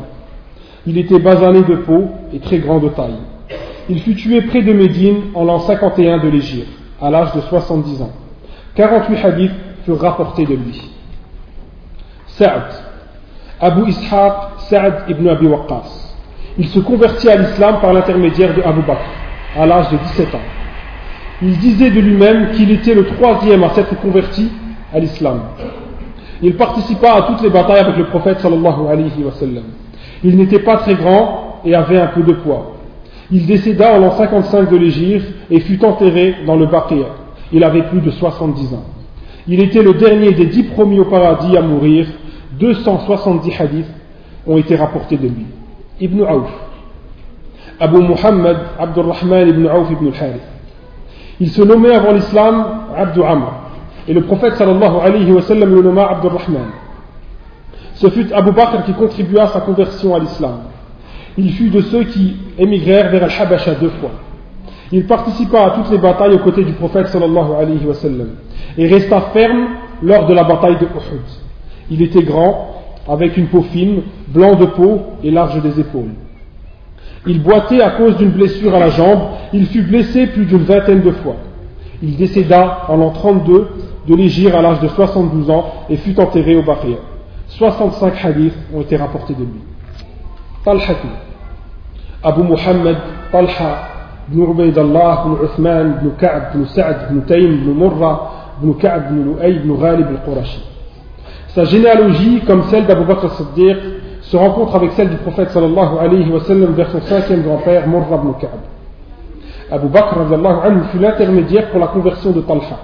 Il 0.87 0.97
était 0.97 1.19
basané 1.19 1.61
de 1.63 1.75
peau 1.75 2.05
et 2.33 2.39
très 2.39 2.59
grand 2.59 2.79
de 2.79 2.89
taille. 2.89 3.17
Il 3.89 4.01
fut 4.01 4.15
tué 4.15 4.41
près 4.41 4.61
de 4.61 4.73
Médine 4.73 5.17
en 5.33 5.43
l'an 5.43 5.59
51 5.59 6.19
de 6.19 6.29
l'Égypte, 6.29 6.67
à 7.01 7.09
l'âge 7.09 7.33
de 7.33 7.41
70 7.41 8.01
ans. 8.01 8.11
48 8.75 9.25
hadiths 9.25 9.51
furent 9.83 9.99
rapportés 10.01 10.45
de 10.45 10.55
lui. 10.55 10.91
Sa'd, 12.27 12.63
Abu 13.59 13.89
Ishaq 13.89 14.33
Sa'd 14.69 15.03
ibn 15.09 15.27
Abi 15.27 15.47
Waqqas. 15.47 16.15
Il 16.57 16.67
se 16.67 16.79
convertit 16.79 17.29
à 17.29 17.35
l'islam 17.35 17.79
par 17.81 17.93
l'intermédiaire 17.93 18.53
de 18.53 18.61
Abu 18.61 18.81
Bakr, 18.81 19.05
à 19.57 19.65
l'âge 19.65 19.89
de 19.91 19.97
17 19.97 20.35
ans. 20.35 20.39
Il 21.41 21.57
disait 21.57 21.89
de 21.91 21.99
lui-même 21.99 22.51
qu'il 22.51 22.71
était 22.71 22.93
le 22.93 23.05
troisième 23.05 23.63
à 23.63 23.69
s'être 23.69 23.99
converti 23.99 24.49
à 24.93 24.99
l'islam. 24.99 25.41
Il 26.41 26.55
participa 26.55 27.13
à 27.13 27.21
toutes 27.23 27.41
les 27.41 27.49
batailles 27.49 27.79
avec 27.79 27.97
le 27.97 28.05
prophète 28.05 28.39
sallallahu 28.39 28.87
alayhi 28.89 29.23
wa 29.23 29.31
sallam. 29.31 29.63
Il 30.23 30.37
n'était 30.37 30.59
pas 30.59 30.77
très 30.77 30.95
grand 30.95 31.61
et 31.65 31.75
avait 31.75 31.99
un 31.99 32.07
peu 32.07 32.23
de 32.23 32.33
poids. 32.33 32.74
Il 33.31 33.45
décéda 33.45 33.93
en 33.93 33.99
l'an 33.99 34.11
55 34.11 34.69
de 34.69 34.77
l'Égypte 34.77 35.27
et 35.49 35.59
fut 35.59 35.83
enterré 35.83 36.35
dans 36.45 36.55
le 36.55 36.67
Baqiyah. 36.67 37.07
Il 37.51 37.63
avait 37.63 37.83
plus 37.83 38.01
de 38.01 38.11
70 38.11 38.73
ans. 38.73 38.83
Il 39.47 39.61
était 39.61 39.83
le 39.83 39.93
dernier 39.93 40.31
des 40.31 40.45
dix 40.45 40.63
premiers 40.63 40.99
au 40.99 41.05
paradis 41.05 41.55
à 41.57 41.61
mourir. 41.61 42.07
270 42.59 43.51
hadiths 43.59 43.85
ont 44.47 44.57
été 44.57 44.75
rapportés 44.75 45.17
de 45.17 45.27
lui. 45.27 45.45
Ibn 45.99 46.21
Auf. 46.23 46.49
Abu 47.79 47.97
Muhammad 47.97 48.57
Abdurrahman 48.79 49.49
ibn 49.49 49.67
Auf 49.67 49.91
ibn 49.91 50.07
al-Harith. 50.07 50.41
Il 51.39 51.49
se 51.49 51.61
nommait 51.61 51.93
avant 51.93 52.13
l'islam 52.13 52.65
Abdou 52.95 53.23
Amr. 53.23 53.51
Et 54.07 54.13
le 54.13 54.21
prophète 54.21 54.55
sallallahu 54.55 54.97
alayhi 55.03 55.31
wa 55.31 55.41
sallam 55.41 55.73
le 55.75 55.81
nomma 55.81 56.05
Abdurrahman. 56.07 56.67
Ce 57.95 58.09
fut 58.09 58.31
Abu 58.33 58.51
Bakr 58.51 58.83
qui 58.85 58.93
contribua 58.93 59.43
à 59.43 59.47
sa 59.47 59.61
conversion 59.61 60.15
à 60.15 60.19
l'islam. 60.19 60.59
Il 61.37 61.51
fut 61.53 61.69
de 61.69 61.81
ceux 61.81 62.03
qui 62.05 62.37
émigrèrent 62.57 63.09
vers 63.11 63.23
Al-Habasha 63.23 63.75
deux 63.75 63.89
fois. 64.01 64.11
Il 64.91 65.05
participa 65.05 65.65
à 65.65 65.69
toutes 65.71 65.91
les 65.91 65.97
batailles 65.97 66.33
aux 66.33 66.39
côtés 66.39 66.63
du 66.63 66.73
prophète 66.73 67.07
sallallahu 67.07 67.53
alayhi 67.59 67.85
wa 67.85 67.95
et 68.77 68.87
resta 68.87 69.21
ferme 69.33 69.67
lors 70.01 70.27
de 70.27 70.33
la 70.33 70.43
bataille 70.43 70.77
de 70.77 70.85
Uhud. 70.85 71.21
Il 71.89 72.01
était 72.01 72.23
grand, 72.23 72.75
avec 73.07 73.37
une 73.37 73.47
peau 73.47 73.61
fine, 73.61 74.01
blanc 74.27 74.55
de 74.55 74.65
peau 74.65 75.01
et 75.23 75.31
large 75.31 75.61
des 75.61 75.79
épaules. 75.79 76.11
Il 77.27 77.41
boitait 77.41 77.81
à 77.81 77.91
cause 77.91 78.17
d'une 78.17 78.29
blessure 78.31 78.75
à 78.75 78.79
la 78.79 78.89
jambe, 78.89 79.19
il 79.51 79.65
fut 79.65 79.81
blessé 79.81 80.27
plus 80.27 80.45
d'une 80.45 80.63
vingtaine 80.63 81.01
de 81.01 81.11
fois. 81.11 81.35
Il 82.03 82.17
décéda 82.17 82.85
en 82.87 82.97
l'an 82.97 83.09
32 83.09 83.67
de 84.07 84.15
l'Égypte 84.15 84.53
à 84.53 84.61
l'âge 84.61 84.79
de 84.79 84.87
72 84.87 85.49
ans 85.49 85.65
et 85.89 85.97
fut 85.97 86.19
enterré 86.19 86.55
au 86.55 86.61
Bahreïn. 86.61 86.97
65 87.47 88.23
hadiths 88.23 88.53
ont 88.73 88.81
été 88.81 88.95
rapportés 88.95 89.33
de 89.33 89.39
lui. 89.39 89.61
Talha 90.64 90.94
Abu 92.22 92.42
Muhammad 92.42 92.96
Talha 93.32 93.90
بن 94.30 94.46
عبيد 94.46 94.78
الله 94.78 95.24
بن 95.24 95.36
عثمان 95.42 95.92
بن 96.02 96.10
كعب 96.20 96.42
بن 96.54 96.64
سعد 96.64 96.96
بن 97.10 97.26
تيم 97.26 97.64
بن 97.66 97.72
مرة 97.72 98.30
بن 98.62 98.74
كعب 98.74 99.08
بن 99.10 99.24
لؤي 99.24 99.58
بن 99.58 99.72
غالب 99.72 100.10
القرشي 100.10 100.60
Sa 101.48 101.64
généalogie, 101.64 102.42
comme 102.46 102.62
celle 102.70 102.86
d'Abu 102.86 103.04
Bakr 103.04 103.24
al-Siddiq, 103.24 103.76
se 104.22 104.36
rencontre 104.36 104.76
avec 104.76 104.92
celle 104.92 105.08
du 105.10 105.16
prophète 105.16 105.50
sallallahu 105.50 105.98
alayhi 105.98 106.30
wa 106.30 106.38
sallam 106.44 106.74
vers 106.74 106.88
son 106.92 107.00
cinquième 107.00 107.42
grand-père, 107.42 107.88
Murra 107.88 108.20
ibn 108.22 108.32
Ka'b. 108.40 108.60
Abu 109.72 109.88
Bakr 109.88 110.16
anhu, 110.20 110.82
fut 110.92 110.98
l'intermédiaire 111.00 111.70
pour 111.70 111.80
la 111.80 111.88
conversion 111.88 112.30
de 112.30 112.40
Talha. 112.42 112.78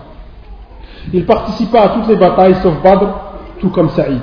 Il 1.12 1.24
participa 1.24 1.82
à 1.82 1.88
toutes 1.90 2.08
les 2.08 2.16
batailles 2.16 2.56
sauf 2.56 2.74
Badr, 2.82 3.06
tout 3.60 3.70
comme 3.70 3.90
Saïd. 3.90 4.22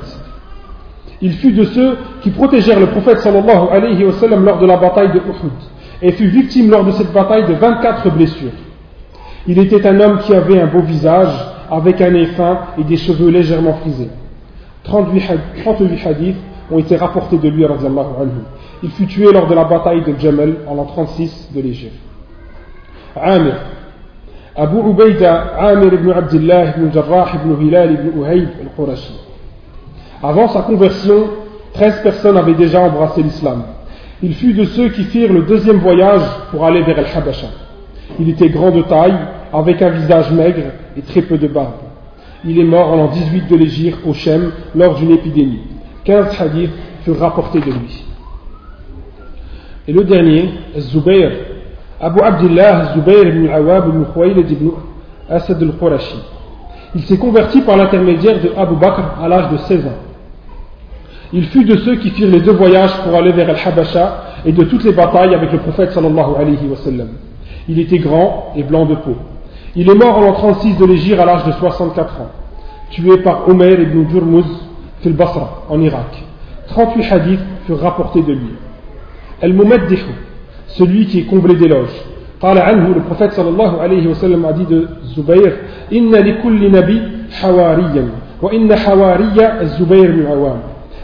Il 1.20 1.32
fut 1.32 1.52
de 1.52 1.64
ceux 1.64 1.96
qui 2.22 2.30
protégèrent 2.30 2.80
le 2.80 2.86
prophète 2.86 3.18
sallallahu 3.18 3.68
alayhi 3.72 4.04
wa 4.04 4.12
sallam 4.12 4.44
lors 4.44 4.58
de 4.58 4.66
la 4.66 4.76
bataille 4.76 5.12
de 5.12 5.18
Uhud 5.18 5.52
et 6.00 6.12
fut 6.12 6.28
victime 6.28 6.70
lors 6.70 6.84
de 6.84 6.92
cette 6.92 7.12
bataille 7.12 7.46
de 7.46 7.54
24 7.54 8.10
blessures. 8.10 8.52
Il 9.46 9.58
était 9.58 9.86
un 9.86 9.98
homme 10.00 10.18
qui 10.18 10.34
avait 10.34 10.60
un 10.60 10.66
beau 10.66 10.80
visage, 10.80 11.32
avec 11.70 12.00
un 12.00 12.10
nez 12.10 12.26
fin 12.26 12.60
et 12.78 12.84
des 12.84 12.96
cheveux 12.96 13.30
légèrement 13.30 13.74
frisés. 13.74 14.10
38 14.84 16.06
hadiths 16.06 16.36
ont 16.70 16.78
été 16.78 16.96
rapportés 16.96 17.38
de 17.38 17.48
lui. 17.48 17.64
Il 18.82 18.90
fut 18.90 19.06
tué 19.06 19.32
lors 19.32 19.46
de 19.46 19.54
la 19.54 19.64
bataille 19.64 20.02
de 20.02 20.14
Jamal 20.18 20.56
en 20.66 20.74
l'an 20.74 20.84
36 20.84 21.50
de 21.54 21.60
l'Égypte. 21.60 21.98
Amir. 23.16 23.56
Abu 24.54 24.78
Amir 24.78 25.92
ibn 25.94 26.10
ibn 26.10 26.92
Jarrah 26.92 27.28
ibn 27.34 27.62
Hilal 27.62 27.92
ibn 27.92 28.20
Uhayb 28.20 28.48
al-Qurashi. 28.60 29.27
Avant 30.22 30.48
sa 30.48 30.62
conversion, 30.62 31.30
13 31.74 32.02
personnes 32.02 32.36
avaient 32.36 32.54
déjà 32.54 32.80
embrassé 32.80 33.22
l'islam. 33.22 33.62
Il 34.22 34.34
fut 34.34 34.52
de 34.52 34.64
ceux 34.64 34.88
qui 34.88 35.04
firent 35.04 35.32
le 35.32 35.42
deuxième 35.42 35.78
voyage 35.78 36.22
pour 36.50 36.64
aller 36.64 36.82
vers 36.82 36.98
El-Habasha. 36.98 37.46
Il 38.18 38.28
était 38.30 38.48
grand 38.48 38.70
de 38.70 38.82
taille, 38.82 39.16
avec 39.52 39.80
un 39.80 39.90
visage 39.90 40.30
maigre 40.32 40.72
et 40.96 41.02
très 41.02 41.22
peu 41.22 41.38
de 41.38 41.46
barbe. 41.46 41.74
Il 42.44 42.58
est 42.58 42.64
mort 42.64 42.92
en 42.92 42.96
l'an 42.96 43.08
18 43.08 43.48
de 43.48 43.56
l'Égypte 43.56 43.98
au 44.06 44.12
Shem 44.12 44.52
lors 44.74 44.94
d'une 44.96 45.10
épidémie. 45.10 45.60
15 46.04 46.40
hadiths 46.40 46.70
furent 47.04 47.18
rapportés 47.18 47.60
de 47.60 47.66
lui. 47.66 48.04
Et 49.86 49.92
le 49.92 50.04
dernier, 50.04 50.50
Zubayr, 50.78 51.30
Abu 52.00 52.20
Abdullah 52.20 52.94
Zubayr 52.94 53.28
ibn 53.28 53.48
Awab 53.48 53.88
ibn 53.88 54.04
Khuwaylid 54.12 54.50
ibn 54.50 54.70
Asad 55.28 55.62
al-Qurashi. 55.62 56.18
Il 56.94 57.02
s'est 57.02 57.18
converti 57.18 57.60
par 57.62 57.76
l'intermédiaire 57.76 58.40
de 58.40 58.50
Abu 58.56 58.76
Bakr 58.76 59.20
à 59.22 59.28
l'âge 59.28 59.50
de 59.52 59.56
16 59.58 59.86
ans. 59.86 60.07
Il 61.31 61.45
fut 61.45 61.65
de 61.65 61.77
ceux 61.77 61.95
qui 61.95 62.11
firent 62.11 62.29
les 62.29 62.41
deux 62.41 62.53
voyages 62.53 62.95
pour 63.03 63.15
aller 63.15 63.31
vers 63.31 63.49
Al-Habasha 63.49 64.23
et 64.45 64.51
de 64.51 64.63
toutes 64.65 64.83
les 64.83 64.91
batailles 64.91 65.33
avec 65.33 65.51
le 65.51 65.57
prophète 65.59 65.91
sallallahu 65.91 66.35
alayhi 66.37 66.67
wa 66.69 66.77
sallam. 66.77 67.07
Il 67.67 67.79
était 67.79 67.97
grand 67.97 68.53
et 68.55 68.63
blanc 68.63 68.85
de 68.85 68.95
peau. 68.95 69.15
Il 69.75 69.89
est 69.89 69.95
mort 69.95 70.17
en 70.17 70.21
l'an 70.21 70.33
36 70.33 70.77
de 70.77 70.85
l'Égypte 70.85 71.19
à 71.19 71.25
l'âge 71.25 71.45
de 71.45 71.51
64 71.53 72.21
ans, 72.21 72.31
tué 72.91 73.17
par 73.17 73.49
Omer 73.49 73.79
ibn 73.81 74.07
Jurmuz 74.09 74.45
fil 75.01 75.13
Basra, 75.13 75.63
en 75.69 75.81
Irak. 75.81 76.23
38 76.67 77.11
hadiths 77.11 77.39
furent 77.65 77.79
rapportés 77.79 78.21
de 78.21 78.33
lui. 78.33 78.53
Al-Mumaddihu, 79.41 80.13
celui 80.67 81.07
qui 81.07 81.19
est 81.19 81.25
comblé 81.25 81.55
d'éloges. 81.55 82.01
قال 82.43 82.57
عنه 82.57 82.93
le 82.93 83.01
prophète 83.01 83.31
sallallahu 83.31 83.79
alayhi 83.81 84.05
wa 84.05 84.15
sallam 84.15 84.43
a 84.43 84.51
dit 84.51 84.65
de 84.65 84.87
Zubayr 85.15 85.53
Inna 85.91 86.19
likulli 86.19 86.69
nabi 86.69 87.01
hawariyan 87.41 88.09
wa 88.41 88.53
inna 88.53 88.75
hawariya 88.75 89.65
Zubayr 89.77 90.11
bin 90.11 90.25
Awam 90.25 90.57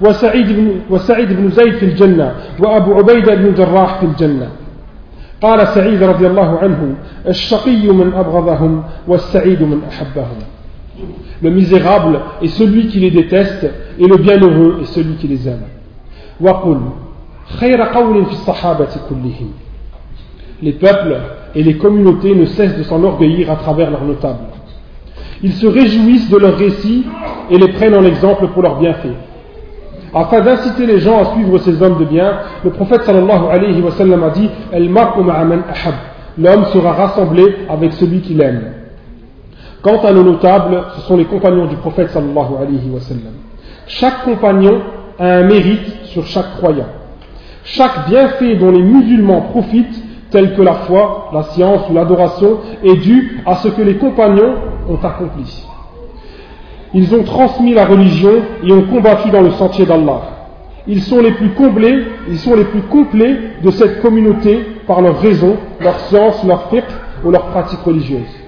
وسعيد 0.00 0.52
بن, 0.52 0.80
وسعيد 0.90 1.32
بن 1.32 1.50
زيد 1.50 1.74
في 1.74 1.84
الجنة 1.84 2.34
وأبو 2.58 2.94
عبيدة 2.94 3.34
بن 3.34 3.54
جراح 3.54 4.00
في 4.00 4.06
الجنة 4.06 4.48
قال 5.42 5.68
سعيد 5.68 6.02
رضي 6.02 6.26
الله 6.26 6.58
عنه 6.58 6.94
الشقي 7.28 7.86
من 7.88 8.14
أبغضهم 8.14 8.82
والسعيد 9.08 9.62
من 9.62 9.80
أحبهم 9.88 10.38
Le 11.42 11.50
misérable 11.50 12.20
est 12.42 12.48
celui 12.48 12.86
qui 12.86 13.00
les 13.00 13.10
déteste 13.10 13.66
et 13.98 14.06
le 14.06 14.16
bienheureux 14.16 14.78
est 14.82 14.84
celui 14.84 15.14
qui 15.14 15.26
les 15.28 15.48
aime. 15.48 15.64
وقل 16.40 16.80
خير 17.60 17.82
قول 17.82 18.24
في 18.26 18.32
الصحابة 18.32 18.88
كلهم 19.08 19.50
Les 20.62 20.72
peuples 20.72 21.16
et 21.54 21.62
les 21.62 21.74
communautés 21.76 22.34
ne 22.34 22.44
cessent 22.44 22.76
de 22.78 22.82
s'enorgueillir 22.84 23.50
à 23.50 23.56
travers 23.56 23.90
leurs 23.90 24.04
notables. 24.04 24.38
Ils 25.42 25.54
se 25.54 25.66
réjouissent 25.66 26.30
de 26.30 26.36
leurs 26.36 26.56
récits 26.56 27.04
et 27.50 27.58
les 27.58 27.68
prennent 27.72 27.96
en 27.96 28.04
exemple 28.04 28.46
pour 28.48 28.62
leurs 28.62 28.78
bienfaits. 28.78 29.16
Afin 30.13 30.41
d'inciter 30.41 30.85
les 30.85 30.99
gens 30.99 31.19
à 31.19 31.33
suivre 31.33 31.57
ces 31.59 31.81
hommes 31.81 31.99
de 31.99 32.05
bien, 32.05 32.39
le 32.63 32.71
prophète 32.71 33.03
sallallahu 33.03 33.45
a 33.51 33.59
dit 34.29 34.49
L'homme 36.37 36.65
sera 36.65 36.93
rassemblé 36.93 37.43
avec 37.69 37.93
celui 37.93 38.21
qu'il 38.21 38.41
aime. 38.41 38.73
Quant 39.81 39.99
à 40.03 40.11
nos 40.11 40.23
notables, 40.23 40.83
ce 40.95 41.01
sont 41.01 41.17
les 41.17 41.25
compagnons 41.25 41.65
du 41.65 41.75
prophète 41.75 42.09
sallallahu 42.09 42.55
alayhi 42.59 42.89
wa. 42.89 42.99
Chaque 43.87 44.23
compagnon 44.23 44.81
a 45.19 45.25
un 45.25 45.43
mérite 45.43 46.05
sur 46.05 46.25
chaque 46.25 46.57
croyant. 46.57 46.87
Chaque 47.63 48.07
bienfait 48.07 48.55
dont 48.55 48.71
les 48.71 48.81
musulmans 48.81 49.41
profitent, 49.41 50.03
tel 50.31 50.55
que 50.55 50.61
la 50.61 50.73
foi, 50.73 51.29
la 51.33 51.43
science 51.43 51.81
ou 51.89 51.93
l'adoration, 51.93 52.59
est 52.83 52.95
dû 52.95 53.41
à 53.45 53.55
ce 53.55 53.67
que 53.69 53.81
les 53.81 53.97
compagnons 53.97 54.55
ont 54.89 55.05
accompli. 55.05 55.65
Ils 56.96 57.14
ont 57.14 57.22
transmis 57.22 57.74
la 57.74 57.86
religion 57.86 58.42
et 58.64 58.72
ont 58.72 58.82
combattu 58.82 59.30
dans 59.30 59.40
le 59.40 59.50
sentier 59.52 59.86
d'Allah. 59.86 60.20
Ils 60.86 61.02
sont 61.02 61.20
les 61.20 61.30
plus 61.32 61.50
comblés, 61.50 62.04
ils 62.28 62.38
sont 62.38 62.54
les 62.54 62.64
plus 62.64 62.82
complets 62.82 63.36
de 63.62 63.70
cette 63.70 64.02
communauté 64.02 64.66
par 64.86 65.00
leur 65.00 65.20
raison, 65.20 65.56
leur 65.80 65.98
science, 66.00 66.44
leur 66.44 66.68
fiqh 66.70 66.84
ou 67.24 67.30
leur 67.30 67.46
pratique 67.46 67.80
religieuse. 67.80 68.42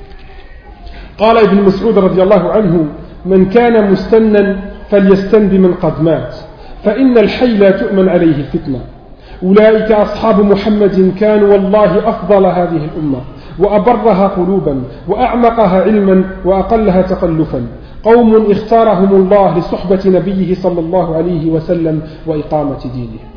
قال 1.19 1.39
ابن 1.39 1.63
مسعود 1.63 1.99
رضي 1.99 2.23
الله 2.23 2.51
عنه 2.53 2.87
من 3.27 3.47
كان 3.47 3.91
مستنا 3.91 4.57
فليستن 4.91 5.49
بمن 5.49 5.75
قد 5.75 6.03
مات 6.03 6.35
فإن 6.85 7.19
الحي 7.19 7.57
لا 7.57 7.71
تؤمن 7.71 8.09
عليه 8.09 8.37
الفتنة 8.37 8.81
أولئك 9.43 9.93
أصحاب 9.93 10.41
محمد 10.41 11.13
كانوا 11.21 11.53
والله 11.53 12.09
أفضل 12.09 12.47
هذه 12.47 12.89
الأمة 12.91 13.21
وأبرها 13.59 14.27
قلوبا 14.27 14.83
وأعمقها 15.09 15.83
علما 15.83 16.25
وأقلها 16.45 17.03
تخلفا 17.03 17.67
قوم 18.05 18.51
اختارهم 18.51 19.15
الله 19.15 19.59
لصحبة 19.59 20.01
نبيه 20.07 20.55
صلى 20.55 20.81
الله 20.81 21.17
عليه 21.17 21.51
وسلم 21.51 22.03
وإقامة 22.27 22.79
دينه 22.95 23.35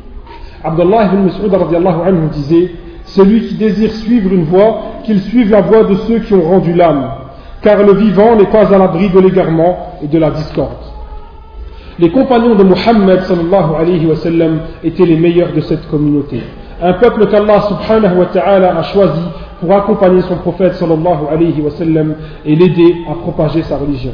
Abdullah 0.64 1.06
ibn 1.06 1.22
Mas'ud 1.30 1.54
radiallahu 1.54 2.02
anhu 2.02 2.28
disait 2.32 2.72
Celui 3.04 3.46
qui 3.46 3.54
désire 3.54 3.90
suivre 3.92 4.32
une 4.32 4.44
voie, 4.44 4.82
qu'il 5.04 5.20
suive 5.20 5.50
la 5.50 5.62
voie 5.62 5.84
de 5.84 5.94
ceux 5.94 6.18
qui 6.18 6.34
ont 6.34 6.42
rendu 6.42 6.74
l'âme, 6.74 7.10
car 7.62 7.82
le 7.82 7.94
vivant 7.94 8.36
n'est 8.36 8.46
pas 8.50 8.72
à 8.74 8.78
l'abri 8.78 9.08
de 9.08 9.20
l'égarement 9.20 9.94
et 10.02 10.08
de 10.08 10.18
la 10.18 10.30
discorde. 10.30 10.84
Les 11.98 12.10
compagnons 12.10 12.54
de 12.54 12.64
Muhammad 12.64 13.20
sallallahu 13.22 13.74
alayhi 13.80 14.06
wa 14.06 14.16
sallam 14.16 14.60
étaient 14.84 15.06
les 15.06 15.16
meilleurs 15.16 15.52
de 15.52 15.60
cette 15.60 15.88
communauté. 15.88 16.40
Un 16.80 16.92
peuple 16.94 17.26
qu'Allah 17.26 17.62
subhanahu 17.62 18.18
wa 18.18 18.26
ta'ala 18.26 18.78
a 18.78 18.82
choisi 18.82 19.22
pour 19.60 19.72
accompagner 19.72 20.20
son 20.22 20.36
prophète 20.36 20.74
sallallahu 20.74 21.26
alayhi 21.32 21.60
wa 21.60 21.70
sallam 21.70 22.14
et 22.44 22.54
l'aider 22.54 22.94
à 23.10 23.14
propager 23.14 23.62
sa 23.62 23.78
religion. 23.78 24.12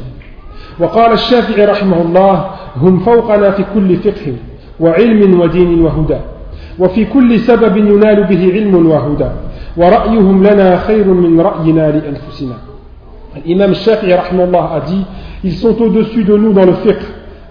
وقال 0.79 1.11
الشافعي 1.11 1.65
رحمه 1.65 2.01
الله 2.01 2.45
هم 2.77 2.99
فوقنا 2.99 3.51
في 3.51 3.65
كل 3.73 3.95
فقه 3.95 4.33
وعلم 4.79 5.39
ودين 5.39 5.81
وهدى 5.81 6.17
وفي 6.79 7.05
كل 7.05 7.39
سبب 7.39 7.77
ينال 7.77 8.23
به 8.23 8.51
علم 8.53 8.87
وهدى 8.87 9.29
ورأيهم 9.77 10.43
لنا 10.43 10.77
خير 10.77 11.07
من 11.07 11.41
رأينا 11.41 11.91
لأنفسنا 11.91 12.55
L'imam 13.45 13.73
Shafi'i 13.73 14.13
a 14.13 14.79
dit 14.87 15.05
Ils 15.43 15.55
sont 15.57 15.81
au-dessus 15.81 16.23
de 16.23 16.37
nous 16.37 16.53
dans 16.53 16.65
le 16.65 16.73
fiqh, 16.75 17.01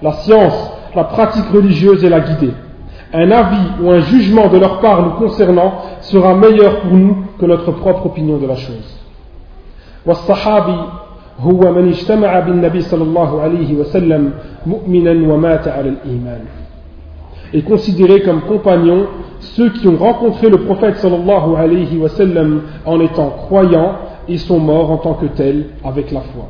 la 0.01 0.13
science, 0.13 0.73
la 0.97 1.05
pratique 1.05 1.45
religieuse 1.53 2.03
et 2.05 2.09
la 2.09 2.21
guidée. 2.21 2.55
Un 3.13 3.31
avis 3.31 3.83
ou 3.83 3.91
un 3.91 4.01
jugement 4.01 4.49
de 4.49 4.59
leur 4.59 4.81
part 4.81 5.03
nous 5.03 5.11
concernant 5.11 5.75
sera 6.01 6.35
meilleur 6.35 6.81
pour 6.81 6.93
nous 6.93 7.17
que 7.39 7.45
notre 7.47 7.71
propre 7.73 8.07
opinion 8.07 8.39
de 8.39 8.47
la 8.47 8.57
chose. 8.57 8.99
والصحابي 10.07 10.77
هو 11.42 11.74
من 11.74 11.88
اجتمع 11.88 12.40
بالنبي 12.40 12.82
صلى 12.82 13.04
الله 13.04 13.42
عليه 13.42 13.76
وسلم 13.76 14.32
مؤمنا 14.66 15.34
ومات 15.34 15.68
على 15.68 15.90
الإيمان. 15.90 16.42
Est 17.54 17.62
considéré 17.62 18.22
comme 18.22 18.42
compagnons 18.42 19.08
ceux 19.40 19.70
qui 19.70 19.88
ont 19.88 19.98
rencontré 19.98 20.50
le 20.50 20.58
prophète 20.58 20.98
sallallahu 20.98 21.56
alayhi 21.56 21.98
wa 21.98 22.10
sallam 22.10 22.62
en 22.86 23.00
étant 23.00 23.30
croyants 23.30 23.96
et 24.28 24.38
sont 24.38 24.60
morts 24.60 24.92
en 24.92 24.98
tant 24.98 25.14
que 25.14 25.26
tels 25.28 25.64
avec 25.84 26.12
la 26.12 26.22
foi. 26.22 26.48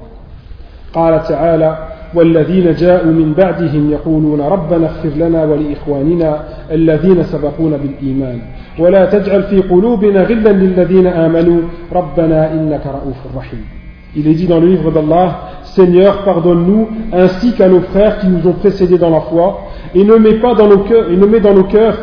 قال 0.93 1.23
تعالى 1.23 1.77
والذين 2.15 2.73
جاءوا 2.73 3.11
من 3.11 3.33
بعدهم 3.37 3.91
يقولون 3.91 4.41
ربنا 4.41 4.85
اغفر 4.87 5.09
لنا 5.09 5.45
ولإخواننا 5.45 6.43
الذين 6.71 7.23
سبقونا 7.23 7.77
بالإيمان. 7.77 8.39
ولا 8.79 9.05
تجعل 9.05 9.43
في 9.43 9.61
قلوبنا 9.61 10.23
غلا 10.23 10.49
للذين 10.49 11.07
آمنوا. 11.07 11.61
ربنا 11.93 12.53
إنك 12.53 12.81
رؤوف 12.85 13.37
رحيم. 13.37 13.78
Il 14.15 14.27
est 14.27 14.33
dit 14.33 14.47
dans 14.47 14.59
le 14.59 14.67
livre 14.67 14.91
d'Allah, 14.91 15.49
Seigneur, 15.63 16.23
pardonne-nous 16.23 16.89
ainsi 17.13 17.53
qu'à 17.53 17.69
nos 17.69 17.81
frères 17.81 18.19
qui 18.19 18.27
nous 18.27 18.47
ont 18.47 18.53
précédés 18.53 18.97
dans 18.97 19.09
la 19.09 19.21
foi, 19.21 19.61
et 19.93 20.03
ne 20.03 20.15
met 20.15 20.35
pas 20.35 20.55
dans 20.55 20.67
nos 20.67 20.79
cœurs, 20.79 21.11
et 21.11 21.15
ne 21.15 21.25
met 21.25 21.39
dans 21.39 21.53
nos 21.53 21.65
cœurs, 21.65 21.97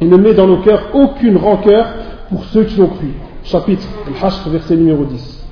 et 0.00 0.06
ne 0.06 0.16
met 0.16 0.34
dans 0.34 0.46
nos 0.46 0.58
cœurs 0.58 0.88
aucune 0.94 1.36
rancœur 1.36 1.86
pour 2.30 2.44
ceux 2.44 2.64
qui 2.64 2.80
ont 2.80 2.88
cru. 2.88 3.08
Chapitre 3.42 3.86
Al-Hashr, 4.06 4.48
verset 4.50 4.76
numéro 4.76 5.04
10. 5.04 5.46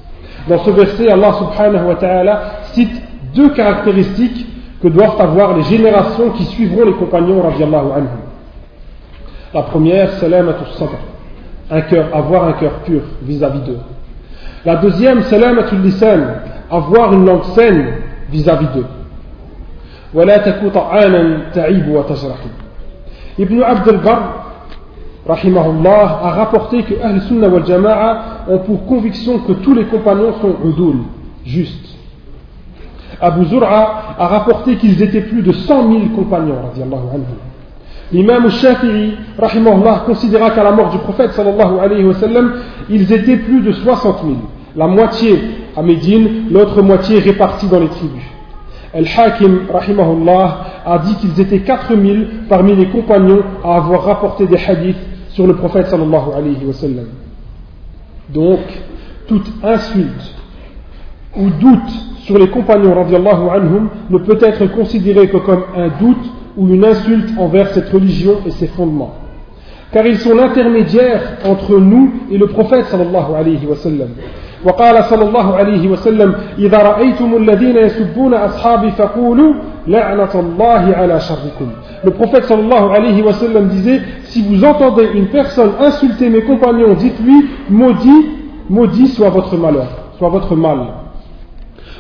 Dans 0.49 0.59
ce 0.59 0.71
verset, 0.71 1.09
Allah 1.09 1.33
subhanahu 1.33 1.89
wa 1.89 1.95
ta'ala 1.97 2.43
cite 2.73 3.03
deux 3.35 3.51
caractéristiques 3.51 4.47
que 4.83 4.89
doivent 4.89 5.21
avoir 5.21 5.57
les 5.57 5.63
générations 5.65 6.31
qui 6.31 6.45
suivront 6.45 6.85
les 6.85 6.93
compagnons 6.93 7.41
radiallahu 7.43 7.87
anhum. 7.97 8.09
La 9.53 9.63
première, 9.63 10.13
salamatul 10.15 10.67
sadr, 10.77 10.99
un 11.71 11.81
avoir 12.13 12.45
un 12.45 12.53
cœur 12.55 12.73
pur 12.85 13.01
vis-à-vis 13.23 13.61
d'eux. 13.61 13.79
La 14.65 14.77
deuxième, 14.77 15.23
salamatul 15.23 15.81
lisan, 15.83 16.21
avoir 16.71 17.13
une 17.13 17.27
langue 17.27 17.45
saine 17.55 17.87
vis-à-vis 18.31 18.69
d'eux. 18.75 18.87
Ibn 23.39 23.63
Abd 23.63 24.01
rahimahullah, 25.27 26.21
a 26.23 26.31
rapporté 26.31 26.83
que 26.83 26.95
Ahl 27.03 27.21
Sunnah 27.23 27.49
wal 27.49 27.67
Jama'a 27.67 28.23
ont 28.49 28.59
pour 28.59 28.87
conviction 28.87 29.39
que 29.41 29.53
tous 29.53 29.75
les 29.75 29.85
compagnons 29.85 30.35
sont 30.41 30.55
udul, 30.65 30.97
justes. 31.45 31.97
Abu 33.21 33.45
Zur'a 33.47 34.17
a 34.19 34.27
rapporté 34.27 34.77
qu'ils 34.77 35.03
étaient 35.03 35.23
plus 35.23 35.43
de 35.43 35.53
100 35.53 35.93
000 35.93 36.01
compagnons. 36.15 36.57
L'imam 38.13 38.51
Shafi'i 38.51 39.15
rahimahullah, 39.39 40.05
considéra 40.07 40.51
qu'à 40.51 40.63
la 40.63 40.73
mort 40.73 40.91
du 40.91 40.99
prophète 40.99 41.33
sallallahu 41.33 41.79
alayhi 41.81 42.05
wa 42.05 42.15
sallam, 42.15 42.53
ils 42.89 43.11
étaient 43.13 43.37
plus 43.37 43.63
de 43.63 43.73
60 43.73 44.23
000. 44.25 44.35
La 44.77 44.87
moitié 44.87 45.39
à 45.77 45.83
Médine, 45.83 46.47
l'autre 46.51 46.83
moitié 46.83 47.21
répartie 47.21 47.69
dans 47.69 47.81
les 47.81 47.89
tribus. 47.89 48.23
Al-Hakim, 48.93 49.67
rahimahullah, 49.73 50.67
a 50.85 50.99
dit 50.99 51.15
qu'ils 51.17 51.41
étaient 51.41 51.61
4000 51.61 52.29
parmi 52.49 52.75
les 52.75 52.87
compagnons 52.87 53.43
à 53.65 53.77
avoir 53.77 54.05
rapporté 54.05 54.47
des 54.47 54.57
hadiths 54.57 54.97
sur 55.31 55.47
le 55.47 55.55
prophète 55.55 55.87
sallallahu 55.89 56.33
alayhi 56.37 56.65
wa. 56.65 57.03
Donc, 58.33 58.61
toute 59.27 59.51
insulte 59.63 60.35
ou 61.37 61.51
doute 61.51 61.93
sur 62.25 62.39
les 62.39 62.49
compagnons 62.49 62.95
anhum 63.51 63.91
ne 64.11 64.19
peut 64.19 64.39
être 64.41 64.67
considéré 64.67 65.29
que 65.29 65.39
comme 65.39 65.65
un 65.77 65.89
doute 65.89 66.31
ou 66.57 66.69
une 66.69 66.85
insulte 66.85 67.31
envers 67.39 67.69
cette 67.75 67.91
religion 67.91 68.39
et 68.47 68.51
ses 68.51 68.69
fondements. 68.69 69.15
Car 69.93 70.07
ils 70.07 70.19
sont 70.19 70.35
l'intermédiaire 70.35 71.39
entre 71.45 71.79
nous 71.79 72.13
et 72.31 72.39
le 72.39 72.47
prophète 72.47 72.87
sallallahu. 72.87 74.09
وقال 74.65 75.05
صلى 75.05 75.25
الله 75.25 75.57
عليه 75.57 75.89
وسلم 75.89 76.35
إذا 76.59 76.79
رأيتم 76.79 77.37
الذين 77.37 77.77
يسبون 77.77 78.35
أصحابي 78.35 78.91
فقولوا 78.91 79.55
لعنة 79.87 80.35
الله 80.35 80.95
على 80.97 81.21
شركم 81.21 81.69
Le 82.05 82.11
prophète 82.11 82.45
sallallahu 82.45 82.91
alayhi 82.95 83.23
wa 83.23 83.33
sallam 83.33 83.69
disait 83.69 84.01
Si 84.25 84.43
vous 84.43 84.65
entendez 84.65 85.09
une 85.15 85.27
personne 85.27 85.73
insulter 85.81 86.29
mes 86.29 86.43
compagnons, 86.43 86.95
dites-lui 86.95 87.47
Maudit, 87.71 88.27
maudit 88.69 89.09
soit 89.09 89.31
votre 89.31 89.57
malheur, 89.57 89.89
soit 90.19 90.29
votre 90.29 90.55
mal. 90.55 90.79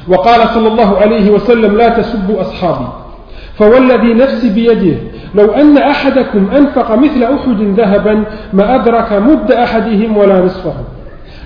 وقال 0.09 0.49
صلى 0.49 0.69
الله 0.69 0.99
عليه 0.99 1.31
وسلم 1.31 1.77
لا 1.77 1.89
تسبوا 1.89 2.41
أصحابي 2.41 2.89
فوالذي 3.59 4.15
نفسي 4.15 4.49
بيده 4.51 4.97
لو 5.35 5.53
أن 5.53 5.79
أحدكم 5.79 6.49
أنفق 6.57 6.95
مثل 6.95 7.23
أحد 7.23 7.61
ذهبا 7.77 8.25
ما 8.53 8.75
أدرك 8.75 9.12
مد 9.12 9.53
أحدهم 9.53 10.17
ولا 10.17 10.45
نصفه 10.45 10.75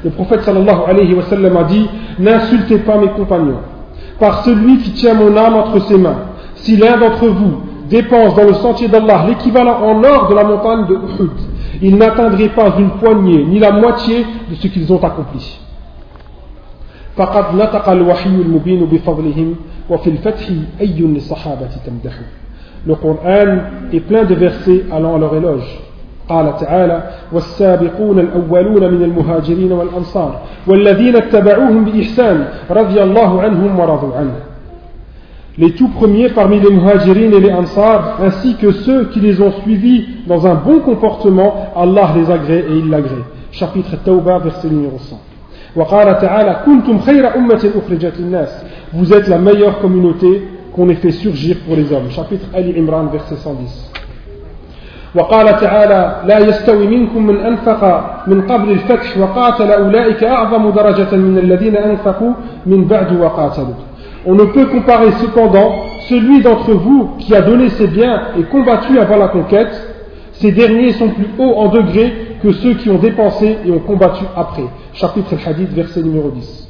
Le 0.04 0.10
prophète 0.10 0.42
sallallahu 0.42 0.80
alayhi 0.88 1.14
wa 1.14 1.22
sallam 1.24 1.56
a 1.56 1.64
dit 1.64 1.86
N'insultez 2.18 2.78
pas 2.78 2.98
mes 2.98 3.08
compagnons, 3.08 3.58
par 4.20 4.44
celui 4.44 4.78
qui 4.78 4.92
tient 4.92 5.14
mon 5.14 5.36
âme 5.36 5.56
entre 5.56 5.80
ses 5.86 5.98
mains. 5.98 6.18
Si 6.56 6.76
l'un 6.76 6.98
d'entre 6.98 7.26
vous 7.26 7.62
dépense 7.88 8.34
dans 8.34 8.44
le 8.44 8.54
sentier 8.54 8.88
d'Allah 8.88 9.24
l'équivalent 9.28 9.82
en 9.82 10.02
or 10.04 10.28
de 10.28 10.34
la 10.34 10.44
montagne 10.44 10.86
de 10.86 10.94
Uhud, 10.94 11.30
il 11.82 11.96
n'atteindrait 11.96 12.48
pas 12.50 12.74
une 12.78 12.90
poignée 12.90 13.44
ni 13.44 13.58
la 13.58 13.72
moitié 13.72 14.26
de 14.50 14.54
ce 14.54 14.66
qu'ils 14.68 14.92
ont 14.92 15.02
accompli. 15.02 15.58
Le 22.86 22.94
Coran 22.94 23.58
est 23.92 24.00
plein 24.00 24.24
de 24.24 24.34
versets 24.34 24.84
allant 24.92 25.16
à 25.16 25.18
leur 25.18 25.34
éloge. 25.34 25.87
قال 26.28 26.56
تعالى 26.56 27.02
والسابقون 27.32 28.18
الأولون 28.18 28.94
من 28.94 29.02
المهاجرين 29.02 29.72
والأنصار 29.72 30.40
والذين 30.66 31.16
اتبعوهم 31.16 31.84
بإحسان 31.84 32.48
رضي 32.70 33.02
الله 33.02 33.42
عنهم 33.42 33.80
ورضوا 33.80 34.16
عنه 34.16 34.32
les 35.58 35.72
tout 35.72 35.88
premiers 35.88 36.28
parmi 36.28 36.60
les 36.60 36.70
muhajirines 36.70 37.34
et 37.34 37.40
les 37.40 37.52
ansar, 37.52 38.18
ainsi 38.22 38.54
que 38.54 38.70
ceux 38.70 39.06
qui 39.06 39.18
les 39.18 39.42
ont 39.42 39.50
suivis 39.62 40.06
dans 40.28 40.46
un 40.46 40.54
bon 40.54 40.78
comportement, 40.78 41.72
Allah 41.74 42.10
les 42.16 42.30
agrée 42.30 42.64
et 42.70 42.76
il 42.76 42.88
l'agrée. 42.88 43.24
Chapitre 43.50 43.96
Tawbah, 44.04 44.38
verset 44.38 44.68
numéro 44.68 44.98
100. 44.98 45.18
وقال 45.76 46.20
تعالى 46.20 46.60
كنتم 46.66 46.98
خير 46.98 47.36
أمة 47.36 47.70
أخرجت 47.76 48.12
للناس 48.18 48.64
Vous 48.94 49.12
êtes 49.12 49.28
la 49.28 49.38
meilleure 49.38 49.80
communauté 49.80 50.48
qu'on 50.72 50.88
ait 50.88 50.94
fait 50.94 51.10
surgir 51.10 51.56
pour 51.66 51.76
les 51.76 51.92
hommes. 51.92 52.10
Chapitre 52.10 52.46
Ali 52.54 52.78
Imran, 52.78 53.06
verset 53.06 53.36
110. 53.36 53.87
وقال 55.15 55.59
تعالى 55.59 56.21
لا 56.25 56.39
يستوي 56.39 56.87
منكم 56.87 57.27
من 57.27 57.37
أنفق 57.37 57.81
من 58.27 58.41
قبل 58.41 58.71
الفتح 58.71 59.17
وقاتل 59.17 59.71
أولئك 59.71 60.23
أعظم 60.23 60.69
درجة 60.69 61.15
من 61.15 61.37
الذين 61.37 61.77
أنفقوا 61.77 62.33
من 62.65 62.85
بعد 62.85 63.21
وقاتلوا 63.21 63.75
On 64.25 64.35
ne 64.35 64.45
peut 64.45 64.65
comparer 64.67 65.11
cependant 65.21 65.73
celui 66.07 66.41
d'entre 66.41 66.71
vous 66.71 67.09
qui 67.19 67.35
a 67.35 67.41
donné 67.41 67.67
ses 67.69 67.87
biens 67.87 68.29
et 68.39 68.43
combattu 68.43 68.97
avant 68.97 69.17
la 69.17 69.27
conquête, 69.27 69.73
ces 70.33 70.53
derniers 70.53 70.93
sont 70.93 71.09
plus 71.09 71.27
hauts 71.37 71.55
en 71.55 71.67
degré 71.67 72.37
que 72.41 72.53
ceux 72.53 72.75
qui 72.75 72.89
ont 72.89 72.99
dépensé 72.99 73.57
et 73.65 73.71
ont 73.71 73.79
combattu 73.79 74.23
après. 74.35 74.63
Chapitre 74.93 75.33
al-Hadith, 75.33 75.73
verset 75.73 76.01
numéro 76.03 76.29
10. 76.29 76.69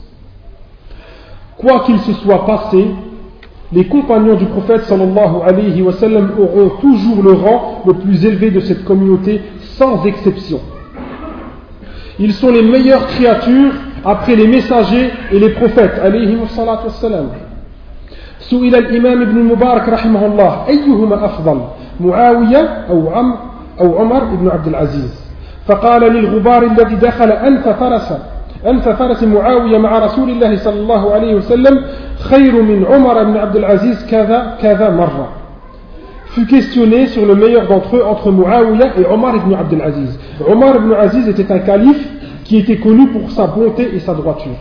Quoi 1.57 1.81
qu'il 1.81 1.99
se 1.99 2.13
soit 2.13 2.43
passé, 2.45 2.87
les 3.71 3.85
compagnons 3.85 4.35
du 4.35 4.45
prophète 4.45 4.83
sallallahu 4.83 5.41
alayhi 5.47 5.81
wa 5.81 5.93
sallam 5.93 6.31
auront 6.39 6.69
toujours 6.81 7.23
le 7.23 7.31
rang 7.31 7.81
le 7.87 7.93
plus 7.93 8.25
élevé 8.25 8.51
de 8.51 8.59
cette 8.59 8.83
communauté 8.85 9.41
sans 9.77 10.05
exception. 10.05 10.59
Ils 12.19 12.33
sont 12.33 12.51
les 12.51 12.61
meilleures 12.61 13.07
créatures 13.07 13.73
après 14.05 14.35
les 14.35 14.47
messagers 14.47 15.09
et 15.31 15.39
les 15.39 15.49
prophètes 15.49 15.99
alayhi 16.03 16.35
wa 16.35 16.47
salatu 16.49 16.85
wa 16.87 16.91
sallam. 16.91 17.27
سئل 18.43 18.75
الإمام 18.75 19.21
ابن 19.21 19.37
المبارك 19.37 19.89
رحمه 19.89 20.25
الله 20.25 20.67
أيهما 20.67 21.25
أفضل 21.25 21.61
معاوية 21.99 22.61
أو 22.89 23.09
عمر 23.09 23.37
أو 23.81 23.99
عمر 23.99 24.23
بن 24.23 24.49
عبد 24.49 24.67
العزيز 24.67 25.23
فقال 25.67 26.01
للغبار 26.01 26.63
الذي 26.63 26.95
دخل 26.95 27.31
أنف 27.31 27.69
فرسا 27.69 28.19
أنف 28.67 28.89
فرس 28.89 29.23
معاوية 29.23 29.77
مع 29.77 29.99
رسول 29.99 30.29
الله 30.29 30.55
صلى 30.57 30.79
الله 30.79 31.13
عليه 31.13 31.35
وسلم 31.35 31.85
خير 32.19 32.61
من 32.61 32.85
عمر 32.85 33.23
بن 33.23 33.37
عبد 33.37 33.55
العزيز 33.55 34.05
كذا 34.05 34.57
كذا 34.61 34.89
مرة 34.89 35.29
fut 36.33 36.47
questionné 36.47 37.07
sur 37.07 37.25
le 37.25 37.35
meilleur 37.35 37.67
d'entre 37.67 37.95
eux 37.97 38.03
entre 38.03 38.31
Muawiyah 38.31 38.99
et 38.99 39.05
Omar 39.05 39.35
ibn 39.35 39.53
Abdel 39.53 39.81
Aziz. 39.81 40.19
Omar 40.47 40.77
ibn 40.77 40.91
Aziz 40.93 41.27
était 41.27 41.51
un 41.51 41.59
calife 41.59 42.09
qui 42.43 42.57
était 42.57 42.77
connu 42.77 43.07
pour 43.07 43.29
sa 43.31 43.45
bonté 43.47 43.89
et 43.95 43.99
sa 43.99 44.13
droiture. 44.15 44.57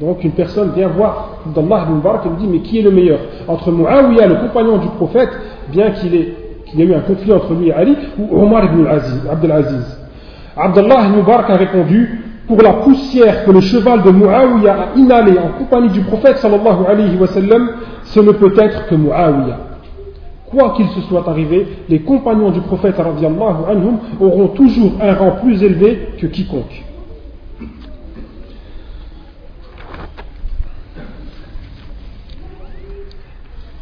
Donc 0.00 0.24
une 0.24 0.32
personne 0.32 0.72
vient 0.74 0.88
voir 0.88 1.38
d'Allah 1.54 1.86
ibn 1.88 2.00
Barak 2.00 2.22
et 2.26 2.28
lui 2.30 2.36
dit 2.38 2.48
mais 2.48 2.58
qui 2.60 2.80
est 2.80 2.82
le 2.82 2.90
meilleur 2.90 3.20
Entre 3.46 3.70
Muawiyah, 3.70 4.26
le 4.26 4.34
compagnon 4.36 4.78
du 4.78 4.88
prophète, 4.88 5.30
bien 5.70 5.90
qu'il 5.92 6.14
ait, 6.16 6.34
qu 6.66 6.80
ait 6.80 6.84
eu 6.84 6.94
un 6.94 7.00
conflit 7.00 7.32
entre 7.32 7.54
lui 7.54 7.68
et 7.68 7.72
Ali, 7.72 7.96
ou 8.18 8.42
Omar 8.42 8.64
ibn 8.64 8.84
Aziz, 8.86 9.22
Abdel 9.30 9.52
Aziz 9.52 9.98
Abdullah 10.56 11.08
Mubarak 11.08 11.48
a 11.50 11.56
répondu 11.56 12.20
pour 12.47 12.61
la 12.61 12.73
poussière 12.73 13.43
que 13.43 13.51
le 13.51 13.59
cheval 13.61 14.03
de 14.03 14.11
Muawiyah 14.11 14.73
a 14.73 14.97
inhalé 14.97 15.37
en 15.37 15.57
compagnie 15.57 15.89
du 15.89 16.01
prophète 16.01 16.37
sallallahu 16.37 16.85
alayhi 16.87 17.17
wa 17.17 17.27
sallam, 17.27 17.69
ce 18.03 18.19
ne 18.21 18.31
peut 18.31 18.53
être 18.57 18.87
que 18.87 18.95
Muawiyah. 18.95 19.59
Quoi 20.49 20.73
qu'il 20.77 20.87
se 20.89 21.01
soit 21.01 21.27
arrivé, 21.27 21.67
les 21.89 21.99
compagnons 21.99 22.51
du 22.51 22.61
prophète 22.61 22.95
auront 24.21 24.47
toujours 24.49 24.93
un 25.01 25.13
rang 25.13 25.31
plus 25.43 25.61
élevé 25.61 26.09
que 26.17 26.27
quiconque. 26.27 26.85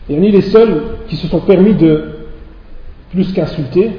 Et 0.09 0.17
ni 0.17 0.31
les 0.31 0.41
seuls 0.41 0.81
qui 1.07 1.15
se 1.17 1.27
sont 1.27 1.39
permis 1.39 1.73
de, 1.75 2.15
plus 3.15 3.31
qu'insulter, 3.31 3.91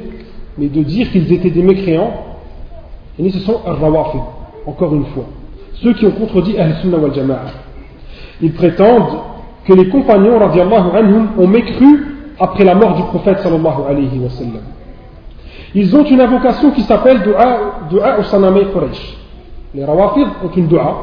mais 0.59 0.69
de 0.69 0.83
dire 0.83 1.11
qu'ils 1.11 1.33
étaient 1.33 1.51
des 1.51 1.63
mécréants, 1.63 2.13
et 3.19 3.31
ce 3.31 3.39
sont 3.41 3.61
al-Rawafid, 3.65 4.21
encore 4.67 4.95
une 4.95 5.07
fois. 5.07 5.25
Ceux 5.75 5.93
qui 5.95 6.07
ont 6.07 6.13
contredit 6.13 6.59
Ahl-Sunnah 6.59 6.99
wal 6.99 7.15
Jama'a. 7.15 7.39
Ils 8.41 8.53
prétendent 8.53 9.19
que 9.67 9.73
les 9.73 9.89
compagnons 9.89 10.39
anhum, 10.41 11.29
ont 11.39 11.47
mécru 11.47 12.17
après 12.39 12.65
la 12.65 12.75
mort 12.75 12.95
du 12.95 13.03
prophète 13.05 13.39
sallallahu 13.41 13.83
alayhi 13.89 14.19
wa 14.19 14.31
sallam. 14.31 14.63
Ils 15.75 15.95
ont 15.95 16.05
une 16.05 16.21
invocation 16.21 16.71
qui 16.71 16.83
s'appelle 16.83 17.23
Dua, 17.23 18.19
au 18.19 18.23
Sanamay 18.25 18.67
Quraysh. 18.73 19.17
Les 19.75 19.85
Rawafid 19.85 20.27
ont 20.45 20.51
une 20.57 20.67
dua 20.69 20.97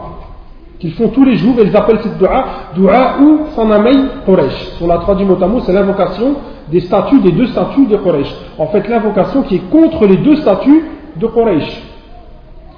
qu'ils 0.79 0.93
font 0.93 1.09
tous 1.09 1.23
les 1.23 1.35
jours 1.35 1.55
et 1.59 1.63
ils 1.63 1.75
appellent 1.75 1.99
cette 2.01 2.17
dua 2.17 2.45
Dua 2.75 3.17
ou 3.21 3.39
Sanamay 3.55 3.93
Quraysh. 4.25 4.71
On 4.81 4.87
l'a 4.87 4.97
traduit 4.99 5.25
mot 5.25 5.37
à 5.41 5.47
mot, 5.47 5.59
c'est 5.59 5.73
l'invocation 5.73 6.35
des 6.71 6.79
statues, 6.79 7.19
des 7.19 7.31
deux 7.31 7.47
statues 7.47 7.85
de 7.85 7.97
Quraysh. 7.97 8.33
En 8.57 8.67
fait, 8.67 8.87
l'invocation 8.87 9.43
qui 9.43 9.55
est 9.55 9.69
contre 9.69 10.07
les 10.07 10.17
deux 10.17 10.37
statues 10.37 10.83
de 11.17 11.27
Quraysh. 11.27 11.81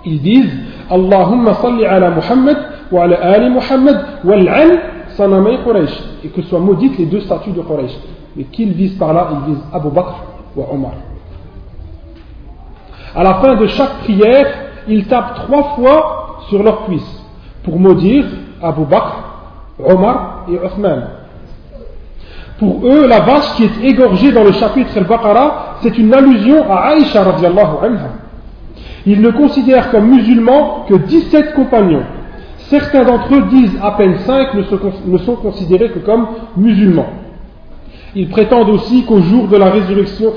Ils 0.05 0.21
disent 0.21 0.51
Allahumma 0.89 1.55
salli 1.55 1.85
ala 1.85 2.11
Muhammad 2.11 2.57
wa 2.91 3.03
ala 3.03 3.15
ali 3.15 3.49
Muhammad 3.49 4.05
wal'an 4.23 4.69
sanamay 5.17 5.57
Quraysh. 5.63 5.99
Et 6.23 6.29
que 6.29 6.41
soient 6.43 6.59
maudites 6.59 6.97
les 6.97 7.05
deux 7.05 7.21
statues 7.21 7.51
de 7.51 7.61
Quraysh. 7.61 7.95
Mais 8.35 8.43
qu'ils 8.45 8.73
visent 8.73 8.97
par 8.97 9.13
là 9.13 9.29
Ils 9.31 9.53
visent 9.53 9.63
Abu 9.73 9.89
Bakr 9.89 10.15
ou 10.55 10.63
Omar. 10.71 10.93
À 13.15 13.23
la 13.23 13.35
fin 13.35 13.55
de 13.55 13.67
chaque 13.67 13.99
prière, 13.99 14.47
ils 14.87 15.05
tapent 15.07 15.35
trois 15.47 15.75
fois 15.75 16.37
sur 16.49 16.61
leur 16.61 16.85
cuisse 16.85 17.23
pour 17.63 17.79
maudire 17.79 18.25
Abu 18.61 18.85
Bakr, 18.85 19.15
Omar 19.83 20.45
et 20.49 20.59
Othman. 20.59 21.07
Pour 22.59 22.85
eux, 22.85 23.07
la 23.07 23.21
vache 23.21 23.55
qui 23.55 23.63
est 23.63 23.89
égorgée 23.89 24.31
dans 24.31 24.43
le 24.43 24.53
chapitre 24.53 24.97
Al-Baqarah, 24.97 25.77
c'est 25.81 25.97
une 25.97 26.13
allusion 26.13 26.71
à 26.71 26.89
Aïcha 26.89 27.23
radiallahu 27.23 27.77
anha. 27.83 28.09
Ils 29.05 29.21
ne 29.21 29.29
considèrent 29.29 29.91
comme 29.91 30.09
musulmans 30.09 30.85
que 30.89 30.95
17 30.95 31.53
compagnons. 31.53 32.03
Certains 32.69 33.03
d'entre 33.03 33.35
eux 33.35 33.43
disent 33.51 33.77
à 33.83 33.91
peine 33.91 34.17
5 34.25 34.55
ne 35.05 35.17
sont 35.19 35.35
considérés 35.35 35.89
que 35.89 35.99
comme 35.99 36.27
musulmans. 36.57 37.09
Ils 38.15 38.29
prétendent 38.29 38.69
aussi 38.69 39.03
qu'au 39.03 39.19
jour 39.19 39.47
de 39.47 39.57
la 39.57 39.69
résurrection, 39.69 40.31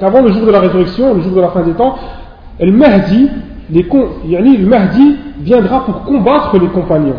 qu'avant 0.00 0.22
le 0.22 0.32
jour 0.32 0.46
de 0.46 0.50
la 0.50 0.60
résurrection, 0.60 1.14
le 1.14 1.20
jour 1.20 1.32
de 1.32 1.40
la 1.40 1.48
fin 1.48 1.62
des 1.62 1.72
temps, 1.72 1.96
le 2.58 2.72
Mahdi, 2.72 3.28
les, 3.70 3.82
le 3.82 5.16
viendra 5.40 5.84
pour 5.84 6.02
combattre 6.02 6.58
les 6.58 6.68
compagnons 6.68 7.18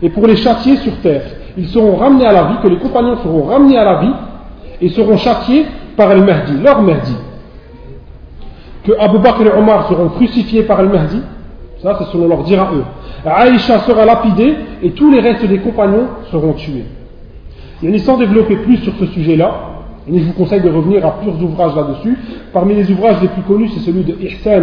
et 0.00 0.08
pour 0.08 0.26
les 0.26 0.36
châtier 0.36 0.76
sur 0.76 0.96
terre. 0.98 1.22
Ils 1.58 1.68
seront 1.68 1.96
ramenés 1.96 2.26
à 2.26 2.32
la 2.32 2.44
vie, 2.44 2.54
que 2.62 2.68
les 2.68 2.78
compagnons 2.78 3.16
seront 3.16 3.42
ramenés 3.42 3.76
à 3.76 3.84
la 3.84 4.00
vie 4.00 4.12
et 4.80 4.88
seront 4.88 5.16
châtiés 5.16 5.66
par 5.96 6.14
le 6.14 6.22
Mahdi, 6.22 6.52
leur 6.62 6.80
Mahdi. 6.80 7.16
Que 8.84 8.92
Abu 8.98 9.18
Bakr 9.18 9.42
et 9.42 9.52
Omar 9.58 9.88
seront 9.88 10.08
crucifiés 10.08 10.62
par 10.62 10.82
le 10.82 10.88
Mahdi, 10.88 11.20
ça 11.82 11.96
c'est 11.98 12.12
selon 12.12 12.28
leur 12.28 12.42
dire 12.44 12.62
à 12.62 12.72
eux. 12.72 12.84
Aïcha 13.24 13.80
sera 13.80 14.04
lapidée 14.04 14.54
et 14.82 14.90
tous 14.92 15.10
les 15.10 15.20
restes 15.20 15.44
des 15.46 15.58
compagnons 15.58 16.06
seront 16.30 16.54
tués. 16.54 16.86
Et 17.82 17.98
sans 17.98 18.16
développer 18.16 18.56
plus 18.56 18.78
sur 18.78 18.94
ce 18.98 19.06
sujet-là, 19.06 19.52
je 20.08 20.24
vous 20.24 20.32
conseille 20.32 20.60
de 20.60 20.70
revenir 20.70 21.04
à 21.06 21.12
plusieurs 21.12 21.42
ouvrages 21.42 21.74
là-dessus. 21.76 22.16
Parmi 22.52 22.74
les 22.74 22.90
ouvrages 22.90 23.20
les 23.22 23.28
plus 23.28 23.42
connus, 23.42 23.68
c'est 23.68 23.80
celui 23.80 24.02
de 24.02 24.16
Ihsan 24.20 24.62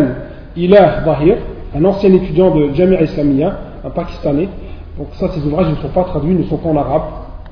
Ilah 0.55 1.01
Bahir, 1.01 1.37
un 1.75 1.85
ancien 1.85 2.11
étudiant 2.13 2.53
de 2.55 2.73
Jamia 2.73 3.01
Islamia, 3.01 3.55
un 3.85 3.89
Pakistanais. 3.89 4.49
Donc 4.97 5.07
ça, 5.13 5.29
ces 5.29 5.45
ouvrages 5.45 5.69
ne 5.69 5.75
sont 5.75 5.89
pas 5.89 6.03
traduits, 6.03 6.33
ne 6.33 6.43
sont 6.43 6.57
qu'en 6.57 6.75
arabe. 6.75 7.03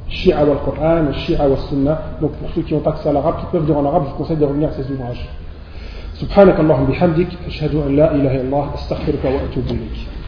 Shia 0.08 0.38
al 0.38 0.48
Qur'an, 0.64 1.14
Shia 1.14 1.42
al 1.42 1.58
Sunnah. 1.70 2.00
Donc 2.22 2.32
pour 2.34 2.50
ceux 2.56 2.62
qui 2.62 2.74
ont 2.74 2.82
accès 2.86 3.10
à 3.10 3.14
l'arabe, 3.14 3.36
qui 3.40 3.46
peuvent 3.52 3.66
lire 3.66 3.78
en 3.78 3.86
arabe, 3.86 4.04
je 4.06 4.12
vous 4.12 4.18
conseille 4.18 4.38
de 4.38 4.46
revenir 4.46 4.70
à 4.70 4.72
ces 4.72 4.92
ouvrages. 4.92 5.28
سبحانك 6.16 6.60
اللهم 6.60 6.86
بحمدك 6.86 7.28
أشهد 7.48 7.76
أن 7.76 7.96
لا 7.96 8.16
إله 8.16 8.32
إلا 8.36 8.42
الله 8.48 8.74
أستغفرك 8.76 9.24
وأتوب 9.26 9.68
إليك. 9.68 10.25